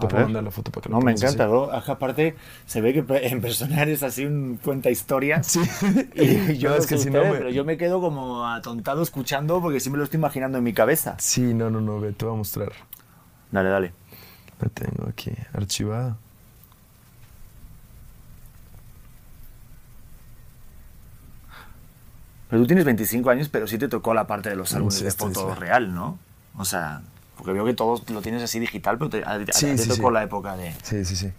Te 0.00 0.06
A 0.06 0.08
puedo 0.08 0.16
ver. 0.16 0.24
mandar 0.26 0.42
la 0.42 0.50
foto 0.50 0.72
para 0.72 0.82
que 0.82 0.88
lo 0.88 0.98
No, 0.98 1.04
me 1.04 1.12
encanta, 1.12 1.46
¿no? 1.46 1.70
Ajá, 1.70 1.92
Aparte, 1.92 2.34
se 2.66 2.80
ve 2.80 2.92
que 2.92 3.04
en 3.28 3.40
persona 3.40 3.80
eres 3.82 4.02
así 4.02 4.24
un 4.24 4.58
cuenta 4.62 4.90
historias. 4.90 5.46
Sí. 5.46 5.60
Y 6.16 6.56
yo 6.58 6.70
No, 6.70 6.76
no 6.76 6.80
es 6.82 6.86
que 6.88 6.96
sé 6.96 7.04
si 7.04 7.10
no 7.10 7.18
ustedes, 7.18 7.32
me- 7.32 7.38
pero 7.38 7.50
yo 7.50 7.64
me 7.64 7.76
quedo 7.76 8.00
como 8.00 8.44
atontado 8.46 9.02
escuchando 9.02 9.60
porque 9.60 9.78
sí 9.80 9.90
me 9.90 9.98
lo 9.98 10.04
estoy 10.04 10.18
imaginando 10.18 10.58
en 10.58 10.64
mi 10.64 10.72
cabeza. 10.72 11.14
Sí, 11.18 11.54
no, 11.54 11.70
no, 11.70 11.80
no, 11.80 12.00
ve, 12.00 12.12
te 12.12 12.24
voy 12.24 12.34
a 12.34 12.38
mostrar. 12.38 12.72
Dale, 13.52 13.68
dale. 13.68 13.92
La 14.60 14.68
tengo 14.68 15.08
aquí, 15.08 15.30
archivada. 15.52 16.16
Pero 22.48 22.62
tú 22.62 22.66
tienes 22.66 22.84
25 22.84 23.30
años, 23.30 23.48
pero 23.48 23.66
sí 23.66 23.78
te 23.78 23.88
tocó 23.88 24.14
la 24.14 24.26
parte 24.26 24.48
de 24.50 24.56
los 24.56 24.74
álbumes 24.74 24.94
sí, 24.96 25.04
de 25.04 25.10
foto 25.10 25.54
real, 25.54 25.94
¿no? 25.94 26.18
O 26.56 26.64
sea, 26.64 27.02
porque 27.36 27.52
veo 27.52 27.64
que 27.64 27.74
todos 27.74 28.08
lo 28.10 28.22
tienes 28.22 28.42
así 28.42 28.58
digital, 28.60 28.98
pero 28.98 29.10
te, 29.10 29.24
a- 29.24 29.32
a- 29.32 29.52
Sí, 29.52 29.66
te 29.66 29.78
sí, 29.78 29.88
tocó 29.88 30.08
sí. 30.08 30.14
la 30.14 30.22
época 30.22 30.56
de... 30.56 30.72
Sí, 30.82 31.04
sí, 31.04 31.16
sí. 31.16 31.30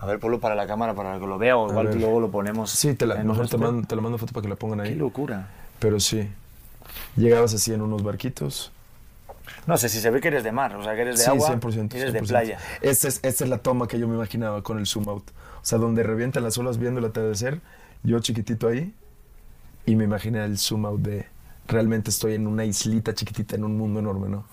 A 0.00 0.06
ver, 0.06 0.18
ponlo 0.18 0.40
para 0.40 0.54
la 0.54 0.66
cámara 0.66 0.94
para 0.94 1.18
que 1.18 1.26
lo 1.26 1.36
vea 1.38 1.56
o 1.56 1.68
igual 1.70 1.90
luego 1.98 2.20
lo 2.20 2.30
ponemos. 2.30 2.70
Sí, 2.70 2.94
te 2.94 3.06
la, 3.06 3.16
mejor 3.16 3.32
te, 3.32 3.38
nuestro- 3.38 3.58
mando, 3.58 3.86
te 3.86 3.96
la 3.96 4.02
mando 4.02 4.16
foto 4.18 4.32
para 4.32 4.42
que 4.42 4.48
la 4.48 4.56
pongan 4.56 4.80
Qué 4.82 4.88
ahí. 4.90 4.94
locura. 4.94 5.48
Pero 5.78 6.00
sí. 6.00 6.28
Llegabas 7.16 7.52
así 7.54 7.72
en 7.72 7.82
unos 7.82 8.02
barquitos. 8.02 8.72
No 9.66 9.76
sé, 9.76 9.88
si 9.88 10.00
se 10.00 10.10
ve 10.10 10.20
que 10.20 10.28
eres 10.28 10.42
de 10.44 10.52
mar, 10.52 10.74
o 10.76 10.82
sea, 10.82 10.94
que 10.94 11.02
eres 11.02 11.18
de 11.18 11.24
sí, 11.24 11.30
agua, 11.30 11.50
100%. 11.50 11.94
eres 11.94 12.12
de 12.12 12.22
100%. 12.22 12.28
playa. 12.28 12.58
Esta 12.80 13.08
es, 13.08 13.20
esta 13.22 13.44
es 13.44 13.50
la 13.50 13.58
toma 13.58 13.88
que 13.88 13.98
yo 13.98 14.08
me 14.08 14.14
imaginaba 14.14 14.62
con 14.62 14.78
el 14.78 14.86
zoom 14.86 15.08
out. 15.08 15.28
O 15.28 15.64
sea, 15.64 15.78
donde 15.78 16.02
revientan 16.02 16.42
las 16.44 16.56
olas 16.56 16.78
viendo 16.78 17.00
el 17.00 17.06
atardecer, 17.06 17.60
yo 18.02 18.20
chiquitito 18.20 18.68
ahí, 18.68 18.94
y 19.86 19.96
me 19.96 20.04
imaginé 20.04 20.42
el 20.44 20.56
zoom 20.56 20.86
out 20.86 21.00
de 21.00 21.26
realmente 21.68 22.10
estoy 22.10 22.34
en 22.34 22.46
una 22.46 22.64
islita 22.64 23.14
chiquitita 23.14 23.56
en 23.56 23.64
un 23.64 23.76
mundo 23.76 24.00
enorme, 24.00 24.28
¿no? 24.28 24.44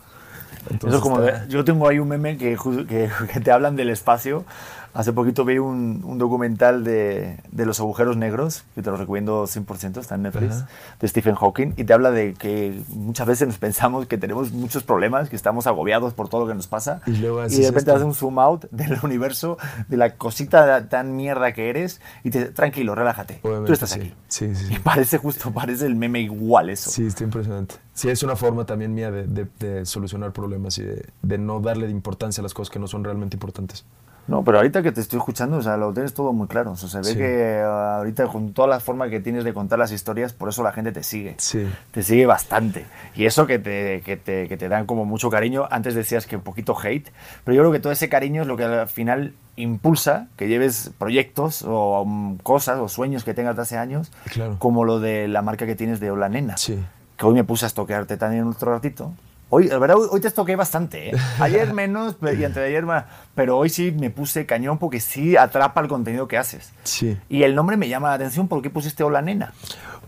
Entonces 0.69 0.87
Eso 0.89 0.97
es 0.97 1.01
como 1.01 1.25
está- 1.25 1.39
de- 1.45 1.49
yo 1.49 1.63
tengo 1.63 1.87
ahí 1.87 1.99
un 1.99 2.07
meme 2.09 2.37
que, 2.37 2.57
que, 2.87 3.09
que 3.33 3.39
te 3.39 3.51
hablan 3.51 3.75
del 3.75 3.89
espacio. 3.89 4.45
Hace 4.93 5.13
poquito 5.13 5.45
vi 5.45 5.59
un, 5.59 6.01
un 6.03 6.17
documental 6.17 6.83
de, 6.83 7.39
de 7.51 7.65
los 7.67 7.79
agujeros 7.79 8.17
negros, 8.17 8.63
que 8.73 8.81
te 8.81 8.89
lo 8.89 8.97
recomiendo 8.97 9.43
100%, 9.43 9.99
está 9.99 10.15
en 10.15 10.23
Netflix, 10.23 10.55
Ajá. 10.55 10.67
de 10.99 11.07
Stephen 11.07 11.35
Hawking, 11.35 11.73
y 11.77 11.83
te 11.83 11.93
habla 11.93 12.09
de 12.09 12.33
que 12.33 12.81
muchas 12.89 13.27
veces 13.27 13.47
nos 13.47 13.57
pensamos 13.59 14.07
que 14.07 14.17
tenemos 14.17 14.51
muchos 14.51 14.81
problemas, 14.83 15.29
que 15.29 15.35
estamos 15.35 15.67
agobiados 15.67 16.13
por 16.13 16.29
todo 16.29 16.41
lo 16.41 16.47
que 16.47 16.55
nos 16.55 16.65
pasa, 16.67 17.01
Y 17.05 17.11
luego 17.17 17.45
y 17.45 17.49
de 17.49 17.67
repente 17.67 17.91
haces 17.91 18.03
un 18.03 18.15
zoom 18.15 18.39
out 18.39 18.65
del 18.71 18.97
universo, 19.03 19.57
de 19.87 19.97
la 19.97 20.15
cosita 20.15 20.89
tan 20.89 21.15
mierda 21.15 21.51
que 21.53 21.69
eres, 21.69 22.01
y 22.23 22.31
te 22.31 22.45
tranquilo, 22.45 22.95
relájate, 22.95 23.39
Obviamente, 23.43 23.67
tú 23.67 23.73
estás 23.73 23.91
sí. 23.91 23.99
aquí. 23.99 24.13
Sí, 24.29 24.55
sí, 24.55 24.65
sí. 24.65 24.73
Y 24.75 24.79
parece 24.79 25.19
justo, 25.19 25.51
parece 25.51 25.85
el 25.85 25.95
meme 25.95 26.21
igual 26.21 26.69
eso. 26.71 26.89
Sí, 26.89 27.05
está 27.05 27.23
impresionante. 27.23 27.75
Sí, 27.93 28.09
es 28.09 28.23
una 28.23 28.35
forma 28.35 28.65
también 28.65 28.93
mía 28.93 29.11
de, 29.11 29.25
de- 29.27 29.47
de 29.59 29.85
solucionar 29.85 30.31
problemas 30.31 30.77
y 30.77 30.83
de, 30.83 31.05
de 31.21 31.37
no 31.37 31.59
darle 31.59 31.89
importancia 31.89 32.41
a 32.41 32.43
las 32.43 32.53
cosas 32.53 32.71
que 32.71 32.79
no 32.79 32.87
son 32.87 33.03
realmente 33.03 33.35
importantes. 33.35 33.85
No, 34.27 34.43
pero 34.43 34.57
ahorita 34.57 34.83
que 34.83 34.91
te 34.91 34.99
estoy 35.01 35.19
escuchando, 35.19 35.57
o 35.57 35.61
sea, 35.61 35.77
lo 35.77 35.93
tienes 35.93 36.13
todo 36.13 36.33
muy 36.33 36.47
claro. 36.47 36.71
O 36.71 36.75
sea, 36.75 36.89
se 36.89 36.97
ve 36.99 37.03
Sí. 37.05 37.15
que 37.15 37.61
ah, 37.63 37.97
ahorita 37.97 38.27
con 38.27 38.51
toda 38.53 38.67
la 38.67 38.79
forma 38.81 39.09
que 39.09 39.19
tienes 39.21 39.43
de 39.45 39.53
contar 39.53 39.79
las 39.79 39.91
historias, 39.93 40.33
por 40.33 40.49
eso 40.49 40.63
la 40.63 40.71
gente 40.73 40.91
te 40.91 41.01
sigue. 41.03 41.35
Sí. 41.37 41.65
Te 41.91 42.03
sigue 42.03 42.25
bastante. 42.25 42.85
Y 43.15 43.25
eso 43.25 43.47
que 43.47 43.57
te, 43.59 44.01
que 44.01 44.17
te, 44.17 44.47
que 44.49 44.57
te 44.57 44.67
dan 44.69 44.85
como 44.85 45.05
mucho 45.05 45.29
cariño. 45.29 45.65
Antes 45.71 45.95
decías 45.95 46.25
que 46.27 46.35
un 46.35 46.41
poquito 46.41 46.75
hate, 46.77 47.09
pero 47.43 47.55
yo 47.55 47.61
creo 47.61 47.71
que 47.71 47.79
todo 47.79 47.93
ese 47.93 48.09
cariño 48.09 48.41
es 48.41 48.47
lo 48.47 48.57
que 48.57 48.65
al 48.65 48.87
final 48.87 49.33
impulsa 49.55 50.27
que 50.35 50.47
lleves 50.47 50.91
proyectos 50.97 51.63
o 51.67 52.03
mm, 52.05 52.37
cosas 52.43 52.79
o 52.79 52.87
sueños 52.87 53.23
que 53.23 53.33
tengas 53.33 53.55
de 53.55 53.61
hace 53.63 53.77
años, 53.77 54.11
Claro. 54.31 54.57
como 54.59 54.83
lo 54.85 54.99
de 54.99 55.27
la 55.27 55.41
marca 55.41 55.65
que 55.65 55.75
tienes 55.75 55.99
de 55.99 56.11
Hola 56.11 56.29
Nena. 56.29 56.57
Sí. 56.57 56.77
que 57.17 57.25
hoy 57.25 57.33
me 57.33 57.43
puse 57.43 57.65
a 57.65 57.67
estoquearte 57.67 58.15
también 58.17 58.43
otro 58.45 58.71
ratito. 58.71 59.11
Hoy, 59.49 59.67
la 59.69 59.77
verdad, 59.77 59.97
hoy- 59.97 60.19
te 60.19 60.27
estoqué 60.27 60.55
bastante. 60.55 61.09
¿eh? 61.09 61.17
Ayer 61.39 61.73
menos 61.73 62.15
y 62.21 62.27
antes 62.43 62.55
de 62.55 62.65
ayer 62.65 62.85
más. 62.85 63.05
Pero 63.33 63.57
hoy 63.57 63.69
sí 63.69 63.91
me 63.91 64.09
puse 64.09 64.45
cañón 64.45 64.77
porque 64.77 64.99
sí 64.99 65.37
atrapa 65.37 65.79
el 65.81 65.87
contenido 65.87 66.27
que 66.27 66.37
haces. 66.37 66.71
Sí. 66.83 67.17
Y 67.29 67.43
el 67.43 67.55
nombre 67.55 67.77
me 67.77 67.87
llama 67.87 68.09
la 68.09 68.15
atención. 68.15 68.47
¿Por 68.49 68.61
qué 68.61 68.69
pusiste 68.69 69.03
Hola 69.03 69.21
Nena? 69.21 69.53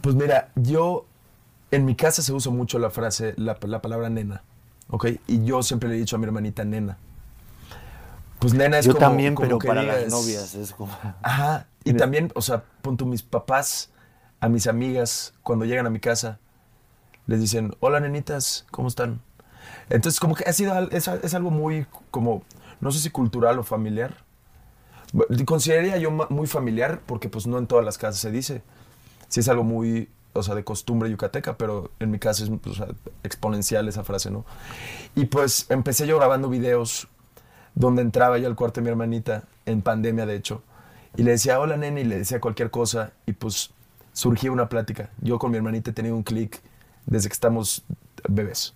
Pues 0.02 0.16
mira, 0.16 0.50
yo 0.56 1.06
en 1.72 1.86
mi 1.86 1.96
casa 1.96 2.22
se 2.22 2.34
usa 2.34 2.52
mucho 2.52 2.80
la 2.80 2.90
frase, 2.90 3.34
la, 3.38 3.58
la 3.62 3.82
palabra 3.82 4.10
nena, 4.10 4.42
¿ok? 4.90 5.08
Y 5.28 5.44
yo 5.46 5.62
siempre 5.62 5.88
le 5.88 5.96
he 5.96 6.00
dicho 6.00 6.16
a 6.16 6.20
mi 6.20 6.26
hermanita 6.26 6.64
nena. 6.66 6.98
Pues 8.40 8.54
nena 8.54 8.80
es 8.80 8.86
Yo 8.86 8.94
como- 8.94 9.06
también, 9.06 9.36
como 9.36 9.46
pero 9.48 9.60
para 9.60 9.84
las 9.84 10.08
novias 10.10 10.56
es 10.56 10.72
como... 10.72 10.92
Ajá. 11.22 11.68
Y 11.84 11.92
Mira. 11.94 12.04
también, 12.04 12.32
o 12.36 12.42
sea, 12.42 12.64
pon 12.82 12.98
tú 12.98 13.06
mis 13.06 13.22
papás, 13.24 13.90
a 14.40 14.48
mis 14.50 14.68
amigas, 14.68 15.34
cuando 15.44 15.66
llegan 15.66 15.86
a 15.86 15.90
mi 15.90 16.00
casa, 16.00 16.40
les 17.28 17.40
dicen, 17.42 17.76
hola 17.82 18.00
nenitas, 18.00 18.66
¿cómo 18.72 18.88
están? 18.88 19.22
Entonces, 19.90 20.20
como 20.20 20.36
que 20.36 20.44
ha 20.46 20.54
sido, 20.54 20.78
es, 20.90 21.08
es 21.08 21.34
algo 21.34 21.50
muy, 21.52 21.86
como, 22.12 22.44
no 22.80 22.92
sé 22.92 23.00
si 23.00 23.10
cultural 23.10 23.60
o 23.60 23.64
familiar. 23.64 24.24
Consideraría 25.46 25.98
yo 25.98 26.12
muy 26.12 26.48
familiar, 26.48 27.02
porque 27.06 27.30
pues 27.30 27.48
no 27.48 27.58
en 27.58 27.68
todas 27.68 27.84
las 27.84 27.98
casas 27.98 28.20
se 28.20 28.32
dice. 28.32 28.62
Sí 29.28 29.40
es 29.40 29.50
algo 29.50 29.64
muy, 29.64 30.10
o 30.34 30.44
sea, 30.44 30.56
de 30.56 30.64
costumbre 30.64 31.10
yucateca, 31.10 31.58
pero 31.58 31.92
en 32.00 32.12
mi 32.12 32.20
casa 32.20 32.44
es 32.44 32.52
exponencial 33.24 33.88
esa 33.88 34.04
frase, 34.04 34.30
¿no? 34.30 34.46
Y 35.16 35.26
pues 35.26 35.66
empecé 35.70 36.06
yo 36.08 36.18
grabando 36.18 36.50
videos 36.50 37.08
donde 37.76 38.02
entraba 38.02 38.38
yo 38.38 38.48
al 38.48 38.56
cuarto 38.56 38.80
de 38.80 38.84
mi 38.84 38.90
hermanita, 38.90 39.44
en 39.66 39.82
pandemia 39.82 40.26
de 40.26 40.36
hecho, 40.36 40.62
y 41.16 41.24
le 41.24 41.32
decía, 41.32 41.60
hola 41.60 41.78
nene, 41.78 42.02
y 42.02 42.04
le 42.04 42.18
decía 42.20 42.40
cualquier 42.40 42.70
cosa, 42.72 43.14
y 43.26 43.34
pues 43.34 43.72
surgía 44.14 44.52
una 44.52 44.70
plática. 44.70 45.10
Yo 45.22 45.40
con 45.40 45.52
mi 45.52 45.58
hermanita 45.58 45.92
he 45.92 45.94
tenido 45.94 46.16
un 46.16 46.24
clic 46.24 46.62
desde 47.06 47.30
que 47.30 47.34
estamos 47.34 47.84
bebés. 48.28 48.74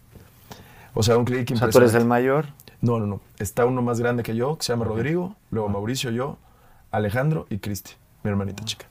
O 0.94 1.04
sea, 1.04 1.18
un 1.18 1.26
clic 1.26 1.50
O 1.52 1.56
sea, 1.56 1.70
tú 1.70 1.78
eres 1.80 1.94
el 1.94 2.02
impresionante. 2.02 2.08
mayor. 2.08 2.46
No, 2.82 3.00
no, 3.00 3.06
no. 3.08 3.22
Está 3.40 3.66
uno 3.66 3.82
más 3.82 4.00
grande 4.00 4.24
que 4.24 4.36
yo, 4.36 4.58
que 4.58 4.64
se 4.64 4.74
llama 4.74 4.86
Rodrigo, 4.86 5.36
luego 5.52 5.70
Mauricio, 5.70 6.12
yo, 6.12 6.38
Alejandro 6.92 7.46
y 7.50 7.60
Cristi, 7.60 7.94
mi 8.24 8.30
hermanita 8.30 8.64
chica. 8.66 8.86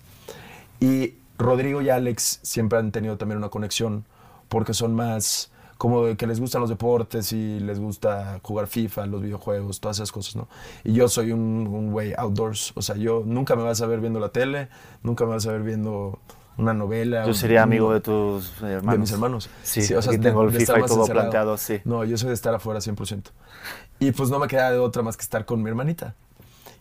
Y 0.80 1.14
Rodrigo 1.38 1.82
y 1.82 1.90
Alex 1.90 2.40
siempre 2.42 2.78
han 2.78 2.90
tenido 2.90 3.16
también 3.18 3.38
una 3.38 3.48
conexión 3.50 4.04
porque 4.48 4.74
son 4.74 4.94
más 4.94 5.50
como 5.78 6.16
que 6.16 6.26
les 6.28 6.38
gustan 6.38 6.60
los 6.60 6.70
deportes 6.70 7.32
y 7.32 7.58
les 7.58 7.80
gusta 7.80 8.38
jugar 8.42 8.68
FIFA, 8.68 9.06
los 9.06 9.20
videojuegos, 9.20 9.80
todas 9.80 9.96
esas 9.96 10.12
cosas, 10.12 10.36
¿no? 10.36 10.48
Y 10.84 10.92
yo 10.92 11.08
soy 11.08 11.32
un 11.32 11.90
güey 11.90 12.14
outdoors, 12.16 12.72
o 12.76 12.82
sea, 12.82 12.94
yo 12.96 13.24
nunca 13.26 13.56
me 13.56 13.64
vas 13.64 13.80
a 13.82 13.86
ver 13.86 14.00
viendo 14.00 14.20
la 14.20 14.28
tele, 14.28 14.68
nunca 15.02 15.24
me 15.24 15.32
vas 15.32 15.46
a 15.46 15.52
ver 15.52 15.62
viendo 15.62 16.20
una 16.58 16.74
novela. 16.74 17.22
Yo 17.22 17.28
un- 17.28 17.34
sería 17.34 17.62
amigo 17.62 17.92
de 17.92 18.00
tus 18.00 18.52
hermanos. 18.62 18.92
de 18.92 18.98
mis 18.98 19.12
hermanos. 19.12 19.50
Sí, 19.62 19.80
aquí 19.94 20.18
tengo 20.18 20.42
el 20.44 20.52
de 20.52 20.60
FIFA 20.60 20.72
estar 20.74 20.78
y 20.78 20.88
todo 20.88 21.00
encerrado. 21.00 21.30
planteado, 21.30 21.56
sí. 21.56 21.80
No, 21.84 22.04
yo 22.04 22.16
soy 22.18 22.28
de 22.28 22.34
estar 22.34 22.54
afuera 22.54 22.80
100%. 22.80 23.30
Y 24.00 24.12
pues 24.12 24.30
no 24.30 24.38
me 24.38 24.48
queda 24.48 24.70
de 24.70 24.78
otra 24.78 25.02
más 25.02 25.16
que 25.16 25.22
estar 25.22 25.44
con 25.44 25.62
mi 25.62 25.68
hermanita. 25.70 26.14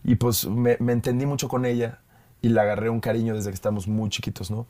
Y 0.04 0.16
pues 0.16 0.46
me, 0.46 0.76
me 0.80 0.92
entendí 0.92 1.26
mucho 1.26 1.48
con 1.48 1.64
ella 1.64 2.00
y 2.40 2.48
le 2.48 2.60
agarré 2.60 2.90
un 2.90 3.00
cariño 3.00 3.34
desde 3.34 3.50
que 3.50 3.54
estamos 3.54 3.86
muy 3.86 4.10
chiquitos, 4.10 4.50
¿no? 4.50 4.66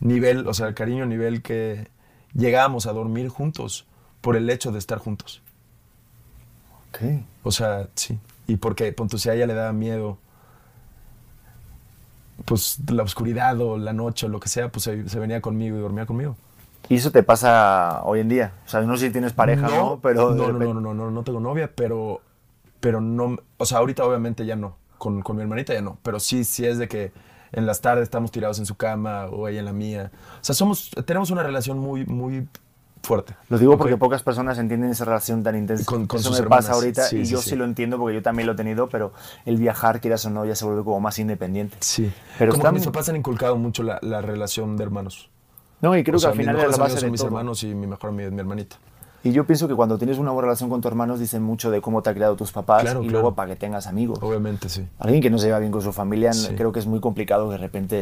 Nivel, 0.00 0.46
o 0.46 0.52
sea, 0.54 0.68
el 0.68 0.74
cariño 0.74 1.06
nivel 1.06 1.40
que 1.42 1.88
llegábamos 2.34 2.86
a 2.86 2.92
dormir 2.92 3.28
juntos 3.28 3.86
por 4.20 4.36
el 4.36 4.50
hecho 4.50 4.72
de 4.72 4.78
estar 4.78 4.98
juntos. 4.98 5.42
Ok. 6.90 7.00
O 7.42 7.50
sea, 7.52 7.88
sí. 7.94 8.18
Y 8.46 8.56
porque, 8.56 8.92
punto, 8.92 9.16
si 9.18 9.28
a 9.30 9.34
ella 9.34 9.46
le 9.46 9.54
daba 9.54 9.72
miedo, 9.72 10.18
pues 12.44 12.78
la 12.90 13.02
oscuridad 13.02 13.60
o 13.60 13.78
la 13.78 13.92
noche 13.92 14.26
o 14.26 14.28
lo 14.28 14.40
que 14.40 14.48
sea, 14.48 14.70
pues 14.70 14.84
se, 14.84 15.08
se 15.08 15.18
venía 15.18 15.40
conmigo 15.40 15.76
y 15.76 15.80
dormía 15.80 16.06
conmigo. 16.06 16.36
¿Y 16.88 16.96
eso 16.96 17.10
te 17.10 17.22
pasa 17.22 18.02
hoy 18.04 18.20
en 18.20 18.28
día? 18.28 18.52
O 18.66 18.68
sea, 18.68 18.82
no 18.82 18.96
sé 18.96 19.06
si 19.06 19.12
tienes 19.12 19.32
pareja, 19.32 19.68
¿no? 19.68 20.00
Pero 20.02 20.30
de 20.30 20.36
no, 20.36 20.46
no, 20.52 20.58
repente- 20.58 20.74
no, 20.74 20.80
no, 20.80 20.94
no, 20.94 21.10
no 21.10 21.22
tengo 21.24 21.40
novia, 21.40 21.70
pero, 21.74 22.20
pero 22.80 23.00
no, 23.00 23.36
o 23.56 23.64
sea, 23.66 23.78
ahorita 23.78 24.04
obviamente 24.04 24.44
ya 24.44 24.56
no, 24.56 24.76
con, 24.98 25.22
con 25.22 25.36
mi 25.36 25.42
hermanita 25.42 25.72
ya 25.72 25.80
no, 25.80 25.96
pero 26.02 26.20
sí, 26.20 26.44
sí 26.44 26.66
es 26.66 26.76
de 26.78 26.86
que 26.86 27.12
en 27.52 27.64
las 27.66 27.80
tardes 27.80 28.02
estamos 28.02 28.30
tirados 28.32 28.58
en 28.58 28.66
su 28.66 28.74
cama 28.76 29.26
o 29.26 29.48
ella 29.48 29.60
en 29.60 29.64
la 29.64 29.72
mía. 29.72 30.10
O 30.40 30.44
sea, 30.44 30.54
somos, 30.54 30.90
tenemos 31.06 31.30
una 31.30 31.42
relación 31.42 31.78
muy, 31.78 32.04
muy 32.04 32.48
fuerte. 33.04 33.34
Lo 33.48 33.58
digo 33.58 33.72
¿ok? 33.74 33.78
porque 33.78 33.96
pocas 33.96 34.22
personas 34.22 34.58
entienden 34.58 34.90
esa 34.90 35.04
relación 35.04 35.42
tan 35.42 35.56
intensa. 35.56 35.84
Con- 35.84 36.06
con 36.06 36.18
Eso 36.20 36.30
sus 36.30 36.40
me 36.40 36.46
pasa 36.48 36.68
hermanas. 36.72 36.82
ahorita 36.82 37.02
Sí, 37.04 37.18
y 37.18 37.26
sí, 37.26 37.32
yo 37.32 37.38
sí. 37.40 37.50
sí. 37.50 37.56
lo 37.56 37.64
entiendo 37.64 37.98
porque 37.98 38.14
yo 38.16 38.22
también 38.22 38.46
lo 38.46 38.52
he 38.54 38.56
tenido, 38.56 38.88
pero 38.88 39.12
el 39.44 39.56
viajar, 39.58 40.00
quieras 40.00 40.24
o 40.26 40.30
no, 40.30 40.44
ya 40.44 40.54
se 40.56 40.64
vuelve 40.64 40.82
como 40.84 40.98
más 41.00 41.18
independiente. 41.18 41.76
Sí, 41.80 42.12
Pero 42.38 42.52
como 42.52 42.62
está 42.62 42.70
que 42.70 42.74
mis 42.74 42.84
papás 42.86 43.08
han 43.10 43.16
inculcado 43.16 43.56
mucho 43.56 43.82
la, 43.82 43.98
la 44.02 44.20
relación 44.22 44.76
de 44.76 44.84
hermanos. 44.84 45.30
No, 45.80 45.96
y 45.96 46.02
creo 46.02 46.16
O 46.16 46.18
sea, 46.18 46.30
que 46.30 46.32
al 46.32 46.38
mis 46.38 46.46
final 46.46 46.60
es 46.70 46.78
la 46.78 46.84
base 46.84 46.98
son 46.98 47.10
mis 47.10 47.20
todo. 47.20 47.28
hermanos 47.28 47.62
y 47.62 47.74
mi 47.74 47.86
mejor 47.86 48.10
amiga 48.10 48.26
es 48.28 48.32
mi 48.32 48.40
hermanita. 48.40 48.76
Y 49.22 49.32
yo 49.32 49.46
pienso 49.46 49.68
que 49.68 49.74
cuando 49.74 49.96
tienes 49.96 50.18
una 50.18 50.32
buena 50.32 50.46
relación 50.48 50.68
con 50.68 50.82
tus 50.82 50.90
hermanos 50.90 51.18
dicen 51.18 51.42
mucho 51.42 51.70
de 51.70 51.80
cómo 51.80 52.02
te 52.02 52.10
ha 52.10 52.14
criado 52.14 52.36
tus 52.36 52.52
papás 52.52 52.82
Claro, 52.82 53.00
y 53.00 53.04
claro. 53.04 53.12
luego 53.22 53.34
para 53.34 53.48
que 53.48 53.56
tengas 53.56 53.86
amigos. 53.86 54.18
Obviamente, 54.22 54.68
sí. 54.68 54.86
Alguien 54.98 55.22
que 55.22 55.30
no 55.30 55.38
se 55.38 55.46
lleva 55.46 55.58
bien 55.60 55.72
con 55.72 55.80
su 55.80 55.92
familia, 55.94 56.32
Sí. 56.34 56.54
creo 56.54 56.72
que 56.72 56.80
es 56.80 56.86
muy 56.86 57.00
complicado 57.00 57.46
que 57.48 57.52
de 57.52 57.58
repente... 57.58 57.96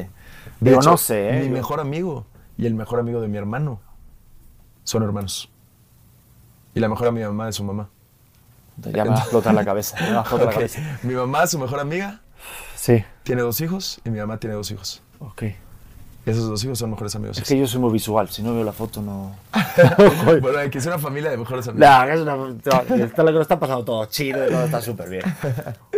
De 0.61 0.71
Digo, 0.71 0.81
hecho, 0.81 0.91
no 0.91 0.97
sé, 0.97 1.31
¿eh? 1.39 1.43
Mi 1.45 1.49
mejor 1.51 1.79
amigo 1.79 2.27
y 2.59 2.67
el 2.67 2.75
mejor 2.75 2.99
amigo 2.99 3.21
de 3.21 3.29
mi 3.29 3.37
hermano 3.39 3.79
son 4.85 5.03
hermanos. 5.03 5.51
Y 6.75 6.81
la 6.81 6.89
mejor 6.89 7.09
amiga 7.09 7.27
de 7.27 7.33
mi 7.33 7.37
mamá 7.39 7.49
es 7.51 7.57
su 7.57 7.65
mamá. 7.65 7.89
Ya 8.79 9.05
me 9.05 9.11
va 9.11 9.17
a 9.17 9.21
explotar 9.21 9.53
la 9.55 9.65
cabeza. 9.65 9.97
me 10.01 10.13
va 10.13 10.19
a 10.19 10.21
explotar 10.23 10.47
Ok. 10.49 10.53
la 10.53 10.55
cabeza. 10.55 10.99
Mi 11.03 11.15
mamá, 11.15 11.47
su 11.47 11.59
mejor 11.59 11.81
amiga, 11.81 12.21
Sí. 12.75 13.05
tiene 13.23 13.43
dos 13.43 13.61
hijos 13.61 14.01
y 14.05 14.11
mi 14.11 14.19
mamá 14.19 14.39
tiene 14.39 14.57
dos 14.57 14.71
hijos. 14.71 15.03
Ok. 15.19 15.43
Esos 16.25 16.49
dos 16.49 16.63
hijos 16.65 16.79
son 16.79 16.91
mejores 16.91 17.15
amigos. 17.17 17.37
Es 17.39 17.49
que 17.49 17.59
yo 17.59 17.67
soy 17.67 17.81
muy 17.81 17.93
visual. 17.93 18.29
Si 18.29 18.43
no 18.43 18.55
veo 18.55 18.63
la 18.63 18.73
foto, 18.73 19.03
no... 19.03 19.35
bueno, 20.41 20.59
que 20.71 20.81
ser 20.81 20.93
una 20.93 21.01
familia 21.03 21.31
de 21.31 21.37
mejores 21.37 21.67
amigos. 21.67 21.81
Nah, 21.89 22.05
es 22.07 22.21
una- 22.21 22.37
no, 22.37 22.49
está, 23.05 23.23
lo 23.25 23.41
está 23.43 23.59
pasando 23.59 23.85
todo 23.85 24.05
chido 24.07 24.47
y 24.47 24.51
todo 24.51 24.65
está 24.65 24.81
súper 24.81 25.09
bien. 25.09 25.23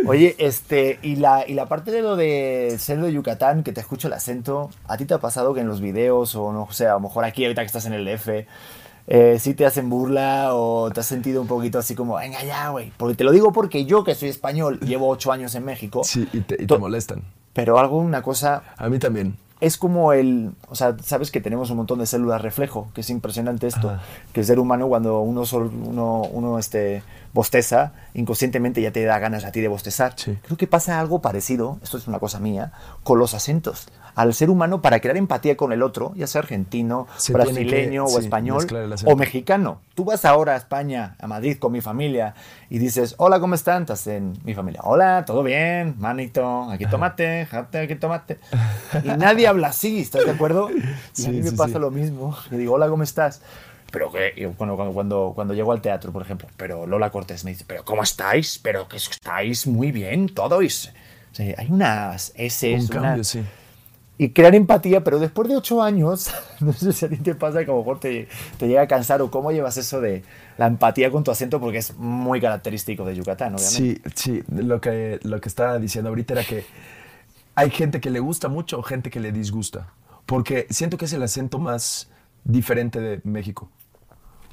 Oye, 0.07 0.35
este, 0.39 0.97
y 1.03 1.17
la, 1.17 1.47
y 1.47 1.53
la 1.53 1.67
parte 1.67 1.91
de 1.91 2.01
lo 2.01 2.15
de 2.15 2.75
ser 2.79 2.99
de 3.01 3.13
Yucatán, 3.13 3.61
que 3.63 3.71
te 3.71 3.81
escucho 3.81 4.07
el 4.07 4.13
acento, 4.13 4.71
¿a 4.87 4.97
ti 4.97 5.05
te 5.05 5.13
ha 5.13 5.19
pasado 5.19 5.53
que 5.53 5.61
en 5.61 5.67
los 5.67 5.79
videos, 5.79 6.35
o 6.35 6.51
no 6.51 6.67
sé, 6.71 6.87
a 6.87 6.93
lo 6.93 7.01
mejor 7.01 7.23
aquí 7.23 7.43
ahorita 7.43 7.61
que 7.61 7.67
estás 7.67 7.85
en 7.85 7.93
el 7.93 8.05
DF, 8.05 8.29
eh, 9.07 9.37
sí 9.39 9.53
te 9.53 9.67
hacen 9.67 9.89
burla 9.89 10.55
o 10.55 10.89
te 10.91 11.01
has 11.01 11.05
sentido 11.05 11.39
un 11.41 11.47
poquito 11.47 11.77
así 11.77 11.93
como, 11.93 12.15
venga 12.15 12.43
ya, 12.43 12.69
güey? 12.69 12.91
Porque 12.97 13.13
te 13.15 13.23
lo 13.23 13.31
digo 13.31 13.51
porque 13.53 13.85
yo, 13.85 14.03
que 14.03 14.15
soy 14.15 14.29
español, 14.29 14.79
llevo 14.79 15.07
ocho 15.07 15.31
años 15.31 15.53
en 15.53 15.65
México, 15.65 16.03
Sí, 16.03 16.27
y 16.33 16.41
te, 16.41 16.61
y 16.63 16.65
te 16.65 16.77
molestan. 16.79 17.21
pero 17.53 17.77
algo, 17.77 17.99
una 17.99 18.23
cosa, 18.23 18.63
A 18.77 18.89
mí 18.89 18.97
también. 18.97 19.37
Es 19.61 19.77
como 19.77 20.11
el, 20.13 20.51
o 20.69 20.75
sea, 20.75 20.95
sabes 21.01 21.31
que 21.31 21.39
tenemos 21.41 21.69
un 21.71 21.77
montón 21.77 21.99
de 21.99 22.05
células 22.05 22.41
reflejo, 22.41 22.89
que 22.93 23.01
es 23.01 23.09
impresionante 23.09 23.67
esto, 23.67 23.89
Ajá. 23.89 24.01
que 24.33 24.41
el 24.41 24.45
ser 24.45 24.59
humano 24.59 24.87
cuando 24.87 25.21
uno 25.21 25.45
sol- 25.45 25.71
uno, 25.85 26.23
uno 26.23 26.59
este, 26.59 27.03
bosteza, 27.35 27.91
inconscientemente 28.13 28.81
ya 28.81 28.91
te 28.91 29.03
da 29.03 29.19
ganas 29.19 29.43
a 29.43 29.51
ti 29.51 29.59
de 29.59 29.67
bostezar. 29.67 30.13
Sí. 30.15 30.37
Creo 30.41 30.57
que 30.57 30.67
pasa 30.67 31.01
algo 31.01 31.21
parecido, 31.21 31.77
esto 31.83 31.97
es 31.97 32.07
una 32.07 32.17
cosa 32.17 32.39
mía, 32.39 32.71
con 33.03 33.19
los 33.19 33.33
acentos. 33.33 33.89
Al 34.15 34.33
ser 34.33 34.49
humano, 34.49 34.81
para 34.81 35.01
crear 35.01 35.17
empatía 35.17 35.57
con 35.57 35.73
el 35.73 35.83
otro, 35.83 36.13
ya 36.15 36.25
sea 36.25 36.39
argentino, 36.39 37.05
Se 37.17 37.33
brasileño 37.33 38.05
que, 38.05 38.13
o 38.13 38.17
sí, 38.17 38.23
español, 38.23 38.65
o 39.05 39.15
mexicano. 39.17 39.81
Tú 39.93 40.05
vas 40.05 40.23
ahora 40.23 40.53
a 40.53 40.55
España, 40.55 41.17
a 41.19 41.27
Madrid 41.27 41.57
con 41.59 41.73
mi 41.73 41.81
familia, 41.81 42.33
y 42.69 42.79
dices, 42.79 43.15
hola, 43.17 43.41
¿cómo 43.41 43.55
están? 43.55 43.81
Estás 43.81 44.07
en 44.07 44.39
mi 44.45 44.53
familia. 44.53 44.79
Hola, 44.85 45.25
¿todo 45.27 45.43
bien? 45.43 45.95
Manito, 45.99 46.71
aquí 46.71 46.85
tomate, 46.85 47.45
jate, 47.51 47.79
aquí 47.79 47.95
tomate. 47.95 48.39
Y 49.03 49.09
nadie 49.09 49.47
habla 49.47 49.67
así, 49.67 49.99
¿estás 49.99 50.23
de 50.23 50.31
acuerdo? 50.31 50.69
Y 50.71 50.79
a 50.81 50.97
Sí, 51.11 51.29
mí 51.29 51.41
me 51.41 51.51
pasa 51.51 51.77
lo 51.79 51.91
mismo. 51.91 52.33
Y 52.49 52.55
digo, 52.55 52.75
hola, 52.75 52.87
¿cómo 52.87 53.03
estás? 53.03 53.41
Pero 53.91 54.11
que, 54.11 54.51
cuando, 54.57 54.75
cuando, 54.93 55.31
cuando 55.35 55.53
llego 55.53 55.71
al 55.71 55.81
teatro, 55.81 56.11
por 56.11 56.21
ejemplo, 56.21 56.47
pero 56.57 56.85
Lola 56.85 57.11
Cortés 57.11 57.43
me 57.45 57.51
dice, 57.51 57.63
pero 57.65 57.85
¿cómo 57.85 58.03
estáis? 58.03 58.59
Pero 58.61 58.87
que 58.87 58.97
estáis 58.97 59.67
muy 59.67 59.91
bien, 59.91 60.27
todos. 60.29 60.91
O 61.31 61.35
sea, 61.35 61.55
hay 61.57 61.67
unas 61.69 62.31
S, 62.35 62.73
Un 62.73 62.81
una- 62.81 62.89
cambio, 62.89 63.23
sí. 63.23 63.41
y 64.17 64.29
crear 64.29 64.55
empatía, 64.55 65.03
pero 65.03 65.19
después 65.19 65.47
de 65.49 65.55
ocho 65.57 65.81
años, 65.81 66.29
no 66.59 66.73
sé 66.73 66.91
si 66.93 67.05
a 67.05 67.09
ti 67.09 67.17
te 67.17 67.35
pasa 67.35 67.59
que 67.63 67.71
a 67.71 67.73
lo 67.73 67.79
mejor 67.79 67.99
te, 67.99 68.27
te 68.57 68.67
llega 68.67 68.81
a 68.81 68.87
cansar 68.87 69.21
o 69.21 69.29
cómo 69.31 69.51
llevas 69.51 69.77
eso 69.77 70.01
de 70.01 70.23
la 70.57 70.67
empatía 70.67 71.11
con 71.11 71.23
tu 71.23 71.31
acento, 71.31 71.59
porque 71.61 71.77
es 71.77 71.95
muy 71.97 72.41
característico 72.41 73.05
de 73.05 73.15
Yucatán, 73.15 73.55
obviamente. 73.55 73.77
Sí, 73.77 74.01
sí. 74.15 74.43
Lo 74.49 74.81
que, 74.81 75.19
lo 75.23 75.39
que 75.41 75.47
estaba 75.49 75.77
diciendo 75.79 76.09
ahorita 76.09 76.33
era 76.33 76.43
que 76.43 76.65
hay 77.55 77.69
gente 77.69 78.01
que 78.01 78.09
le 78.09 78.19
gusta 78.19 78.47
mucho 78.49 78.79
o 78.79 78.83
gente 78.83 79.09
que 79.09 79.19
le 79.19 79.31
disgusta. 79.31 79.87
Porque 80.25 80.67
siento 80.69 80.97
que 80.97 81.05
es 81.05 81.13
el 81.13 81.21
acento 81.23 81.59
más 81.59 82.09
diferente 82.45 83.01
de 83.01 83.19
México. 83.25 83.69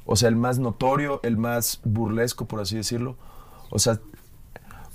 O 0.05 0.17
sea, 0.17 0.27
el 0.27 0.35
más 0.35 0.59
notorio, 0.59 1.21
el 1.23 1.37
más 1.37 1.79
burlesco, 1.85 2.45
por 2.45 2.59
así 2.59 2.75
decirlo. 2.75 3.15
O 3.69 3.79
sea, 3.79 3.99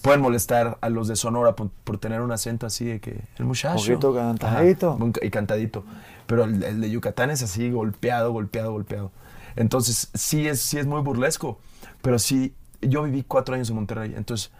pueden 0.02 0.20
molestar 0.20 0.76
a 0.82 0.90
los 0.90 1.08
de 1.08 1.16
Sonora 1.16 1.56
por, 1.56 1.70
por 1.70 1.96
tener 1.98 2.20
un 2.20 2.30
acento 2.30 2.66
así 2.66 2.84
de 2.84 3.00
que 3.00 3.22
el 3.38 3.46
muchacho. 3.46 3.76
Poquito 3.78 4.14
cantadito. 4.14 4.98
Ajá, 5.00 5.26
y 5.26 5.30
cantadito. 5.30 5.84
Pero 6.26 6.44
el, 6.44 6.62
el 6.62 6.80
de 6.82 6.90
Yucatán 6.90 7.30
es 7.30 7.42
así, 7.42 7.70
golpeado, 7.70 8.32
golpeado, 8.32 8.72
golpeado. 8.72 9.10
Entonces, 9.56 10.10
sí 10.12 10.46
es, 10.46 10.60
sí 10.60 10.78
es 10.78 10.86
muy 10.86 11.00
burlesco. 11.00 11.58
Pero 12.02 12.18
sí, 12.18 12.54
yo 12.82 13.02
viví 13.02 13.24
cuatro 13.26 13.54
años 13.54 13.70
en 13.70 13.76
Monterrey. 13.76 14.14
Entonces, 14.14 14.52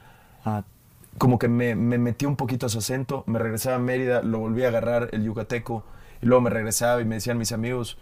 Ah, 0.44 0.64
como 1.18 1.38
que 1.38 1.48
me, 1.48 1.74
me 1.74 1.98
metí 1.98 2.24
un 2.24 2.36
poquito 2.36 2.66
a 2.66 2.68
su 2.68 2.78
acento, 2.78 3.24
me 3.26 3.38
regresaba 3.38 3.76
a 3.76 3.78
Mérida, 3.80 4.22
lo 4.22 4.38
volví 4.38 4.64
a 4.64 4.68
agarrar 4.68 5.08
el 5.12 5.24
yucateco, 5.24 5.84
y 6.22 6.26
luego 6.26 6.40
me 6.42 6.50
regresaba 6.50 7.00
y 7.00 7.04
me 7.04 7.16
decían 7.16 7.38
mis 7.38 7.52
amigos, 7.52 7.98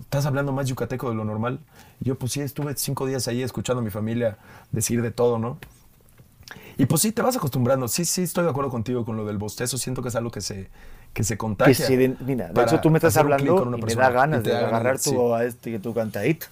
estás 0.00 0.26
hablando 0.26 0.52
más 0.52 0.66
yucateco 0.68 1.08
de 1.08 1.14
lo 1.14 1.24
normal. 1.24 1.60
Yo, 2.00 2.18
pues 2.18 2.32
sí, 2.32 2.40
estuve 2.40 2.74
cinco 2.76 3.06
días 3.06 3.28
ahí 3.28 3.42
escuchando 3.42 3.80
a 3.80 3.84
mi 3.84 3.90
familia 3.90 4.38
decir 4.72 5.02
de 5.02 5.10
todo, 5.10 5.38
¿no? 5.38 5.58
Y 6.76 6.86
pues 6.86 7.02
sí, 7.02 7.12
te 7.12 7.22
vas 7.22 7.36
acostumbrando. 7.36 7.88
Sí, 7.88 8.04
sí, 8.04 8.22
estoy 8.22 8.44
de 8.44 8.50
acuerdo 8.50 8.70
contigo 8.70 9.04
con 9.04 9.16
lo 9.16 9.26
del 9.26 9.36
bostezo. 9.36 9.76
Siento 9.78 10.00
que 10.00 10.08
es 10.08 10.16
algo 10.16 10.30
que 10.30 10.40
se, 10.40 10.70
que 11.12 11.24
se 11.24 11.36
contagia. 11.36 11.86
Que 11.86 12.16
mira, 12.20 12.48
de 12.48 12.62
hecho 12.62 12.80
tú 12.80 12.90
me 12.90 12.98
estás 12.98 13.16
hablando 13.16 13.64
me 13.66 13.94
da 13.94 14.10
ganas 14.10 14.44
de 14.44 14.56
agarrar 14.56 14.98
sí. 14.98 15.10
tu, 15.10 15.34
a 15.34 15.44
este, 15.44 15.78
tu 15.80 15.92
cantadito. 15.92 16.46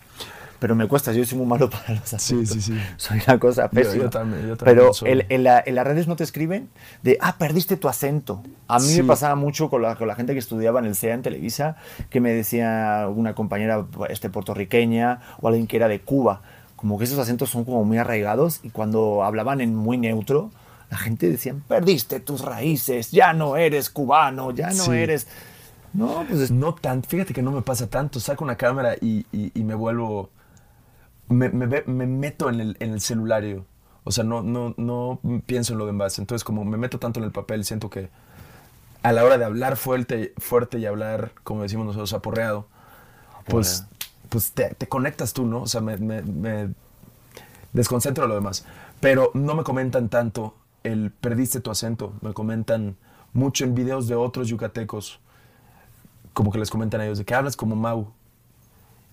Pero 0.58 0.74
me 0.74 0.88
cuesta, 0.88 1.12
yo 1.12 1.24
soy 1.24 1.38
muy 1.38 1.46
malo 1.46 1.68
para 1.70 1.90
los 1.94 2.08
Sí, 2.08 2.16
acentos. 2.16 2.48
sí, 2.50 2.60
sí. 2.60 2.78
Soy 2.96 3.20
una 3.26 3.38
cosa 3.38 3.70
Yo- 3.70 3.80
yo 3.82 3.84
pésima. 3.88 4.10
también, 4.10 4.46
yo 4.48 4.56
también 4.56 4.78
Pero 4.78 4.90
en, 5.28 5.44
la- 5.44 5.62
en 5.64 5.74
las 5.74 5.86
redes 5.86 6.08
no 6.08 6.16
te 6.16 6.24
escriben 6.24 6.68
de, 7.02 7.18
ah, 7.20 7.36
perdiste 7.38 7.76
tu 7.76 7.88
acento. 7.88 8.42
A 8.68 8.78
mí 8.78 8.86
Sí. 8.86 9.02
me 9.02 9.08
pasaba 9.08 9.34
mucho 9.34 9.68
con 9.68 9.82
la, 9.82 9.96
con 9.96 10.08
la 10.08 10.14
gente 10.14 10.32
que 10.32 10.38
estudiaba 10.38 10.80
en 10.80 10.86
el 10.86 10.96
CEA 10.96 11.14
en 11.14 11.22
Televisa, 11.22 11.76
que 12.10 12.20
me 12.20 12.32
decía 12.32 13.06
una 13.14 13.34
compañera 13.34 13.84
este, 14.08 14.30
puertorriqueña 14.30 15.20
o 15.40 15.48
alguien 15.48 15.66
que 15.66 15.76
era 15.76 15.88
de 15.88 16.00
Cuba, 16.00 16.42
como 16.76 16.98
que 16.98 17.04
esos 17.04 17.18
acentos 17.18 17.50
son 17.50 17.64
como 17.64 17.84
muy 17.84 17.98
arraigados 17.98 18.60
y 18.62 18.70
cuando 18.70 19.24
hablaban 19.24 19.60
en 19.60 19.74
muy 19.74 19.98
neutro, 19.98 20.50
la 20.90 20.96
gente 20.98 21.28
decía, 21.28 21.54
perdiste 21.68 22.20
tus 22.20 22.42
raíces, 22.42 23.10
ya 23.10 23.32
no 23.32 23.56
eres 23.56 23.90
cubano, 23.90 24.50
ya 24.52 24.68
no 24.68 24.84
Sí. 24.84 24.92
eres... 24.92 25.26
No, 25.92 26.24
pues 26.28 26.40
es- 26.40 26.50
No 26.50 26.74
tanto, 26.74 27.08
fíjate 27.08 27.32
que 27.32 27.40
no 27.42 27.50
me 27.50 27.62
pasa 27.62 27.86
tanto. 27.88 28.20
Saco 28.20 28.44
una 28.44 28.56
cámara 28.56 28.94
y, 29.00 29.24
y- 29.32 29.50
y 29.54 29.64
me 29.64 29.74
vuelvo. 29.74 30.28
Me, 31.28 31.48
me 31.48 32.06
meto 32.06 32.48
en 32.50 32.60
el, 32.60 32.76
en 32.80 32.92
el 32.92 33.00
celulario. 33.00 33.64
O 34.04 34.12
sea, 34.12 34.22
no, 34.24 34.42
no, 34.42 34.74
no 34.76 35.20
pienso 35.46 35.72
en 35.72 35.78
lo 35.80 35.86
demás. 35.86 36.18
Entonces, 36.18 36.44
como 36.44 36.64
me 36.64 36.76
meto 36.76 36.98
tanto 36.98 37.18
en 37.20 37.24
el 37.24 37.32
papel, 37.32 37.64
siento 37.64 37.90
que 37.90 38.10
a 39.02 39.12
la 39.12 39.24
hora 39.24 39.38
de 39.38 39.44
hablar 39.44 39.76
fuerte, 39.76 40.34
fuerte 40.38 40.78
y 40.78 40.86
hablar, 40.86 41.32
como 41.44 41.62
decimos 41.62 41.86
nosotros, 41.86 42.12
aporreado, 42.12 42.68
pues, 43.48 43.86
pues 44.30 44.52
te, 44.52 44.74
te 44.74 44.88
conectas 44.88 45.32
tú, 45.34 45.46
¿no? 45.46 45.62
O 45.62 45.66
sea, 45.66 45.80
me, 45.80 45.96
me- 45.98 46.22
me 46.22 46.70
desconcentro 47.72 48.24
de 48.24 48.28
lo 48.28 48.34
demás. 48.34 48.64
Pero 49.00 49.30
no 49.34 49.54
me 49.54 49.62
comentan 49.64 50.08
tanto 50.08 50.54
el 50.82 51.10
perdiste 51.10 51.60
tu 51.60 51.70
acento. 51.70 52.14
Me 52.20 52.32
comentan 52.32 52.96
mucho 53.32 53.64
en 53.64 53.74
videos 53.74 54.08
de 54.08 54.14
otros 54.14 54.48
yucatecos 54.48 55.20
como 56.32 56.52
que 56.52 56.58
les 56.58 56.70
comentan 56.70 57.00
a 57.00 57.06
ellos 57.06 57.18
de 57.18 57.24
que 57.24 57.34
hablas 57.34 57.56
como 57.56 57.76
Mau. 57.76 58.12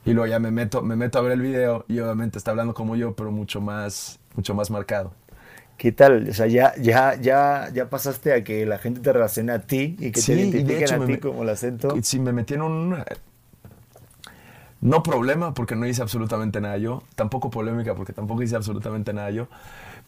Y 0.06 0.12
luego 0.14 0.28
ya 0.28 0.40
me 0.40 0.52
meto, 0.52 0.82
me 0.82 0.96
meto 0.96 1.20
a 1.20 1.22
ver 1.22 1.32
el 1.34 1.42
video 1.42 1.86
y 1.88 2.00
obviamente 2.00 2.38
está 2.38 2.52
hablando 2.52 2.74
como 2.74 2.96
yo, 2.96 3.16
pero 3.16 3.32
mucho 3.32 3.62
más, 3.62 4.20
mucho 4.36 4.54
más 4.54 4.70
marcado. 4.70 5.14
¿Qué 5.78 5.92
tal? 5.92 6.30
O 6.30 6.34
sea, 6.34 6.48
ya, 6.48 6.74
ya, 6.78 7.16
ya, 7.20 7.70
ya 7.74 7.90
pasaste 7.90 8.32
a 8.34 8.44
que 8.44 8.66
la 8.66 8.78
gente 8.78 9.02
te 9.02 9.12
relacione 9.12 9.52
a 9.52 9.60
ti 9.60 9.96
y 10.00 10.12
que 10.12 10.22
Sí, 10.22 10.28
te 10.28 10.34
identifiquen 10.34 10.80
hecho 10.80 10.96
a 10.96 11.00
ti 11.00 11.06
me- 11.14 11.20
como 11.20 11.44
el 11.44 11.50
acento. 11.50 12.00
Sí, 12.02 12.20
me 12.20 12.32
metí 12.32 12.54
en 12.54 12.62
un... 12.62 12.96
No 14.82 15.02
problema 15.02 15.54
porque 15.54 15.76
no 15.78 15.88
hice 15.88 16.02
absolutamente 16.02 16.60
nada 16.60 16.78
yo, 16.78 17.04
tampoco 17.16 17.50
polémica 17.50 17.96
porque 17.96 18.12
tampoco 18.12 18.44
hice 18.44 18.58
absolutamente 18.58 19.14
nada 19.14 19.32
yo, 19.32 19.48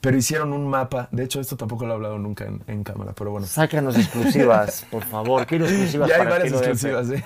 pero 0.02 0.18
hicieron 0.18 0.52
un 0.52 0.68
mapa, 0.68 1.08
de 1.12 1.24
hecho 1.24 1.40
esto 1.40 1.56
tampoco 1.56 1.86
lo 1.86 1.94
he 1.94 1.96
hablado 1.96 2.20
nunca 2.20 2.46
en, 2.46 2.62
en 2.68 2.84
cámara, 2.84 3.14
pero 3.16 3.32
bueno. 3.32 3.48
Sácanos 3.48 3.96
exclusivas, 3.98 4.86
por 4.92 5.04
favor. 5.04 5.46
Quiero 5.48 5.66
exclusivas 5.66 6.10
Ya 6.10 6.16
hay 6.16 6.20
para 6.20 6.32
varias 6.32 6.52
exclusivas, 6.52 7.10
¿eh? 7.10 7.24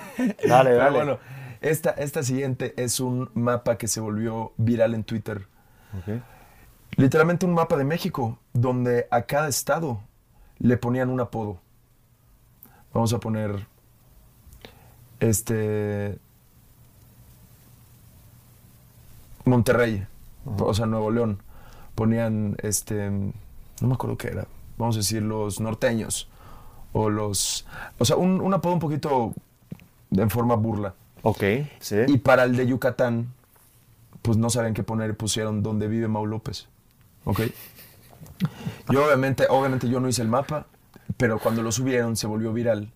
Dale, 0.48 0.70
Pero 0.70 0.76
dale. 0.76 0.96
bueno, 0.96 1.18
esta, 1.60 1.90
esta 1.90 2.22
siguiente 2.22 2.74
es 2.76 3.00
un 3.00 3.30
mapa 3.34 3.76
que 3.76 3.88
se 3.88 4.00
volvió 4.00 4.52
viral 4.56 4.94
en 4.94 5.04
Twitter. 5.04 5.46
Literalmente 6.96 7.46
un 7.46 7.54
mapa 7.54 7.76
de 7.76 7.84
México, 7.84 8.38
donde 8.52 9.06
a 9.10 9.22
cada 9.22 9.48
estado 9.48 10.00
le 10.58 10.76
ponían 10.76 11.10
un 11.10 11.20
apodo. 11.20 11.58
Vamos 12.92 13.12
a 13.12 13.18
poner. 13.18 13.66
Este. 15.20 16.18
Monterrey, 19.44 20.06
o 20.58 20.74
sea, 20.74 20.86
Nuevo 20.86 21.10
León. 21.10 21.42
Ponían 21.94 22.56
este. 22.62 23.10
No 23.10 23.88
me 23.88 23.94
acuerdo 23.94 24.16
qué 24.16 24.28
era. 24.28 24.46
Vamos 24.78 24.96
a 24.96 25.00
decir 25.00 25.22
los 25.22 25.60
norteños. 25.60 26.28
O 26.92 27.10
los. 27.10 27.66
O 27.98 28.04
sea, 28.04 28.16
un, 28.16 28.40
un 28.40 28.54
apodo 28.54 28.74
un 28.74 28.80
poquito 28.80 29.34
en 30.10 30.30
forma 30.30 30.54
burla. 30.56 30.94
Ok, 31.22 31.42
sí. 31.80 31.96
Y 32.06 32.18
para 32.18 32.44
el 32.44 32.56
de 32.56 32.66
Yucatán, 32.66 33.32
pues 34.22 34.38
no 34.38 34.50
saben 34.50 34.74
qué 34.74 34.82
poner, 34.82 35.16
pusieron 35.16 35.62
donde 35.62 35.88
vive 35.88 36.08
Mau 36.08 36.26
López. 36.26 36.68
¿Ok? 37.24 37.40
Yo 38.88 39.04
obviamente, 39.04 39.46
obviamente 39.48 39.88
yo 39.88 40.00
no 40.00 40.08
hice 40.08 40.22
el 40.22 40.28
mapa, 40.28 40.66
pero 41.16 41.38
cuando 41.38 41.62
lo 41.62 41.72
subieron 41.72 42.16
se 42.16 42.26
volvió 42.26 42.52
viral. 42.52 42.92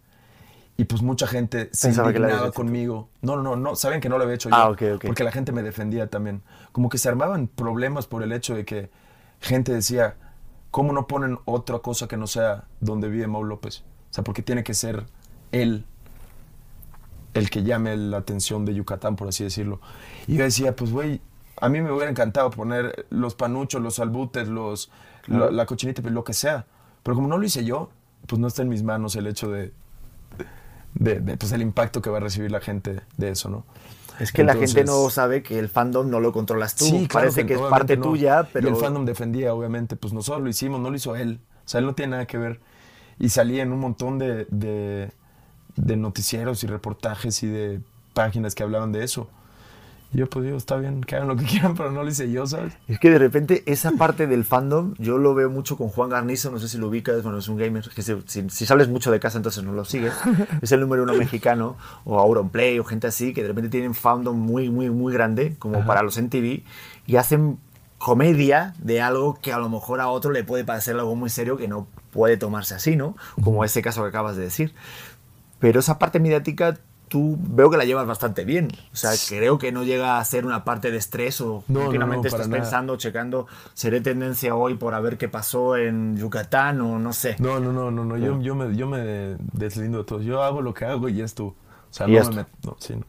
Y 0.77 0.85
pues 0.85 1.03
mucha 1.03 1.27
gente 1.27 1.69
se 1.73 1.89
Pensaba 1.89 2.11
indignaba 2.11 2.51
conmigo. 2.51 3.09
No, 3.23 3.37
no, 3.37 3.43
no, 3.43 3.57
no, 3.57 3.77
saben 3.77 4.01
que 4.01 4.09
no 4.09 4.19
lo 4.19 4.25
había 4.25 4.35
hecho 4.35 4.49
yo. 4.49 4.57
Ah, 4.57 4.71
ok, 4.71 4.83
ok. 4.97 5.05
Porque 5.07 5.23
la 5.23 5.31
gente 5.31 5.53
me 5.53 5.63
defendía 5.63 6.09
también. 6.09 6.43
Como 6.73 6.89
que 6.89 6.99
se 6.99 7.09
armaban 7.09 7.47
problemas 7.47 8.07
por 8.07 8.25
el 8.25 8.33
hecho 8.33 8.57
de 8.57 8.65
que 8.65 8.91
gente 9.41 9.73
decía, 9.73 10.17
¿cómo 10.73 10.93
no 10.93 11.07
ponen 11.07 11.39
otra 11.45 11.79
cosa 11.79 12.09
que 12.09 12.17
no 12.17 12.27
sea 12.27 12.65
donde 12.81 13.09
vive 13.09 13.29
Mau 13.29 13.45
López? 13.45 13.85
O 14.11 14.15
sea, 14.15 14.25
porque 14.25 14.43
tiene 14.43 14.65
que 14.65 14.75
ser 14.75 15.05
él 15.53 15.85
el 17.35 17.51
que 17.51 17.63
llame 17.63 17.97
la 17.97 18.19
atención 18.19 18.65
de 18.65 18.75
Yucatán, 18.75 19.17
por 19.17 19.29
así 19.29 19.45
decirlo. 19.45 19.81
Y 20.27 20.37
yo 20.37 20.45
decía, 20.45 20.75
pues 20.75 20.91
güey, 20.93 21.21
a 21.61 21.69
mí 21.69 21.81
me 21.81 21.91
hubiera 21.93 22.11
encantado 22.11 22.51
poner 22.51 23.07
los 23.11 23.35
panuchos, 23.35 23.83
los 23.83 23.99
albutes, 23.99 24.49
los, 24.49 24.91
Claro. 25.23 25.47
la, 25.47 25.51
la 25.53 25.67
cochinita, 25.67 26.03
lo 26.03 26.23
que 26.25 26.33
sea. 26.35 26.67
Pero 27.03 27.15
como 27.17 27.29
no 27.29 27.39
lo 27.39 27.45
hice 27.45 27.65
yo, 27.65 27.91
pues 28.27 28.39
no 28.41 28.47
está 28.47 28.63
en 28.63 28.69
mis 28.69 28.83
manos 28.83 29.17
el 29.17 29.27
hecho 29.27 29.51
de, 29.51 29.73
de, 30.95 31.21
de, 31.21 31.37
pues 31.37 31.53
el 31.53 31.63
impacto 31.63 32.01
que 32.03 32.11
va 32.11 32.19
a 32.19 32.21
recibir 32.21 32.51
la 32.51 32.61
gente 32.61 33.01
de 33.17 33.31
eso, 33.31 33.49
¿no? 33.49 33.65
Es 34.21 34.31
que 34.33 34.45
la 34.45 34.55
gente 34.55 34.85
no 34.85 35.11
sabe 35.11 35.43
que 35.43 35.59
el 35.59 35.69
fandom 35.69 36.09
no 36.09 36.21
lo 36.21 36.33
controlas 36.33 36.77
tú. 36.77 36.85
Sí, 36.85 37.09
claro 37.09 37.27
Parece 37.27 37.47
que, 37.47 37.55
es 37.55 37.59
obviamente 37.59 37.79
parte 37.79 37.97
no. 37.97 38.03
tuya, 38.05 38.49
pero. 38.53 38.69
Y 38.69 38.71
el 38.71 38.77
fandom 38.77 39.05
defendía, 39.05 39.53
obviamente, 39.53 39.97
pues 39.97 40.13
nosotros 40.13 40.45
lo 40.45 40.49
hicimos, 40.49 40.81
no 40.81 40.91
lo 40.91 40.97
hizo 40.97 41.17
él. 41.17 41.41
O 41.65 41.69
sea, 41.69 41.81
él 41.81 41.87
no 41.87 41.95
tiene 41.95 42.13
nada 42.13 42.27
que 42.27 42.39
ver. 42.39 42.61
Y 43.19 43.31
salía 43.31 43.63
en 43.65 43.73
un 43.73 43.81
montón 43.81 44.19
de, 44.19 44.47
de, 44.51 45.11
de 45.77 45.97
noticieros 45.97 46.65
y 46.65 46.67
reportajes 46.67 47.43
y 47.43 47.49
de 47.49 47.81
páginas 48.13 48.55
que 48.55 48.63
hablaban 48.63 48.93
de 48.93 49.05
eso. 49.05 49.29
Y 50.13 50.19
yo, 50.19 50.29
pues 50.29 50.45
digo, 50.45 50.57
está 50.57 50.77
bien, 50.77 51.03
que 51.03 51.17
hagan 51.17 51.29
lo 51.29 51.37
que 51.37 51.45
quieran, 51.51 51.75
pero 51.75 51.91
no 51.91 52.05
lo 52.05 52.09
hice 52.09 52.31
yo, 52.31 52.47
¿sabes? 52.47 52.75
Es 52.87 53.01
que 53.01 53.11
de 53.11 53.19
repente 53.19 53.65
esa 53.67 53.91
parte 53.93 54.27
del 54.27 54.45
fandom, 54.45 54.95
yo 54.99 55.19
lo 55.19 55.35
veo 55.35 55.51
mucho 55.51 55.77
con 55.77 55.89
Juan 55.89 56.09
Garnizo, 56.09 56.51
no 56.53 56.59
sé 56.61 56.69
si 56.69 56.79
lo 56.79 56.89
ubicas, 56.89 57.23
bueno, 57.23 57.39
es 57.39 57.49
un 57.49 57.57
gamer, 57.57 57.89
que 57.89 58.03
si, 58.03 58.15
si 58.27 58.67
sales 58.67 58.89
mucho 58.89 59.11
de 59.11 59.19
casa 59.19 59.39
entonces 59.39 59.65
no 59.65 59.73
lo 59.73 59.85
sigues, 59.85 60.15
es 60.63 60.71
el 60.71 60.81
número 60.81 61.03
uno 61.03 61.15
mexicano, 61.15 61.77
o 62.05 62.21
Auronplay, 62.21 62.79
o 62.79 62.85
gente 62.85 63.09
así, 63.09 63.35
que 63.35 63.43
de 63.43 63.49
repente 63.49 63.71
tienen 63.71 63.95
fandom 63.95 64.39
muy, 64.39 64.71
muy, 64.71 64.89
muy 64.89 65.13
grande, 65.13 65.57
como 65.59 65.79
Ajá. 65.79 65.87
para 65.87 66.03
los 66.03 66.17
MTV, 66.17 66.63
y 67.07 67.17
hacen 67.17 67.59
comedia 67.99 68.75
de 68.79 69.01
algo 69.01 69.39
que 69.41 69.53
a 69.53 69.59
lo 69.59 69.69
mejor 69.69 70.01
a 70.01 70.09
otro 70.09 70.31
le 70.31 70.45
puede 70.45 70.63
parecer 70.63 70.95
algo 70.95 71.17
muy 71.17 71.31
serio 71.31 71.57
que 71.57 71.69
no 71.69 71.89
puede 72.11 72.37
tomarse 72.37 72.75
así, 72.75 72.97
¿no? 72.97 73.17
Como 73.43 73.65
ese 73.65 73.81
caso 73.81 74.03
que 74.03 74.09
acabas 74.09 74.37
de 74.37 74.43
decir. 74.43 74.75
Pero 75.65 75.81
esa 75.81 75.99
parte 75.99 76.21
mediática 76.21 76.79
tú 77.09 77.39
veo 77.41 77.71
que 77.71 77.79
la 77.79 77.87
llevas 77.87 78.07
bastante 78.07 78.45
bien. 78.45 78.69
O 78.93 78.97
sea, 78.97 79.13
creo 79.31 79.57
que 79.57 79.73
no 79.73 79.83
llega 79.83 80.19
a 80.19 80.25
ser 80.27 80.45
una 80.45 80.63
parte 80.63 80.91
de 80.91 80.99
estrés 80.99 81.41
o 81.41 81.65
No, 81.69 81.85
continuamente 81.85 82.29
estás 82.29 82.49
nada. 82.49 82.61
pensando, 82.61 82.97
checando, 82.99 83.47
seré 83.73 84.03
tendencia 84.03 84.55
hoy 84.55 84.75
por 84.75 84.93
a 84.93 85.01
ver 85.01 85.17
qué 85.17 85.31
pasó 85.31 85.79
en 85.79 86.19
Yucatán 86.19 86.83
o 86.83 86.99
no 86.99 87.15
sé. 87.15 87.37
No, 87.39 87.61
no, 87.61 87.73
no, 87.73 87.91
no, 87.91 88.05
no. 88.05 88.19
Yo, 88.19 88.39
yo, 88.43 88.55
me, 88.55 88.77
yo 88.77 88.87
me 88.87 89.39
deslindo 89.55 89.97
de 89.97 90.05
todo. 90.05 90.21
Yo 90.21 90.43
hago 90.43 90.61
lo 90.61 90.75
que 90.75 90.85
hago 90.85 91.09
y 91.09 91.15
ya 91.15 91.25
es 91.25 91.35
tú. 91.35 91.47
O 91.47 91.57
sea, 91.89 92.07
Y 92.07 92.13
no 92.13 92.29
me 92.29 92.37
meto. 92.37 92.51
No, 92.63 92.77
sí, 92.79 92.95
no. 92.95 93.07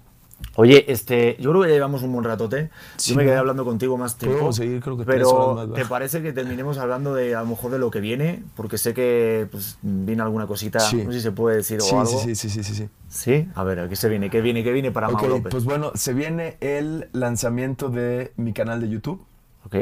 Oye, 0.57 0.85
este, 0.91 1.35
yo 1.39 1.49
creo 1.51 1.63
que 1.63 1.69
ya 1.69 1.75
llevamos 1.75 2.01
un 2.03 2.13
buen 2.13 2.23
ratote. 2.23 2.69
Sí, 2.97 3.11
yo 3.11 3.17
me 3.17 3.23
quedé 3.23 3.35
hablando 3.35 3.65
contigo 3.65 3.97
más 3.97 4.17
tiempo. 4.17 4.51
Seguir, 4.53 4.81
creo 4.81 4.97
que 4.97 5.03
pero 5.03 5.55
más. 5.55 5.73
¿te 5.73 5.85
parece 5.85 6.21
que 6.21 6.31
terminemos 6.33 6.77
hablando 6.77 7.13
de 7.13 7.35
a 7.35 7.41
lo 7.41 7.47
mejor 7.47 7.71
de 7.71 7.79
lo 7.79 7.89
que 7.91 7.99
viene? 7.99 8.43
Porque 8.55 8.77
sé 8.77 8.93
que 8.93 9.47
pues, 9.51 9.77
viene 9.81 10.21
alguna 10.21 10.47
cosita, 10.47 10.79
Sí. 10.79 11.03
no 11.03 11.11
sé 11.11 11.17
si 11.19 11.23
se 11.23 11.31
puede 11.31 11.57
decir 11.57 11.81
Sí, 11.81 11.93
o 11.93 11.99
algo. 11.99 12.19
sí, 12.19 12.35
sí, 12.35 12.49
sí, 12.49 12.63
sí, 12.63 12.73
sí. 12.75 12.89
¿Sí? 13.09 13.49
A 13.55 13.63
ver, 13.63 13.79
¿a 13.79 13.89
qué 13.89 13.95
se 13.95 14.07
viene? 14.09 14.29
¿Qué 14.29 14.41
viene? 14.41 14.63
¿Qué 14.63 14.71
viene 14.71 14.91
para 14.91 15.07
Ok, 15.09 15.21
Mau 15.21 15.29
López? 15.29 15.51
pues 15.51 15.63
bueno, 15.65 15.91
se 15.95 16.13
viene 16.13 16.57
el 16.61 17.09
lanzamiento 17.11 17.89
de 17.89 18.31
mi 18.37 18.53
canal 18.53 18.79
de 18.81 18.89
YouTube, 18.89 19.25
Ok. 19.65 19.75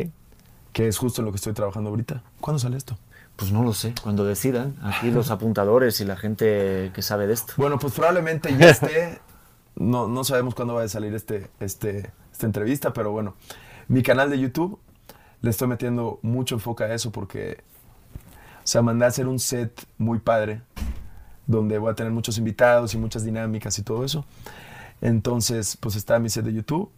que 0.71 0.87
es 0.87 0.97
justo 0.97 1.21
en 1.21 1.25
lo 1.25 1.31
que 1.31 1.37
estoy 1.37 1.53
trabajando 1.53 1.89
ahorita. 1.91 2.23
¿Cuándo 2.39 2.59
sale 2.59 2.77
esto? 2.77 2.97
Pues 3.35 3.51
no 3.51 3.63
lo 3.63 3.73
sé, 3.73 3.93
cuando 4.03 4.23
decidan, 4.25 4.75
aquí 4.83 5.09
los 5.11 5.29
apuntadores 5.31 5.99
y 6.01 6.05
la 6.05 6.15
gente 6.15 6.91
que 6.93 7.01
sabe 7.01 7.27
de 7.27 7.33
esto. 7.33 7.53
Bueno, 7.57 7.77
pues 7.79 7.93
probablemente 7.93 8.55
ya 8.57 8.69
esté. 8.69 9.19
No, 9.75 10.07
no 10.07 10.23
sabemos 10.23 10.55
cuándo 10.55 10.75
va 10.75 10.83
a 10.83 10.87
salir 10.87 11.13
este, 11.13 11.49
este, 11.59 12.11
esta 12.31 12.45
entrevista, 12.45 12.93
pero 12.93 13.11
bueno, 13.11 13.35
mi 13.87 14.03
canal 14.03 14.29
de 14.29 14.39
YouTube 14.39 14.79
le 15.41 15.49
estoy 15.49 15.67
metiendo 15.67 16.19
mucho 16.21 16.55
enfoque 16.55 16.83
a 16.83 16.93
eso 16.93 17.11
porque, 17.11 17.63
o 18.63 18.67
sea, 18.67 18.81
mandé 18.81 19.05
a 19.05 19.09
hacer 19.09 19.27
un 19.27 19.39
set 19.39 19.85
muy 19.97 20.19
padre 20.19 20.61
donde 21.47 21.77
voy 21.77 21.91
a 21.91 21.95
tener 21.95 22.11
muchos 22.11 22.37
invitados 22.37 22.93
y 22.93 22.97
muchas 22.97 23.25
dinámicas 23.25 23.77
y 23.79 23.83
todo 23.83 24.05
eso. 24.05 24.25
Entonces, 25.01 25.77
pues 25.77 25.95
está 25.95 26.19
mi 26.19 26.29
set 26.29 26.45
de 26.45 26.53
YouTube. 26.53 26.89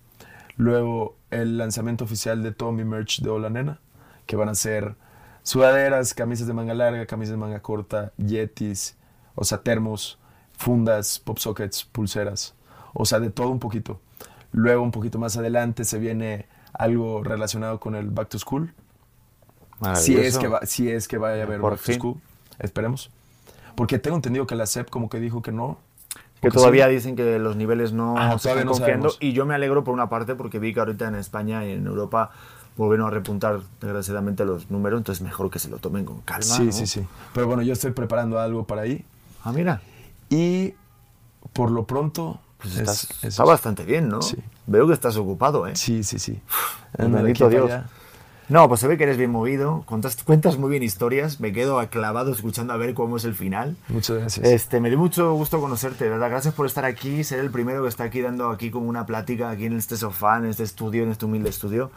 Luego 0.58 1.18
el 1.32 1.58
lanzamiento 1.58 2.04
oficial 2.04 2.44
de 2.44 2.52
todo 2.52 2.72
mi 2.72 2.84
merch 2.84 3.22
de 3.22 3.30
Hola 3.30 3.50
Nena, 3.50 3.80
que 4.26 4.36
van 4.36 4.50
a 4.50 4.56
ser 4.56 4.96
sudaderas, 5.44 6.14
camisas 6.14 6.48
de 6.48 6.54
manga 6.54 6.74
larga, 6.74 7.06
camisas 7.06 7.32
de 7.32 7.38
manga 7.38 7.62
corta, 7.62 8.14
yetis, 8.18 8.96
o 9.34 9.44
sea, 9.44 9.62
termos, 9.62 10.20
fundas, 10.58 11.20
pop 11.20 11.38
sockets, 11.40 11.84
pulseras. 11.84 12.56
O 12.96 13.06
sea, 13.06 13.20
de 13.20 13.30
todo 13.30 13.50
un 13.50 13.60
poquito. 13.60 14.00
Luego, 14.52 14.82
un 14.82 14.92
poquito 14.92 15.20
más 15.20 15.38
adelante, 15.38 15.84
se 15.86 16.00
viene 16.00 16.48
algo 16.74 17.24
relacionado 17.24 17.80
con 17.80 17.94
el 17.96 18.08
Back 18.10 18.30
to 18.30 18.40
School. 18.40 18.74
Si 19.96 20.18
es, 20.18 20.38
que 20.38 20.48
va, 20.48 20.62
si 20.66 20.90
es 20.90 21.08
que 21.08 21.18
vaya 21.18 21.42
a 21.42 21.46
haber 21.46 21.60
Por 21.60 21.72
Back 21.74 21.80
fin. 21.82 21.96
to 21.96 22.02
School. 22.02 22.22
Esperemos. 22.60 23.12
Porque 23.76 24.00
tengo 24.00 24.16
entendido 24.16 24.48
que 24.48 24.56
la 24.56 24.66
SEP 24.66 24.90
como 24.90 25.10
que 25.10 25.20
dijo 25.20 25.42
que 25.42 25.52
no. 25.52 25.78
Que 26.42 26.50
todavía 26.50 26.88
sí. 26.88 26.94
dicen 26.96 27.16
que 27.16 27.38
los 27.40 27.56
niveles 27.58 27.92
no 27.92 28.16
Ah, 28.18 28.38
se 28.40 28.50
están 28.50 28.66
no 28.66 28.72
confiando. 28.72 29.10
sabemos. 29.10 29.18
Y 29.20 29.34
yo 29.34 29.46
me 29.46 29.54
alegro 29.56 29.84
por 29.84 29.94
una 29.94 30.08
parte 30.10 30.36
porque 30.36 30.60
vi 30.60 30.74
que 30.74 30.80
ahorita 30.80 31.08
en 31.08 31.16
España 31.16 31.66
y 31.66 31.72
en 31.74 31.86
Europa 31.88 32.32
volvieron 32.78 33.08
a 33.08 33.10
repuntar 33.10 33.62
desgraciadamente 33.82 34.46
los 34.46 34.70
números, 34.70 35.00
entonces 35.00 35.22
mejor 35.22 35.50
que 35.50 35.60
se 35.60 35.70
lo 35.70 35.78
tomen 35.78 36.06
con 36.06 36.22
calma. 36.22 36.44
Sí, 36.44 36.66
¿no? 36.66 36.72
sí, 36.72 36.88
sí. 36.88 37.06
Pero 37.34 37.48
bueno, 37.48 37.62
yo 37.64 37.74
estoy 37.74 37.92
preparando 37.92 38.40
algo 38.40 38.66
para 38.66 38.82
ahí. 38.84 39.04
Ah, 39.44 39.52
mira, 39.52 39.82
Y 40.30 40.74
por 41.54 41.72
lo 41.72 41.86
pronto... 41.86 42.40
pues 42.58 42.74
es- 42.76 42.80
estás, 42.82 43.04
es 43.18 43.24
está 43.26 43.44
bastante 43.44 43.84
bien, 43.86 44.10
¿no? 44.10 44.22
Sí. 44.22 44.38
Veo 44.68 44.88
que 44.88 44.94
estás 44.94 45.16
ocupado, 45.18 45.68
¿eh? 45.68 45.76
Sí, 45.76 46.04
sí, 46.04 46.20
sí. 46.20 46.42
Bendito 46.98 47.50
Dios. 47.50 47.66
allá. 47.66 47.86
No, 48.48 48.68
pues 48.70 48.80
se 48.80 48.88
ve 48.88 48.96
que 48.96 49.06
eres 49.06 49.18
bien 49.18 49.32
movido, 49.32 49.84
contas- 49.88 50.24
cuentas 50.24 50.58
muy 50.60 50.70
bien 50.70 50.84
historias, 50.84 51.40
me 51.40 51.52
quedo 51.52 51.80
aclavado 51.80 52.32
escuchando 52.32 52.74
a 52.74 52.78
ver 52.78 52.94
cómo 52.94 53.18
es 53.18 53.26
el 53.26 53.34
final. 53.34 53.76
Muchas 53.88 54.18
gracias. 54.20 54.46
Este, 54.48 54.80
me 54.80 54.90
dio 54.90 55.00
mucho 55.00 55.34
gusto 55.34 55.60
conocerte, 55.60 56.08
¿verdad? 56.08 56.30
Gracias 56.30 56.54
por 56.54 56.68
estar 56.68 56.86
aquí, 56.86 57.24
ser 57.24 57.40
el 57.40 57.50
primero 57.50 57.82
que 57.82 57.90
está 57.90 58.04
aquí 58.04 58.22
dando 58.22 58.50
aquí 58.52 58.70
como 58.70 58.88
una 58.88 59.08
plática 59.08 59.50
aquí 59.50 59.66
en 59.66 59.76
este 59.78 59.98
sofá, 59.98 60.38
en 60.38 60.46
este 60.46 60.62
estudio, 60.62 61.02
en 61.04 61.10
este 61.10 61.26
humilde 61.26 61.50
estudio. 61.50 61.90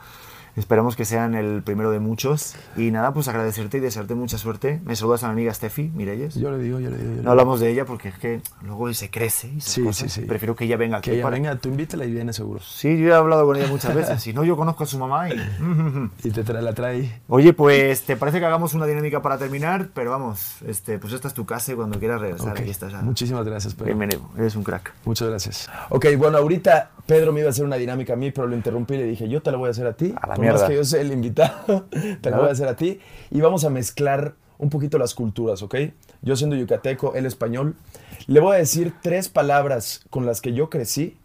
Esperamos 0.59 0.97
que 0.97 1.05
sean 1.05 1.35
el 1.35 1.63
primero 1.63 1.91
de 1.91 2.01
muchos. 2.01 2.57
Y 2.77 2.91
nada, 2.91 3.13
pues 3.15 3.29
agradecerte 3.29 3.79
y 3.79 3.81
desearte 3.81 4.15
mucha 4.15 4.39
suerte. 4.39 4.81
Me 4.85 4.97
saludas 4.97 5.23
a 5.23 5.29
mi 5.29 5.33
amiga 5.35 5.55
Steffi 5.55 5.91
Mirelles. 5.95 6.35
Yo 6.35 6.51
le 6.51 6.59
digo, 6.59 6.81
yo 6.81 6.91
le 6.91 6.97
digo. 6.97 7.09
yo 7.09 7.11
le 7.11 7.15
No 7.17 7.21
digo. 7.21 7.31
hablamos 7.31 7.61
de 7.61 7.71
ella 7.71 7.85
porque 7.85 8.09
es 8.09 8.19
que 8.19 8.41
luego 8.63 8.93
se 8.93 9.11
crece 9.11 9.49
y 9.49 9.61
Sí, 9.61 9.83
cosas. 9.83 10.13
sí, 10.13 10.21
sí. 10.23 10.27
Prefiero 10.27 10.57
que 10.57 10.65
ella 10.65 10.77
venga 10.77 10.99
aquí. 10.99 11.11
Que 11.11 11.17
ella 11.17 11.23
para- 11.25 11.37
venga, 11.37 11.55
tú 11.57 11.69
invítala 11.69 12.05
y 12.05 12.11
viene 12.13 12.33
seguro. 12.33 12.61
Sí, 12.61 12.99
yo 12.99 13.09
he 13.09 13.15
hablado 13.15 13.47
con 13.47 13.57
ella 13.57 13.69
muchas 13.69 13.95
veces. 13.95 14.21
Si 14.23 14.33
no, 14.33 14.43
yo 14.45 14.57
conozco 14.57 14.83
a 14.85 14.87
su 14.87 14.99
mamá 14.99 15.29
y... 15.31 15.35
Y 16.25 16.31
te 16.31 16.43
trae, 16.43 16.63
la 16.63 16.75
trae. 16.75 17.21
Oye, 17.29 17.53
pues 17.53 18.03
te 18.03 18.17
parece 18.17 18.41
que 18.41 18.47
hagamos 18.47 18.75
una 18.75 18.87
dinámica 18.87 19.23
para 19.23 19.39
terminar, 19.39 19.89
pero 19.95 20.11
vamos, 20.11 20.57
este, 20.67 20.99
pues 20.99 21.13
esta 21.13 21.29
es 21.29 21.35
tu 21.35 21.47
casa 21.47 21.73
y 21.73 21.77
cuando 21.77 21.99
quieras 21.99 22.21
regresar, 22.21 22.51
Ok. 22.53 22.61
aquí 22.61 22.71
estás. 22.71 22.93
ah. 22.95 23.03
Muchísimas 23.03 23.45
gracias, 23.47 23.75
Pedro. 23.75 23.87
Bienvenido, 23.87 24.23
eres 24.37 24.57
un 24.57 24.65
crack. 24.65 24.93
Muchas 25.05 25.29
gracias. 25.29 25.71
Ok, 25.91 26.07
bueno, 26.19 26.39
ahorita 26.39 26.91
Pedro 27.07 27.33
me 27.33 27.41
iba 27.41 27.49
a 27.49 27.51
hacer 27.51 27.65
una 27.65 27.77
dinámica 27.77 28.15
a 28.15 28.17
mí, 28.17 28.31
pero 28.33 28.47
lo 28.47 28.57
interrumpí 28.57 28.95
y 28.95 28.99
le 28.99 29.05
dije, 29.05 29.29
yo 29.29 29.41
te 29.41 29.51
la 29.51 29.57
voy 29.59 29.69
a 29.69 29.71
hacer 29.71 29.87
a 29.87 29.93
ti. 29.93 30.15
A 30.21 30.27
la 30.27 30.37
mierda. 30.51 30.61
más 30.61 30.69
que 30.71 30.77
yo 30.77 30.85
sea 30.85 31.01
el 31.01 31.13
invitado, 31.13 31.87
te 32.21 32.31
la 32.31 32.37
¿No? 32.37 32.43
voy 32.43 32.49
a 32.51 32.53
hacer 32.53 32.69
a 32.69 32.77
ti. 32.77 33.01
Y 33.31 33.41
vamos 33.41 33.65
a 33.65 33.71
mezclar 33.71 34.35
un 34.59 34.71
poquito 34.71 34.99
las 34.99 35.15
culturas, 35.15 35.63
¿ok? 35.63 35.77
Yo 36.23 36.37
siendo 36.37 36.57
yucateco, 36.57 37.15
él 37.15 37.27
español. 37.27 37.77
Le 38.27 38.41
voy 38.41 38.57
a 38.57 38.59
decir 38.59 38.93
tres 39.03 39.29
palabras 39.29 40.05
con 40.11 40.27
las 40.27 40.41
que 40.41 40.53
yo 40.53 40.69
crecí. 40.69 41.17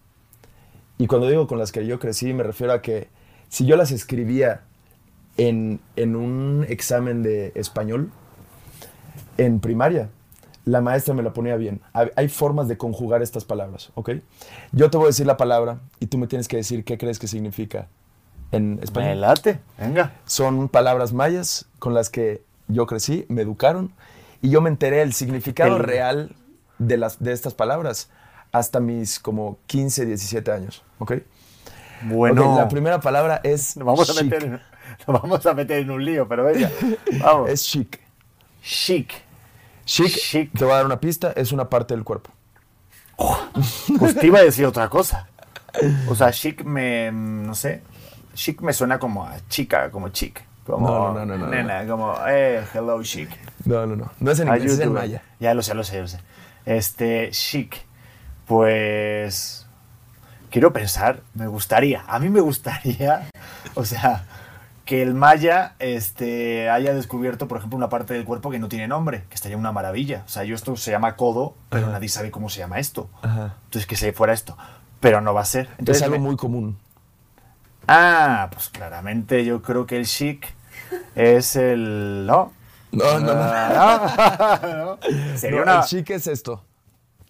Y 0.98 1.08
cuando 1.08 1.28
digo 1.28 1.48
con 1.48 1.58
las 1.58 1.72
que 1.72 1.86
yo 1.86 2.00
crecí, 2.00 2.34
me 2.34 2.44
refiero 2.44 2.74
a 2.74 2.82
que 2.82 3.08
si 3.50 3.66
yo 3.66 3.76
las 3.76 3.92
escribía 3.92 4.62
en, 5.38 5.80
en 5.96 6.16
un 6.16 6.66
examen 6.70 7.24
de 7.24 7.52
español, 7.56 8.12
en 9.38 9.60
primaria, 9.60 10.10
la 10.66 10.82
maestra 10.82 11.14
me 11.14 11.24
la 11.24 11.34
ponía 11.34 11.56
bien. 11.58 11.82
Hay 11.94 12.30
formas 12.30 12.68
de 12.68 12.78
conjugar 12.78 13.22
estas 13.22 13.44
palabras, 13.44 13.92
¿ok? 13.96 14.12
Yo 14.72 14.90
te 14.90 14.98
voy 14.98 15.06
a 15.06 15.08
decir 15.08 15.26
la 15.26 15.38
palabra 15.38 15.80
y 16.00 16.08
tú 16.08 16.18
me 16.18 16.28
tienes 16.28 16.48
que 16.48 16.58
decir 16.58 16.86
qué 16.86 16.98
crees 16.98 17.20
que 17.20 17.28
significa 17.28 17.88
en 18.56 18.76
Me 18.76 18.84
español. 18.84 19.22
late, 19.22 19.60
venga. 19.78 20.14
Son 20.26 20.70
palabras 20.70 21.14
mayas 21.14 21.66
con 21.80 21.94
las 21.94 22.10
que 22.10 22.42
yo 22.68 22.86
crecí, 22.88 23.26
me 23.30 23.42
educaron 23.42 23.92
y 24.42 24.50
yo 24.50 24.62
me 24.62 24.70
enteré 24.70 25.02
el 25.02 25.14
significado 25.14 25.78
El- 25.78 25.84
real 25.84 26.36
de, 26.80 26.98
las, 26.98 27.22
de 27.22 27.34
estas 27.34 27.54
palabras 27.54 28.10
hasta 28.52 28.80
mis 28.80 29.20
como 29.20 29.58
15, 29.68 30.06
17 30.06 30.52
años, 30.52 30.84
¿ok? 31.00 31.14
Bueno, 32.04 32.52
Ok, 32.54 32.58
la 32.58 32.68
primera 32.68 33.00
palabra 33.00 33.40
es 33.44 33.78
nos 33.78 33.86
vamos, 33.86 34.10
a 34.10 34.14
chic. 34.14 34.24
meter 34.24 34.44
en, 34.44 34.52
nos 35.08 35.22
vamos 35.22 35.46
a 35.46 35.54
meter 35.54 35.80
en 35.80 35.92
un 35.92 36.04
lío, 36.04 36.28
pero 36.28 36.44
venga, 36.46 36.70
vamos. 37.22 37.50
Es 37.50 37.64
chic. 37.64 38.00
chic. 38.62 39.14
Chic, 39.86 40.08
Chic. 40.16 40.52
te 40.58 40.64
voy 40.64 40.74
a 40.74 40.78
dar 40.78 40.86
una 40.86 41.00
pista, 41.00 41.34
es 41.36 41.52
una 41.52 41.70
parte 41.70 41.94
del 41.94 42.04
cuerpo. 42.06 42.30
Pues 44.00 44.16
te 44.16 44.28
iba 44.28 44.40
a 44.40 44.44
decir 44.44 44.66
otra 44.66 44.90
cosa. 44.90 45.28
O 46.08 46.16
sea, 46.16 46.32
chic 46.32 46.64
me, 46.64 47.12
no 47.12 47.54
sé, 47.56 47.82
chic 48.34 48.62
me 48.62 48.74
suena 48.74 49.00
como 49.00 49.26
a 49.26 49.38
chica, 49.50 49.90
como 49.92 50.10
chic. 50.10 50.44
Como, 50.66 50.88
No, 50.88 51.14
no, 51.14 51.26
no, 51.26 51.38
no, 51.38 51.46
no, 51.46 51.48
nena, 51.48 51.86
como, 51.86 52.16
eh, 52.28 52.64
hello 52.74 53.02
chic. 53.04 53.30
No, 53.66 53.86
no, 53.86 53.96
no. 53.98 54.12
No 54.20 54.32
es 54.32 54.40
en 54.40 54.48
es 54.54 54.90
maya. 54.90 55.22
Ya 55.40 55.54
lo 55.54 55.62
sé, 55.62 55.74
lo 55.74 55.84
sé, 55.84 56.00
lo 56.02 56.08
sé. 56.08 56.20
Este, 56.66 57.30
chic. 57.32 57.86
Pues. 58.46 59.66
Quiero 60.52 60.72
pensar, 60.72 61.22
me 61.34 61.48
gustaría. 61.48 62.04
A 62.08 62.20
mí 62.20 62.30
me 62.30 62.40
gustaría, 62.40 63.28
o 63.74 63.86
sea, 63.86 64.26
que 64.86 65.02
el 65.02 65.16
maya 65.16 65.74
este, 65.80 66.70
haya 66.70 66.94
descubierto, 66.94 67.48
por 67.48 67.58
ejemplo, 67.58 67.76
una 67.76 67.90
parte 67.90 68.14
del 68.14 68.24
cuerpo 68.24 68.52
que 68.52 68.60
no 68.60 68.70
tiene 68.70 68.88
nombre, 68.88 69.24
que 69.30 69.36
estaría 69.36 69.58
una 69.58 69.72
maravilla. 69.72 70.22
O 70.26 70.30
sea, 70.30 70.44
yo 70.44 70.54
esto 70.56 70.76
se 70.78 70.92
llama 70.92 71.16
codo, 71.16 71.56
pero 71.70 71.88
nadie 71.88 72.08
sabe 72.08 72.30
cómo 72.30 72.50
se 72.50 72.60
llama 72.60 72.78
esto. 72.80 73.10
Ajá. 73.24 73.56
Entonces, 73.66 73.88
que 73.88 73.96
se 73.96 74.14
fuera 74.14 74.34
esto. 74.34 74.56
Pero 75.00 75.22
no 75.22 75.34
va 75.34 75.42
a 75.42 75.46
ser. 75.46 75.70
Entonces, 75.80 75.98
es 75.98 76.04
algo 76.04 76.18
me- 76.18 76.24
muy 76.28 76.36
común. 76.38 76.78
Ah, 77.88 78.50
pues 78.52 78.70
claramente 78.70 79.44
yo 79.46 79.62
creo 79.62 79.86
que 79.86 79.98
el 79.98 80.06
chic 80.06 80.48
es 81.16 81.56
el. 81.56 82.26
¿No? 82.26 82.54
No, 82.92 83.20
no, 83.20 83.34
no. 83.34 83.42
Ah, 83.42 84.60
¿no? 84.64 85.00
Sería 85.38 85.58
No, 85.58 85.64
una. 85.64 85.80
El 85.82 85.86
chic 85.86 86.10
es 86.12 86.28
esto, 86.28 86.64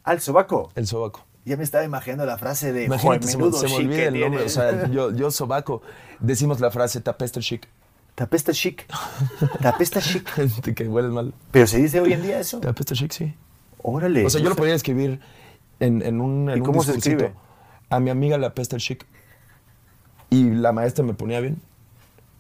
Al 0.04 0.20
sobaco. 0.22 0.72
el 0.76 0.86
sobaco. 0.88 1.26
Ya 1.46 1.58
me 1.58 1.64
estaba 1.64 1.84
imaginando 1.84 2.26
la 2.26 2.38
frase 2.38 2.72
de 2.72 2.86
Imagínate, 2.86 3.28
"Joder, 3.28 3.54
se, 3.54 3.66
me- 3.66 3.68
se 3.68 3.68
me 3.68 3.76
olvida 3.86 4.04
el 4.04 4.20
nombre. 4.20 4.44
O 4.44 4.46
tienes". 4.46 4.54
sea, 4.54 4.88
yo, 4.88 5.12
yo 5.12 5.30
sobaco. 5.32 5.82
Decimos 6.20 6.60
la 6.62 6.72
frase 6.72 7.02
tapeste 7.02 7.40
chic. 7.42 7.68
Te 8.16 8.24
apesta 8.24 8.52
chic. 8.54 8.86
Te 9.62 9.68
apesta 9.68 10.00
chic. 10.02 10.74
Que 10.76 10.88
hueles 10.88 11.12
mal. 11.12 11.34
Pero 11.52 11.68
se 11.68 11.80
dice 11.80 12.00
hoy 12.00 12.14
en 12.14 12.22
día 12.22 12.40
eso. 12.40 12.60
Tapeste 12.60 12.94
chic, 12.96 13.12
sí. 13.12 13.34
Órale. 13.82 14.26
O 14.26 14.30
sea, 14.30 14.40
yo 14.40 14.50
lo 14.50 14.56
podría 14.56 14.76
escribir 14.76 15.20
en, 15.80 16.02
en 16.02 16.22
un, 16.22 16.50
en 16.50 16.58
¿Y 16.58 16.60
un 16.62 16.66
cómo 16.66 16.84
se 16.84 16.92
escribe? 16.96 17.34
A 17.90 18.00
mi 18.00 18.10
amiga 18.10 18.38
la 18.38 18.48
apesta 18.48 18.76
el 18.78 18.82
chic. 18.82 19.06
Y 20.34 20.50
la 20.52 20.72
maestra 20.72 21.04
me 21.04 21.14
ponía 21.14 21.40
bien. 21.40 21.62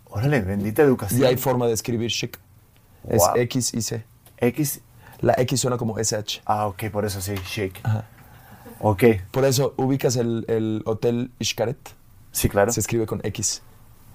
Órale, 0.06 0.42
bendita 0.42 0.82
educación. 0.82 1.22
Y 1.22 1.26
hay 1.26 1.38
forma 1.38 1.68
de 1.68 1.74
escribir 1.74 2.12
chic. 2.12 2.40
Es 3.08 3.20
Wow. 3.20 3.36
X 3.38 3.74
y 3.74 3.82
C. 3.82 4.04
X. 4.38 4.82
La 5.20 5.34
X 5.38 5.60
suena 5.60 5.78
como 5.78 5.98
SH. 5.98 6.42
Ah, 6.46 6.68
ok, 6.68 6.86
por 6.92 7.06
eso 7.06 7.22
sí, 7.22 7.34
chic. 7.46 7.80
Ajá. 7.84 8.06
Ok. 8.80 9.04
Por 9.32 9.46
eso 9.46 9.74
ubicas 9.78 10.16
el, 10.18 10.46
el 10.48 10.82
hotel 10.86 11.32
Xcaret. 11.42 11.78
Sí, 12.32 12.50
claro. 12.50 12.72
Se 12.72 12.80
escribe 12.80 13.06
con 13.06 13.22
X. 13.24 13.62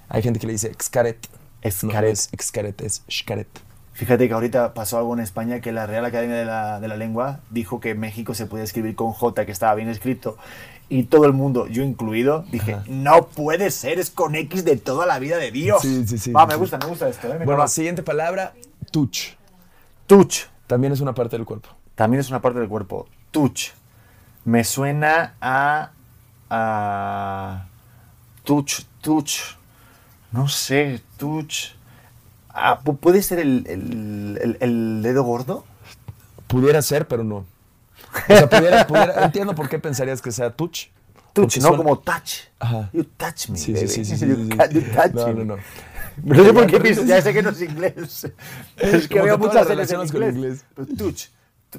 Hay 0.08 0.22
gente 0.22 0.38
que 0.38 0.46
le 0.46 0.52
dice 0.52 0.72
Xcaret. 0.74 1.28
No, 1.30 1.38
no 1.68 1.70
Xcaret. 1.90 2.12
es 2.12 2.30
Xcaret, 2.40 2.80
es 2.82 3.02
Xcaret. 3.10 3.48
Fíjate 3.94 4.28
que 4.28 4.34
ahorita 4.34 4.74
pasó 4.74 4.98
algo 4.98 5.14
en 5.14 5.20
España 5.20 5.60
que 5.60 5.72
la 5.72 5.86
Real 5.86 6.04
Academia 6.04 6.36
de 6.36 6.44
la, 6.44 6.78
de 6.80 6.86
la 6.86 6.96
Lengua 6.96 7.40
dijo 7.50 7.80
que 7.80 7.94
México 7.96 8.34
se 8.34 8.46
podía 8.46 8.62
escribir 8.64 8.94
con 8.94 9.12
J, 9.12 9.44
que 9.44 9.50
estaba 9.52 9.74
bien 9.74 9.88
escrito. 9.88 10.36
Y 10.90 11.02
todo 11.04 11.26
el 11.26 11.34
mundo, 11.34 11.66
yo 11.66 11.82
incluido, 11.82 12.44
dije, 12.50 12.72
Ajá. 12.74 12.84
no 12.88 13.26
puede 13.26 13.70
ser, 13.70 13.98
es 13.98 14.10
con 14.10 14.34
X 14.34 14.64
de 14.64 14.76
toda 14.78 15.04
la 15.04 15.18
vida 15.18 15.36
de 15.36 15.50
Dios. 15.50 15.82
Sí, 15.82 16.06
sí, 16.06 16.16
sí, 16.18 16.30
me 16.32 16.56
gusta, 16.56 16.78
me 16.78 16.86
gusta 16.86 17.08
esto. 17.10 17.28
¿eh? 17.32 17.40
Bueno, 17.44 17.68
siguiente 17.68 18.02
palabra, 18.02 18.54
touch. 18.90 19.32
Touch. 20.06 20.44
También 20.66 20.92
es 20.94 21.00
una 21.00 21.14
parte 21.14 21.36
del 21.36 21.44
cuerpo. 21.44 21.68
También 21.94 22.20
es 22.20 22.30
una 22.30 22.40
parte 22.40 22.58
del 22.58 22.68
cuerpo. 22.68 23.06
Touch. 23.30 23.72
Me 24.46 24.64
suena 24.64 25.34
a. 25.42 25.90
a 26.48 27.66
touch, 28.44 28.80
touch. 29.02 29.40
No 30.32 30.48
sé, 30.48 31.02
touch. 31.18 31.72
Ah, 32.48 32.80
pu- 32.82 32.96
¿Puede 32.98 33.22
ser 33.22 33.38
el, 33.40 33.64
el- 33.68 34.38
el- 34.42 34.56
el 34.60 35.02
dedo 35.02 35.22
gordo? 35.22 35.64
Pudiera 36.46 36.80
ser, 36.82 37.06
pero 37.06 37.24
no. 37.24 37.44
O 38.24 38.36
sea, 38.36 38.48
pudiera, 38.48 38.86
pudiera- 38.86 39.24
entiendo 39.24 39.54
por 39.54 39.68
qué 39.68 39.78
pensarías 39.78 40.20
que 40.22 40.32
sea 40.32 40.50
touch. 40.50 40.86
Touch, 41.32 41.56
no 41.58 41.62
suena- 41.62 41.76
como 41.76 41.98
touch. 41.98 42.32
Ajá. 42.58 42.90
You 42.92 43.04
touch 43.04 43.48
me. 43.50 43.56
Sí, 43.58 43.66
sí, 43.66 43.72
baby. 43.74 43.88
sí, 43.88 44.04
sí, 44.04 44.16
sí, 44.18 44.26
You 44.26 44.36
sí, 44.80 44.86
touch 44.94 45.12
No, 45.14 45.26
me. 45.28 45.34
no, 45.34 45.44
no. 45.56 45.62
No 46.24 46.44
sé 46.44 46.52
por 46.52 46.66
qué 46.66 46.80
pienso, 46.80 47.04
ya 47.04 47.22
sé 47.22 47.32
que 47.32 47.42
no 47.42 47.50
es 47.50 47.62
inglés. 47.62 48.26
Es 48.76 49.06
que 49.08 49.20
veo 49.22 49.38
muchas 49.38 49.68
en 49.70 50.08
con 50.10 50.22
inglés. 50.24 50.64
Pero 50.74 50.88
touch. 50.96 51.26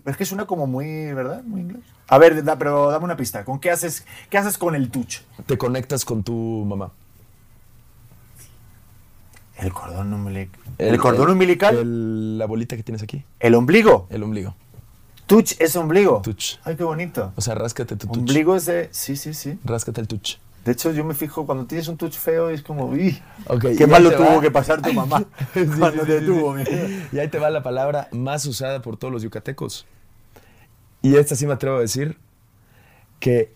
Es 0.06 0.16
que 0.18 0.24
suena 0.26 0.46
como 0.46 0.68
muy, 0.68 1.12
¿verdad? 1.14 1.44
Muy 1.44 1.62
inglés. 1.62 1.82
A 2.08 2.18
ver, 2.20 2.44
da- 2.44 2.58
pero 2.58 2.90
dame 2.92 3.06
una 3.06 3.18
pista. 3.18 3.44
¿Con 3.44 3.60
qué 3.60 3.70
haces, 3.72 4.06
qué 4.30 4.38
haces 4.38 4.58
con 4.58 4.76
el 4.76 4.90
touch? 4.92 5.20
Te 5.46 5.58
conectas 5.58 6.06
con 6.06 6.24
tu 6.24 6.64
mamá. 6.68 6.92
El 9.58 9.74
cordón 9.74 10.14
umbilical. 10.14 10.62
¿El, 10.78 10.98
cordón 11.00 11.32
umbilical? 11.32 11.76
El, 11.76 11.82
el- 11.82 12.38
la 12.38 12.46
bolita 12.46 12.78
que 12.78 12.84
tienes 12.84 13.04
aquí. 13.04 13.26
ombligo. 13.56 14.08
El 14.10 14.24
ombligo. 14.24 14.56
Touch 15.30 15.54
es 15.60 15.76
ombligo. 15.76 16.22
Touch. 16.24 16.56
Ay, 16.64 16.76
qué 16.76 16.84
bonito. 16.84 17.32
O 17.36 17.42
sea, 17.42 17.54
ráscate 17.54 17.96
tu 17.96 18.08
touch. 18.08 18.18
Ombligo 18.18 18.56
es 18.56 18.66
de... 18.66 18.90
Sí, 18.92 19.16
sí, 19.16 19.36
sí. 19.36 19.60
Ráscate 19.64 20.02
el 20.02 20.08
touch. 20.08 20.38
De 20.66 20.72
hecho, 20.72 20.92
yo 20.92 21.06
me 21.06 21.14
fijo, 21.14 21.46
cuando 21.46 21.68
tienes 21.68 21.88
un 21.88 21.98
touch 21.98 22.14
feo, 22.14 22.50
es 22.50 22.64
como... 22.64 22.86
"Uy, 22.88 23.22
qué 23.78 23.86
malo 23.86 24.12
tuvo 24.12 24.38
va. 24.38 24.42
que 24.42 24.50
pasar 24.50 24.82
tu 24.82 24.92
mamá 24.92 25.24
Sí, 25.54 25.66
cuando 25.80 26.02
sí, 26.04 26.08
te 26.08 26.20
sí, 26.22 26.26
tuvo. 26.26 26.56
Y 27.12 27.20
ahí 27.20 27.28
te 27.28 27.38
va 27.38 27.52
la 27.52 27.62
palabra 27.62 28.10
más 28.12 28.44
usada 28.48 28.82
por 28.82 28.98
todos 28.98 29.14
los 29.14 29.22
yucatecos. 29.22 29.86
Y 31.04 31.16
esta 31.16 31.36
sí 31.36 31.46
me 31.46 31.54
atrevo 31.54 31.78
a 31.78 31.82
decir 31.82 32.18
que 33.20 33.54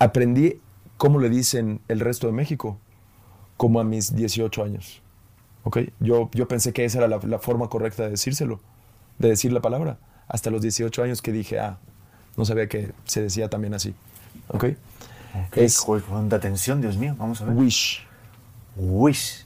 aprendí 0.00 0.60
cómo 0.96 1.20
le 1.20 1.30
dicen 1.30 1.80
el 1.86 2.00
resto 2.00 2.26
de 2.26 2.32
México, 2.32 2.78
como 3.56 3.78
a 3.78 3.84
mis 3.84 4.16
18 4.16 4.64
años. 4.64 5.00
¿Ok? 5.62 5.78
Yo, 6.00 6.28
yo 6.34 6.48
pensé 6.48 6.72
que 6.72 6.84
esa 6.84 6.98
era 6.98 7.06
la, 7.08 7.20
la 7.22 7.38
forma 7.38 7.68
correcta 7.68 8.02
de 8.02 8.10
decírselo, 8.10 8.60
de 9.18 9.28
decir 9.28 9.52
la 9.52 9.60
palabra. 9.60 9.98
Hasta 10.28 10.50
los 10.50 10.62
18 10.62 11.02
años 11.02 11.20
que 11.22 11.32
dije, 11.32 11.58
ah, 11.58 11.78
no 12.36 12.44
sabía 12.44 12.68
que 12.68 12.92
se 13.04 13.22
decía 13.22 13.48
también 13.48 13.74
así. 13.74 13.94
¿Ok? 14.48 14.64
Es 14.64 14.76
Es 15.56 15.80
cuánta 15.80 16.38
tensión, 16.40 16.80
Dios 16.80 16.96
mío. 16.96 17.14
Vamos 17.18 17.40
a 17.40 17.44
ver. 17.46 17.54
wish. 17.54 18.00
Wish. 18.76 19.44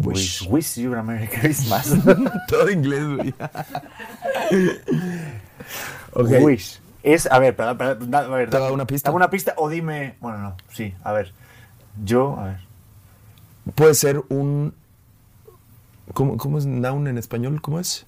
Wish. 0.00 0.42
Wish. 0.42 0.46
Wish 0.48 0.74
you 0.76 0.94
a 0.94 1.02
Merry 1.02 1.28
Christmas. 1.28 1.92
Todo 2.48 2.70
inglés, 2.70 3.04
güey. 3.06 3.34
Ok. 6.12 6.30
Wish. 6.42 6.80
Es, 7.02 7.26
a 7.30 7.38
ver, 7.38 7.54
para, 7.54 7.76
para, 7.76 7.94
da- 7.94 8.20
a 8.20 8.28
ver, 8.28 8.50
¿Te 8.50 8.58
da 8.58 8.72
una 8.72 8.86
pista? 8.86 9.08
Dame 9.10 9.16
una 9.16 9.30
pista 9.30 9.54
o 9.56 9.68
dime. 9.68 10.16
Bueno, 10.20 10.38
no, 10.38 10.56
sí, 10.72 10.94
a 11.04 11.12
ver. 11.12 11.32
Yo, 12.04 12.38
a 12.38 12.44
ver. 12.46 12.60
Puede 13.74 13.94
ser 13.94 14.22
un... 14.28 14.74
¿Cómo, 16.14 16.36
cómo 16.36 16.58
es 16.58 16.66
noun 16.66 17.06
en 17.08 17.18
español? 17.18 17.60
¿Cómo 17.60 17.78
es? 17.80 18.06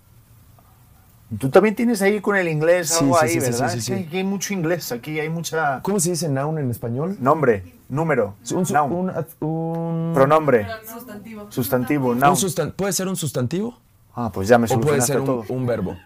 Tú 1.39 1.51
también 1.51 1.75
tienes 1.75 2.01
ahí 2.01 2.21
con 2.21 2.37
el 2.37 2.49
inglés 2.49 2.89
Sí, 2.89 3.05
algo 3.05 3.19
sí, 3.19 3.25
ahí, 3.27 3.31
sí, 3.33 3.39
¿verdad? 3.41 3.71
sí, 3.71 3.79
Es 3.79 3.85
sí. 3.85 3.93
Aquí 3.93 4.17
hay 4.17 4.25
mucho 4.25 4.55
inglés, 4.55 4.93
aquí 4.93 5.21
hay 5.21 5.29
mucha. 5.29 5.81
¿Cómo 5.83 6.01
se 6.01 6.11
dice 6.11 6.29
noun 6.29 6.59
en 6.59 6.71
español? 6.71 7.19
Nombre, 7.21 7.75
número, 7.91 8.35
Un, 8.55 8.65
su- 8.67 8.73
noun, 8.73 8.93
un, 9.41 9.47
un- 9.47 10.15
pronombre, 10.15 10.67
Sustantivo. 10.91 11.47
sustantivo, 11.53 12.09
un 12.11 12.19
noun. 12.21 12.35
sustan- 12.37 12.73
¿Puede 12.73 12.95
ser 12.95 13.09
un 13.09 13.17
sustantivo? 13.17 13.79
Ah, 14.15 14.31
pues 14.33 14.49
ya 14.49 14.57
me 14.59 14.67
¿O 14.73 14.81
puede 14.81 15.03
ser 15.03 15.21
un, 15.21 15.27
todo. 15.27 15.45
un 15.51 15.67
verbo? 15.67 15.97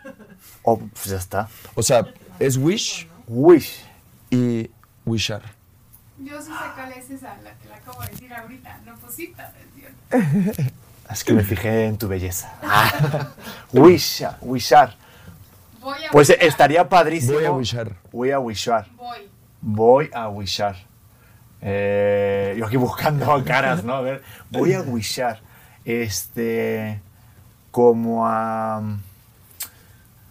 Oh, 0.64 0.78
pues 0.78 1.04
ya 1.06 1.16
está. 1.18 1.48
O 1.76 1.82
sea, 1.84 2.04
es 2.40 2.56
wish 2.56 3.06
Wish. 3.28 3.84
y 4.30 4.68
wishar. 5.06 5.42
Yo 6.18 6.40
sí 6.40 6.46
sé 6.48 6.52
cuál 6.74 6.92
es 6.92 7.10
esa, 7.10 7.36
la 7.42 7.54
que 7.58 7.68
la 7.68 7.76
acabo 7.76 8.00
de 8.02 8.08
decir 8.08 8.32
ahorita. 8.34 8.80
No, 8.84 8.94
pues 8.96 9.14
sí, 9.14 9.32
atención. 9.38 10.72
Es 11.10 11.24
que 11.24 11.32
me 11.32 11.42
fijé 11.44 11.86
en 11.86 11.96
tu 11.96 12.08
belleza. 12.08 12.52
Ah. 12.62 13.28
Wish, 13.72 14.22
wishar. 14.40 14.96
Voy 15.82 16.04
a 16.04 16.10
Pues 16.10 16.30
estaría 16.30 16.88
padrísimo. 16.88 17.34
Voy 17.34 17.44
a 17.44 17.52
wishar. 17.52 17.92
Voy 18.12 18.30
a 18.30 18.38
wishar. 18.38 18.86
Voy. 18.96 19.28
Voy 19.60 20.10
a 20.12 20.28
wishar. 20.28 20.76
Eh, 21.60 22.54
yo 22.58 22.66
aquí 22.66 22.76
buscando 22.76 23.42
caras, 23.46 23.84
¿no? 23.84 23.94
A 23.94 24.00
ver, 24.00 24.22
voy 24.50 24.72
a 24.72 24.80
wishar. 24.82 25.40
Este. 25.84 27.00
Como 27.70 28.26
a. 28.26 28.82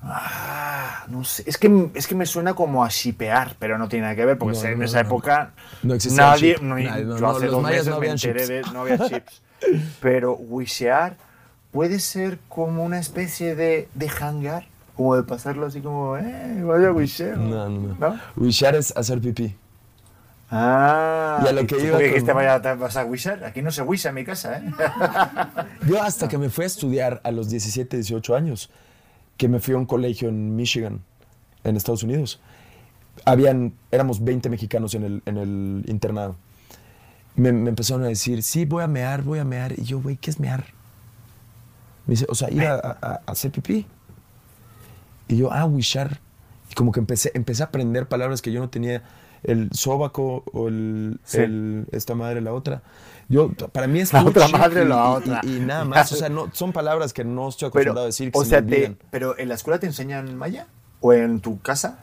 ah, 0.03 1.05
no 1.07 1.23
sé. 1.23 1.43
Es 1.45 1.57
que, 1.57 1.89
es 1.93 2.07
que 2.07 2.15
me 2.15 2.25
suena 2.25 2.53
como 2.53 2.83
a 2.83 2.89
shipear, 2.89 3.55
pero 3.59 3.77
no 3.77 3.87
tiene 3.87 4.03
nada 4.03 4.15
que 4.15 4.25
ver, 4.25 4.37
porque 4.37 4.57
No, 4.57 4.65
en 4.65 4.79
no, 4.79 4.85
esa 4.85 5.01
no. 5.03 5.07
época. 5.09 5.51
No 5.83 5.93
existía 5.93 6.21
nadie. 6.25 6.53
chip. 6.55 6.63
no, 6.63 6.75
Nadie, 6.77 7.03
no, 7.05 7.17
yo 7.17 7.29
hace 7.29 7.47
dos 7.47 7.63
meses 7.63 7.87
no 7.87 7.99
me 7.99 8.07
enteré 8.09 8.39
chips. 8.41 8.49
de. 8.49 8.61
No 8.73 8.81
había 8.81 8.97
chips. 8.99 9.41
Pero 10.01 10.35
wishear 10.35 11.17
puede 11.71 11.99
ser 11.99 12.39
como 12.49 12.83
una 12.83 12.99
especie 12.99 13.55
de, 13.55 13.87
de 13.93 14.09
hangar, 14.09 14.65
como 15.01 15.15
de 15.15 15.23
pasarlo 15.23 15.65
así 15.65 15.81
como, 15.81 16.17
eh, 16.17 16.63
vaya 16.63 16.89
a 16.89 16.91
wishear. 16.91 17.37
No, 17.37 17.69
no, 17.69 17.95
no. 17.97 18.09
¿No? 18.09 18.19
Wishar 18.37 18.75
es 18.75 18.95
hacer 18.95 19.19
pipí. 19.19 19.55
Ah, 20.53 21.41
Y 21.45 21.47
a 21.47 21.51
lo 21.53 21.61
que 21.61 21.75
¿tú 21.75 21.81
iba 21.81 21.91
con- 21.97 22.03
dijiste, 22.03 22.33
vaya, 22.33 22.57
vas 22.75 22.97
a 22.97 23.05
wishar? 23.05 23.43
Aquí 23.45 23.61
no 23.61 23.71
se 23.71 23.81
wisha 23.83 24.09
en 24.09 24.15
mi 24.15 24.25
casa, 24.25 24.57
¿eh? 24.57 24.63
Yo 25.87 26.01
hasta 26.03 26.27
que 26.27 26.37
me 26.37 26.49
fui 26.49 26.65
a 26.65 26.67
estudiar 26.67 27.21
a 27.23 27.31
los 27.31 27.49
17, 27.49 27.95
18 27.97 28.35
años, 28.35 28.69
que 29.37 29.47
me 29.47 29.59
fui 29.59 29.73
a 29.73 29.77
un 29.77 29.85
colegio 29.85 30.27
en 30.29 30.55
Michigan, 30.57 31.01
en 31.63 31.77
Estados 31.77 32.03
Unidos. 32.03 32.41
Habían, 33.23 33.73
éramos 33.91 34.23
20 34.23 34.49
mexicanos 34.49 34.93
en 34.93 35.03
el, 35.03 35.23
en 35.25 35.37
el 35.37 35.85
internado. 35.87 36.35
Me, 37.35 37.53
me 37.53 37.69
empezaron 37.69 38.03
a 38.03 38.07
decir, 38.07 38.43
sí, 38.43 38.65
voy 38.65 38.83
a 38.83 38.87
mear, 38.87 39.21
voy 39.21 39.39
a 39.39 39.45
mear. 39.45 39.71
Y 39.79 39.83
yo, 39.83 40.01
güey, 40.01 40.17
¿qué 40.17 40.31
es 40.31 40.39
mear? 40.39 40.65
Me 42.07 42.11
dice, 42.13 42.25
o 42.27 42.35
sea, 42.35 42.51
ir 42.51 42.63
a, 42.65 42.73
a- 42.75 42.97
a 43.25 43.31
hacer 43.31 43.51
pipí. 43.51 43.85
Y 45.31 45.37
yo, 45.37 45.51
ah, 45.51 45.65
wishar. 45.65 46.19
Y 46.69 46.73
como 46.75 46.91
que 46.91 46.99
empecé, 46.99 47.31
empecé 47.33 47.63
a 47.63 47.67
aprender 47.67 48.07
palabras 48.07 48.41
que 48.41 48.51
yo 48.51 48.59
no 48.59 48.69
tenía. 48.69 49.01
El 49.43 49.69
sóbaco 49.71 50.43
o 50.53 50.67
el, 50.67 51.19
Sí. 51.23 51.39
el- 51.39 51.87
esta 51.91 52.13
madre, 52.13 52.41
la 52.41 52.53
otra. 52.53 52.83
Yo, 53.27 53.49
para 53.71 53.87
mí 53.87 53.99
es 53.99 54.13
La 54.13 54.23
otra 54.23 54.47
madre, 54.49 54.83
y- 54.83 54.87
la 54.87 54.95
y- 54.95 55.15
otra. 55.17 55.41
Y, 55.43 55.55
y 55.57 55.59
nada 55.61 55.83
más. 55.85 56.11
O 56.11 56.15
sea, 56.15 56.29
no, 56.29 56.49
son 56.53 56.73
palabras 56.73 57.11
que 57.13 57.23
no 57.23 57.49
estoy 57.49 57.69
Pero, 57.71 57.79
acostumbrado 57.93 58.03
a 58.03 58.05
decir. 58.07 58.31
Que 58.31 58.37
o 58.37 58.43
se 58.43 58.49
sea, 58.51 58.61
me 58.61 58.69
te- 58.69 58.97
pero 59.09 59.37
¿en 59.39 59.49
la 59.49 59.55
escuela 59.55 59.79
te 59.79 59.87
enseñan 59.87 60.35
maya? 60.37 60.67
¿O 60.99 61.13
en 61.13 61.39
tu 61.39 61.59
casa 61.59 61.97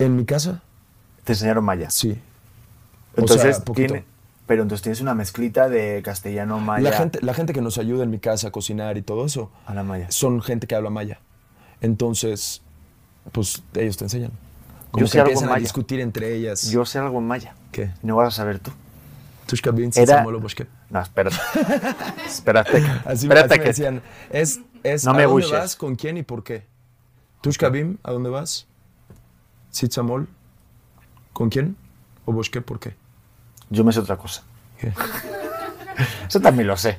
En 0.00 0.16
mi 0.16 0.24
casa, 0.24 0.62
te 1.24 1.34
enseñaron 1.34 1.62
maya? 1.64 1.88
sí. 1.90 2.18
O 3.16 3.20
Entonces, 3.20 3.56
sea, 3.56 3.64
tiene, 3.74 4.04
pero 4.46 4.62
entonces 4.62 4.82
tienes 4.82 5.00
una 5.00 5.14
mezclita 5.14 5.68
de 5.68 6.00
castellano 6.02 6.58
maya 6.58 6.90
La 6.90 6.96
gente, 6.96 7.18
la 7.22 7.34
gente 7.34 7.52
que 7.52 7.60
nos 7.60 7.76
ayuda 7.78 8.02
en 8.04 8.10
mi 8.10 8.18
casa 8.18 8.48
a 8.48 8.50
cocinar 8.50 8.96
y 8.96 9.02
todo 9.02 9.26
eso, 9.26 9.50
a 9.66 9.74
la 9.74 9.82
maya. 9.84 10.06
son 10.10 10.40
gente 10.42 10.66
que 10.66 10.74
habla 10.74 10.90
maya. 10.90 11.20
Entonces, 11.80 12.62
pues 13.32 13.62
ellos 13.74 13.96
te 13.96 14.04
enseñan. 14.04 14.32
Como 14.90 15.02
Yo 15.02 15.06
que 15.06 15.12
sé 15.12 15.18
algo 15.20 15.30
empiezan 15.30 15.48
a 15.48 15.52
maya. 15.52 15.62
discutir 15.62 16.00
entre 16.00 16.34
ellas. 16.34 16.68
Yo 16.70 16.84
sé 16.84 16.98
algo 16.98 17.18
en 17.18 17.26
maya. 17.26 17.54
¿Qué? 17.72 17.90
No 18.02 18.16
vas 18.16 18.28
a 18.34 18.36
saber 18.36 18.58
tú. 18.58 18.70
Tushka 19.46 19.70
Era-. 19.96 20.24
No, 20.90 21.00
espérate. 21.00 21.36
espérate. 22.26 22.78
Así, 23.04 23.26
me- 23.28 23.34
espérate 23.34 23.54
así 23.54 23.58
me 23.58 23.58
que 23.58 23.68
decían. 23.68 24.02
Es, 24.30 24.60
es 24.82 25.04
No 25.04 25.10
¿a 25.12 25.14
me 25.14 25.22
dónde 25.24 25.32
bushes. 25.44 25.52
vas? 25.58 25.76
¿Con 25.76 25.94
quién 25.96 26.16
y 26.16 26.22
por 26.22 26.42
qué? 26.44 26.66
Tushka 27.40 27.68
Bim, 27.68 27.96
¿a 28.02 28.12
dónde 28.12 28.30
vas? 28.30 28.66
Sitzamol, 29.70 30.28
¿con 31.32 31.48
quién? 31.48 31.76
¿O 32.26 32.32
Boshke, 32.32 32.60
por 32.62 32.78
qué? 32.80 32.94
yo 33.70 33.84
me 33.84 33.92
sé 33.92 34.00
otra 34.00 34.16
cosa. 34.16 34.42
¿Qué? 34.78 34.92
Eso 36.28 36.40
también 36.40 36.66
lo 36.66 36.76
sé. 36.76 36.98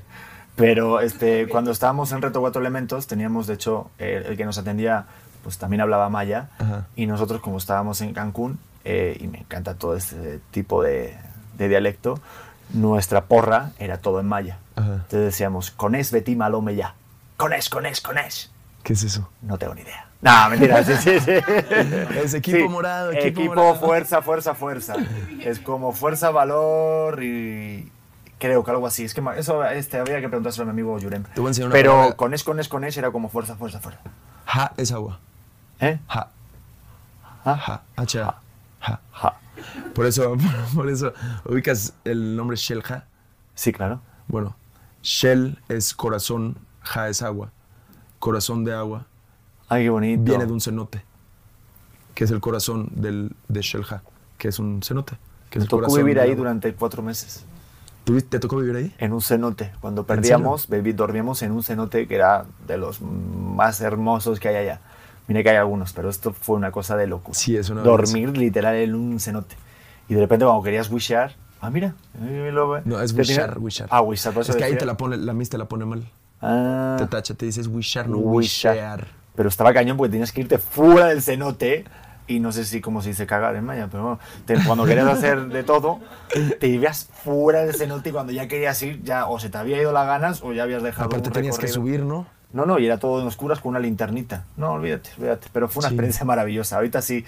Pero 0.61 0.99
este, 1.01 1.47
cuando 1.47 1.71
estábamos 1.71 2.11
en 2.11 2.21
Reto 2.21 2.39
Cuatro 2.39 2.61
Elementos, 2.61 3.07
teníamos, 3.07 3.47
de 3.47 3.55
hecho, 3.55 3.89
el, 3.97 4.25
el 4.25 4.37
que 4.37 4.45
nos 4.45 4.57
atendía, 4.57 5.05
pues 5.43 5.57
también 5.57 5.81
hablaba 5.81 6.09
maya. 6.09 6.49
Ajá. 6.59 6.85
Y 6.95 7.07
nosotros, 7.07 7.41
como 7.41 7.57
estábamos 7.57 7.99
en 8.01 8.13
Cancún, 8.13 8.59
eh, 8.85 9.17
y 9.19 9.27
me 9.27 9.39
encanta 9.39 9.73
todo 9.75 9.95
este 9.95 10.39
tipo 10.51 10.83
de, 10.83 11.17
de 11.57 11.67
dialecto, 11.67 12.19
nuestra 12.73 13.25
porra 13.25 13.71
era 13.79 13.97
todo 13.97 14.19
en 14.19 14.27
maya. 14.27 14.57
Ajá. 14.75 14.93
Entonces 14.93 15.21
decíamos, 15.21 15.71
con 15.71 15.95
es 15.95 16.11
Betty 16.11 16.35
Malome 16.35 16.75
ya. 16.75 16.93
Con 17.37 17.53
es, 17.53 17.69
con 17.69 17.85
es, 17.85 17.99
con 18.01 18.17
es. 18.19 18.51
¿Qué 18.83 18.93
es 18.93 19.03
eso? 19.03 19.29
No 19.41 19.57
tengo 19.57 19.73
ni 19.75 19.81
idea. 19.81 20.07
No, 20.21 20.49
mentira, 20.51 20.83
sí, 20.83 20.93
sí, 20.99 21.19
sí. 21.19 21.31
Es 22.23 22.35
equipo 22.35 22.69
morado, 22.69 23.11
equipo 23.11 23.27
Equipo, 23.41 23.55
morado. 23.55 23.75
fuerza, 23.75 24.21
fuerza, 24.21 24.53
fuerza. 24.53 24.93
Es 25.43 25.59
como 25.59 25.93
fuerza, 25.93 26.29
valor 26.29 27.23
y 27.23 27.91
creo 28.41 28.63
que 28.63 28.71
algo 28.71 28.87
así. 28.87 29.05
Es 29.05 29.13
que 29.13 29.21
eso 29.37 29.63
este, 29.65 29.99
habría 29.99 30.19
que 30.19 30.27
preguntárselo 30.27 30.63
a 30.63 30.65
mi 30.65 30.71
amigo 30.71 30.97
Yurem. 30.97 31.23
Te 31.23 31.39
voy 31.39 31.47
a 31.47 31.51
enseñar 31.51 31.67
una 31.67 31.73
Pero 31.73 31.91
palabra. 31.91 32.15
con 32.17 32.33
es, 32.33 32.43
con 32.43 32.59
es, 32.59 32.67
con 32.67 32.83
es 32.83 32.97
era 32.97 33.11
como 33.11 33.29
fuerza, 33.29 33.55
fuerza, 33.55 33.79
fuerza. 33.79 34.01
Ha 34.47 34.73
es 34.77 34.91
agua. 34.91 35.19
¿Eh? 35.79 35.99
Ha. 36.09 36.27
Ah, 37.45 37.53
Ha. 37.53 37.81
H-A. 38.01 38.41
Ha. 38.81 38.99
ja. 39.11 39.37
Por 39.93 40.07
eso, 40.07 40.35
por 40.75 40.89
eso 40.89 41.13
ubicas 41.45 41.93
el 42.03 42.35
nombre 42.35 42.57
Shelja. 42.57 43.05
Sí, 43.53 43.71
claro. 43.71 44.01
Bueno, 44.27 44.55
Shell 45.03 45.59
es 45.69 45.93
corazón, 45.93 46.57
Ja 46.81 47.09
es 47.09 47.21
agua. 47.21 47.51
Corazón 48.19 48.63
de 48.63 48.73
agua 48.73 49.05
Ay, 49.69 49.83
qué 49.83 49.89
bonito. 49.91 50.23
viene 50.23 50.45
de 50.47 50.51
un 50.51 50.61
cenote, 50.61 51.03
que 52.15 52.23
es 52.23 52.31
el 52.31 52.39
corazón 52.39 52.89
del, 52.91 53.35
de 53.47 53.61
Shelja, 53.61 54.01
que 54.37 54.47
es 54.47 54.57
un 54.57 54.81
cenote. 54.81 55.17
Que 55.49 55.59
es 55.59 55.61
Me 55.61 55.63
el 55.65 55.69
tocó 55.69 55.81
corazón 55.81 55.97
vivir 55.99 56.19
ahí 56.19 56.33
durante 56.33 56.73
cuatro 56.73 57.03
meses. 57.03 57.45
¿Tú- 58.03 58.21
¿Te 58.21 58.39
tocó 58.39 58.57
vivir 58.57 58.75
ahí? 58.75 58.95
En 58.97 59.13
un 59.13 59.21
cenote. 59.21 59.71
Cuando 59.79 60.01
¿En 60.01 60.07
perdíamos, 60.07 60.69
viví- 60.69 60.93
dormíamos 60.93 61.41
en 61.43 61.51
un 61.51 61.63
cenote 61.63 62.07
que 62.07 62.15
era 62.15 62.45
de 62.67 62.77
los 62.77 62.99
más 63.01 63.79
hermosos 63.81 64.39
que 64.39 64.47
hay 64.49 64.55
allá. 64.55 64.79
Mira 65.27 65.43
que 65.43 65.49
hay 65.51 65.57
algunos, 65.57 65.93
pero 65.93 66.09
esto 66.09 66.33
fue 66.33 66.55
una 66.57 66.71
cosa 66.71 66.97
de 66.97 67.07
locura. 67.07 67.37
Sí, 67.37 67.55
es 67.55 67.69
una 67.69 67.81
Dormir 67.83 68.35
literal 68.37 68.75
en 68.75 68.95
un 68.95 69.19
cenote. 69.19 69.55
Y 70.09 70.15
de 70.15 70.19
repente 70.21 70.45
cuando 70.45 70.63
querías 70.63 70.89
wishear, 70.91 71.35
ah, 71.61 71.69
mira. 71.69 71.93
No, 72.85 72.99
es 72.99 73.13
wishar, 73.13 73.57
wishar. 73.59 73.87
Ah, 73.91 74.01
wishar, 74.01 74.33
Es 74.37 74.55
que 74.55 74.63
ahí 74.63 74.75
te 74.77 74.85
la 74.85 74.97
pone, 74.97 75.17
la 75.17 75.33
mis 75.33 75.49
te 75.49 75.57
la 75.57 75.65
pone 75.65 75.85
mal. 75.85 76.03
Ah, 76.41 76.95
Te 76.97 77.05
tacha, 77.05 77.35
te 77.35 77.45
dices 77.45 77.67
wishar, 77.67 78.09
no 78.09 78.17
wishar. 78.17 78.73
wishear. 78.73 79.07
Pero 79.35 79.47
estaba 79.47 79.71
cañón 79.73 79.95
porque 79.95 80.11
tenías 80.11 80.31
que 80.31 80.41
irte 80.41 80.57
fuera 80.57 81.05
del 81.07 81.21
cenote. 81.21 81.85
Y 82.27 82.39
no 82.39 82.51
sé 82.51 82.63
si 82.65 82.79
como 82.81 83.01
se 83.01 83.09
dice 83.09 83.25
cagar 83.25 83.55
en 83.55 83.65
maya, 83.65 83.87
pero 83.91 84.03
bueno, 84.03 84.19
te- 84.45 84.63
cuando 84.65 84.85
querías 84.85 85.07
hacer 85.07 85.47
de 85.47 85.63
todo, 85.63 85.99
te 86.59 86.67
ibas 86.67 87.09
fuera 87.23 87.65
del 87.65 87.75
cenote 87.75 88.09
y 88.09 88.11
cuando 88.13 88.31
ya 88.31 88.47
querías 88.47 88.81
ir, 88.83 89.03
ya 89.03 89.25
o 89.27 89.39
se 89.39 89.49
te 89.49 89.57
había 89.57 89.81
ido 89.81 89.91
las 89.91 90.05
ganas 90.07 90.41
o 90.43 90.53
ya 90.53 90.63
habías 90.63 90.81
dejado 90.83 91.07
Aparte 91.07 91.29
un 91.29 91.33
tenías 91.33 91.57
que 91.57 91.67
subir, 91.67 92.03
¿no? 92.03 92.25
No, 92.53 92.65
no, 92.65 92.79
y 92.79 92.85
era 92.85 92.97
todo 92.99 93.21
en 93.21 93.27
oscuras 93.27 93.59
con 93.61 93.69
una 93.69 93.79
linternita. 93.79 94.43
No, 94.57 94.73
olvídate, 94.73 95.09
olvídate. 95.17 95.47
Pero 95.53 95.67
fue 95.69 95.79
una 95.81 95.87
Sí. 95.89 95.95
experiencia 95.95 96.25
maravillosa. 96.25 96.75
Ahorita 96.77 97.01
sí 97.01 97.23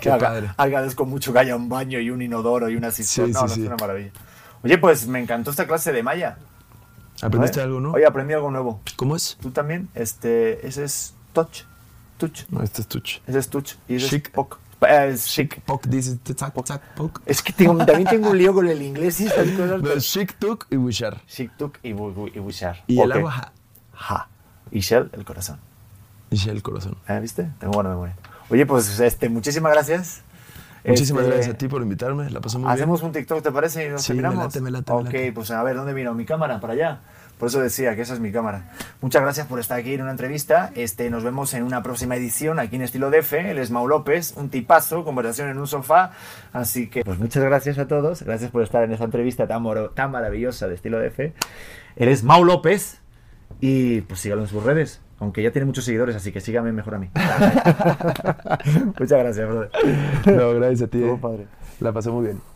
Qué 0.00 0.10
aga- 0.10 0.28
padre. 0.28 0.50
agradezco 0.56 1.06
mucho 1.06 1.32
que 1.32 1.38
haya 1.38 1.54
un 1.56 1.68
baño 1.68 1.98
y 2.00 2.10
un 2.10 2.20
inodoro 2.20 2.68
y 2.68 2.76
una 2.76 2.90
cisterna. 2.90 3.26
Sí, 3.26 3.32
no, 3.32 3.40
sí, 3.40 3.44
no, 3.48 3.54
sí. 3.54 3.60
es 3.62 3.66
una 3.68 3.76
maravilla. 3.76 4.10
Oye, 4.64 4.78
pues 4.78 5.06
me 5.06 5.20
encantó 5.20 5.50
esta 5.50 5.66
clase 5.68 5.92
de 5.92 6.02
maya. 6.02 6.38
¿Aprendiste 7.22 7.58
¿Vale? 7.60 7.68
algo, 7.68 7.80
no? 7.80 7.92
Oye, 7.92 8.06
aprendí 8.06 8.34
algo 8.34 8.50
nuevo. 8.50 8.80
¿Cómo 8.96 9.14
es? 9.16 9.38
Tú 9.40 9.50
también, 9.52 9.88
este, 9.94 10.66
ese 10.66 10.82
es 10.84 11.14
touch. 11.32 11.62
Touch. 12.16 12.44
No, 12.50 12.62
este 12.62 12.82
es 12.82 12.88
tuch. 12.88 13.18
Ese 13.26 13.38
es 13.38 13.48
touch. 13.48 13.74
Y 13.88 13.96
ese 13.96 14.08
Chic. 14.08 14.26
es 14.26 14.32
poc. 14.32 14.58
eh, 14.88 15.14
chic. 15.18 15.60
Poc 15.62 15.86
dice 15.86 16.16
tac, 16.16 16.54
tac, 16.64 16.82
poc. 16.94 17.20
Es 17.26 17.42
que 17.42 17.52
tengo- 17.52 17.76
también 17.84 18.08
tengo 18.08 18.30
un 18.30 18.38
lío 18.38 18.52
con 18.54 18.66
el 18.68 18.80
inglés 18.82 19.20
y 19.20 19.26
estas 19.26 19.48
cosas. 19.50 19.82
No, 19.82 19.90
es 19.92 20.04
chic, 20.04 20.38
tuk 20.38 20.66
y 20.70 20.76
wishar. 20.76 21.20
Chic-tuk 21.26 21.78
y, 21.82 21.92
bu- 21.92 22.14
bu- 22.14 22.30
y 22.34 22.38
buchar. 22.38 22.82
Y 22.86 23.00
el 23.00 23.10
Ok. 23.10 23.16
agua, 23.18 23.30
ja. 23.32 23.52
Ja. 23.94 24.28
Y 24.70 24.80
Shell, 24.80 25.10
el 25.12 25.24
corazón. 25.24 25.58
Y 26.30 26.48
el 26.48 26.62
corazón. 26.62 26.96
¿Eh? 27.08 27.18
¿Viste? 27.20 27.50
Tengo 27.58 27.72
buena 27.74 27.90
memoria. 27.90 28.16
Oye, 28.50 28.66
pues 28.66 28.98
este, 29.00 29.28
muchísimas 29.28 29.72
gracias. 29.72 30.22
Muchísimas 30.84 31.22
Este, 31.24 31.34
gracias 31.34 31.54
a 31.54 31.58
ti 31.58 31.66
por 31.68 31.82
invitarme, 31.82 32.30
la 32.30 32.40
pasé 32.40 32.58
muy 32.58 32.70
Hacemos 32.70 33.00
bien. 33.00 33.08
un 33.08 33.12
TikTok, 33.12 33.42
¿te 33.42 33.50
parece? 33.50 33.86
Y 33.86 33.90
nos 33.90 34.02
Sí, 34.02 34.12
me 34.12 34.22
terminamos. 34.22 34.44
late, 34.54 34.60
me 34.60 34.70
late, 34.70 34.92
me 34.92 34.98
Ok, 35.00 35.04
late. 35.06 35.32
pues 35.32 35.50
a 35.50 35.62
ver, 35.64 35.74
¿dónde 35.76 35.92
miro? 35.94 36.14
¿Mi 36.14 36.24
cámara? 36.24 36.60
¿Para 36.60 36.74
allá? 36.74 37.00
Por 37.38 37.48
eso 37.48 37.60
decía 37.60 37.94
que 37.94 38.02
esa 38.02 38.14
es 38.14 38.20
mi 38.20 38.32
cámara. 38.32 38.72
Muchas 39.00 39.22
gracias 39.22 39.46
por 39.46 39.60
estar 39.60 39.78
aquí 39.78 39.94
en 39.94 40.02
una 40.02 40.10
entrevista. 40.10 40.72
Este, 40.74 41.10
nos 41.10 41.22
vemos 41.22 41.52
en 41.54 41.64
una 41.64 41.82
próxima 41.82 42.16
edición 42.16 42.58
aquí 42.58 42.76
en 42.76 42.82
Estilo 42.82 43.10
DF. 43.10 43.34
Él 43.34 43.58
es 43.58 43.70
Mau 43.70 43.86
López, 43.86 44.34
un 44.36 44.48
tipazo, 44.48 45.04
conversación 45.04 45.50
en 45.50 45.58
un 45.58 45.66
sofá. 45.66 46.12
Así 46.52 46.88
que, 46.88 47.04
pues 47.04 47.18
muchas 47.18 47.44
gracias 47.44 47.78
a 47.78 47.86
todos. 47.86 48.22
Gracias 48.22 48.50
por 48.50 48.62
estar 48.62 48.82
en 48.84 48.92
esta 48.92 49.04
entrevista 49.04 49.46
tan, 49.46 49.64
tan 49.94 50.10
maravillosa 50.10 50.66
de 50.66 50.74
Estilo 50.74 50.98
DF. 50.98 51.20
Él 51.96 52.08
es 52.08 52.24
Mau 52.24 52.44
López 52.44 53.00
y 53.60 54.00
pues 54.02 54.20
sígalo 54.20 54.42
en 54.42 54.48
sus 54.48 54.62
redes. 54.62 55.02
Aunque 55.18 55.42
ya 55.42 55.50
tiene 55.50 55.64
muchos 55.64 55.84
seguidores, 55.84 56.14
así 56.14 56.30
que 56.30 56.40
sígame 56.40 56.72
mejor 56.72 56.94
a 56.96 56.98
mí. 56.98 57.10
muchas 58.98 59.18
gracias, 59.18 59.48
brother. 59.48 59.70
No, 60.26 60.54
gracias 60.54 60.82
a 60.82 60.86
ti. 60.88 61.02
Eh. 61.02 61.18
padre. 61.20 61.46
La 61.80 61.92
pasé 61.92 62.10
muy 62.10 62.26
bien. 62.26 62.55